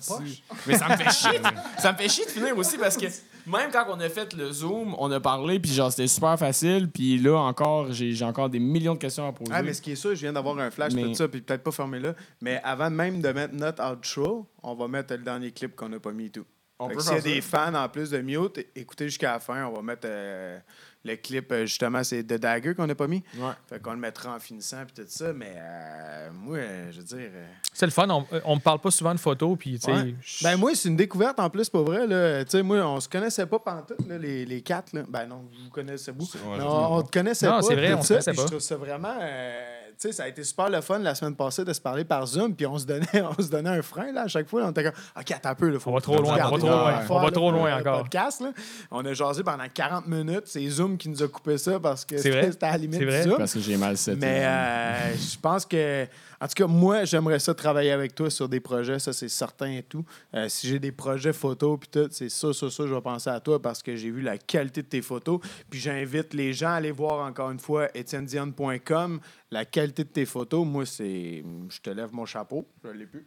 [0.67, 1.41] mais ça me fait chier.
[1.79, 3.07] ça me fait chier de finir aussi parce que
[3.47, 6.91] même quand on a fait le Zoom, on a parlé, puis genre, c'était super facile.
[6.91, 9.51] Puis là, encore, j'ai encore des millions de questions à poser.
[9.55, 11.41] Ah, mais ce qui est sûr, je viens d'avoir un flash Mais- tout ça, puis
[11.41, 12.15] peut-être pas fermer là.
[12.41, 16.01] Mais avant même de mettre notre outro, on va mettre le dernier clip qu'on n'a
[16.01, 16.45] pas mis et tout.
[16.81, 19.67] S'il y a faire des fans en plus de mute, écoutez jusqu'à la fin.
[19.67, 20.59] On va mettre euh,
[21.05, 23.23] le clip, euh, justement, c'est The Dagger qu'on n'a pas mis.
[23.37, 23.51] Ouais.
[23.69, 25.33] Fait qu'on le mettra en finissant, puis tout ça.
[25.33, 26.59] Mais euh, moi,
[26.91, 27.31] je veux dire.
[27.35, 28.09] euh, C'est le fun.
[28.09, 29.79] On, on me parle pas souvent de photos, puis.
[29.89, 30.15] Ouais.
[30.43, 32.07] Ben moi, c'est une découverte en plus, pour vrai.
[32.07, 32.45] Là.
[32.45, 34.93] Tu sais, moi, on se connaissait pas pendant tout, là, les, les quatre.
[34.93, 35.03] Là.
[35.09, 36.25] Ben non, vous connaissez vous.
[36.25, 37.63] Ouais, on, on te connaissait Non, pas.
[37.63, 38.43] c'est vrai, on ça, connaissait pas.
[38.43, 39.17] Je trouve ça vraiment.
[39.21, 39.69] euh,
[40.01, 42.27] tu sais, ça a été super le fun la semaine passée de se parler par
[42.27, 43.07] Zoom, puis on se donnait,
[43.39, 44.63] on se donnait un frein là, à chaque fois.
[44.65, 45.69] On était comme, OK, attends un peu.
[45.69, 47.79] Là, faut On va trop loin, on va trop loin, on va là, trop loin
[47.79, 48.03] encore.
[48.03, 48.53] Podcast, là.
[48.91, 50.45] On a jasé pendant 40 minutes.
[50.47, 53.23] C'est Zoom qui nous a coupé ça parce que c'était à la limite C'est vrai.
[53.23, 53.39] du Zoom.
[53.39, 54.19] Parce que j'ai mal set.
[54.19, 56.05] Mais euh, je pense que,
[56.41, 59.71] en tout cas, moi, j'aimerais ça travailler avec toi sur des projets, ça c'est certain
[59.71, 60.05] et tout.
[60.35, 63.31] Euh, si j'ai des projets photos puis tout, c'est ça, ça, ça, je vais penser
[63.31, 65.41] à toi parce que j'ai vu la qualité de tes photos.
[65.71, 69.21] Puis j'invite les gens à aller voir encore une fois etiennedion.com.
[69.51, 71.45] La qualité de tes photos, moi, c'est.
[71.69, 72.67] Je te lève mon chapeau.
[72.85, 73.27] Je l'ai plus.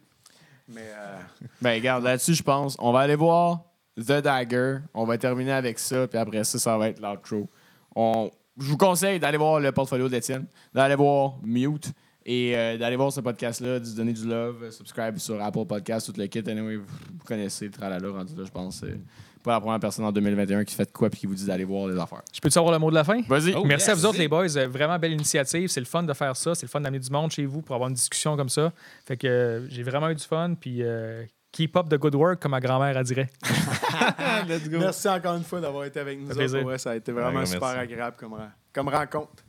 [0.68, 1.18] Mais euh,
[1.62, 2.76] Ben, regarde, là-dessus, je pense.
[2.80, 3.62] On va aller voir
[3.98, 4.80] The Dagger.
[4.94, 7.50] On va terminer avec ça, puis après ça, ça va être l'outro.
[7.96, 8.30] On...
[8.58, 11.92] Je vous conseille d'aller voir le portfolio d'Étienne, d'aller voir Mute
[12.26, 15.66] et euh, d'aller voir ce podcast-là, de se donner du love, euh, subscribe sur Apple
[15.66, 16.40] Podcast, tout le kit.
[16.40, 18.80] Anyway, vous vous connaissez le tralala rendu là, je pense.
[18.80, 18.98] C'est
[19.46, 21.64] pas la première personne en 2021 qui fait de quoi puis qui vous dit d'aller
[21.64, 22.24] voir les affaires.
[22.34, 23.22] Je peux-tu avoir le mot de la fin?
[23.28, 23.54] Vas-y.
[23.54, 23.90] Oh, Merci yes.
[23.90, 24.58] à vous autres, les boys.
[24.58, 25.70] Euh, Vraiment belle initiative.
[25.70, 26.56] C'est le fun de faire ça.
[26.56, 28.74] C'est le fun d'amener du monde chez vous pour avoir une discussion comme ça.
[29.06, 30.56] Fait que euh, j'ai vraiment eu du fun.
[30.60, 31.24] Puis euh,
[31.56, 33.30] keep up the good work, comme ma grand-mère a dirait.
[34.72, 36.30] merci encore une fois d'avoir été avec nous.
[36.30, 36.64] Autres.
[36.64, 38.36] Ouais, ça a été vraiment super agréable comme,
[38.74, 39.45] comme rencontre.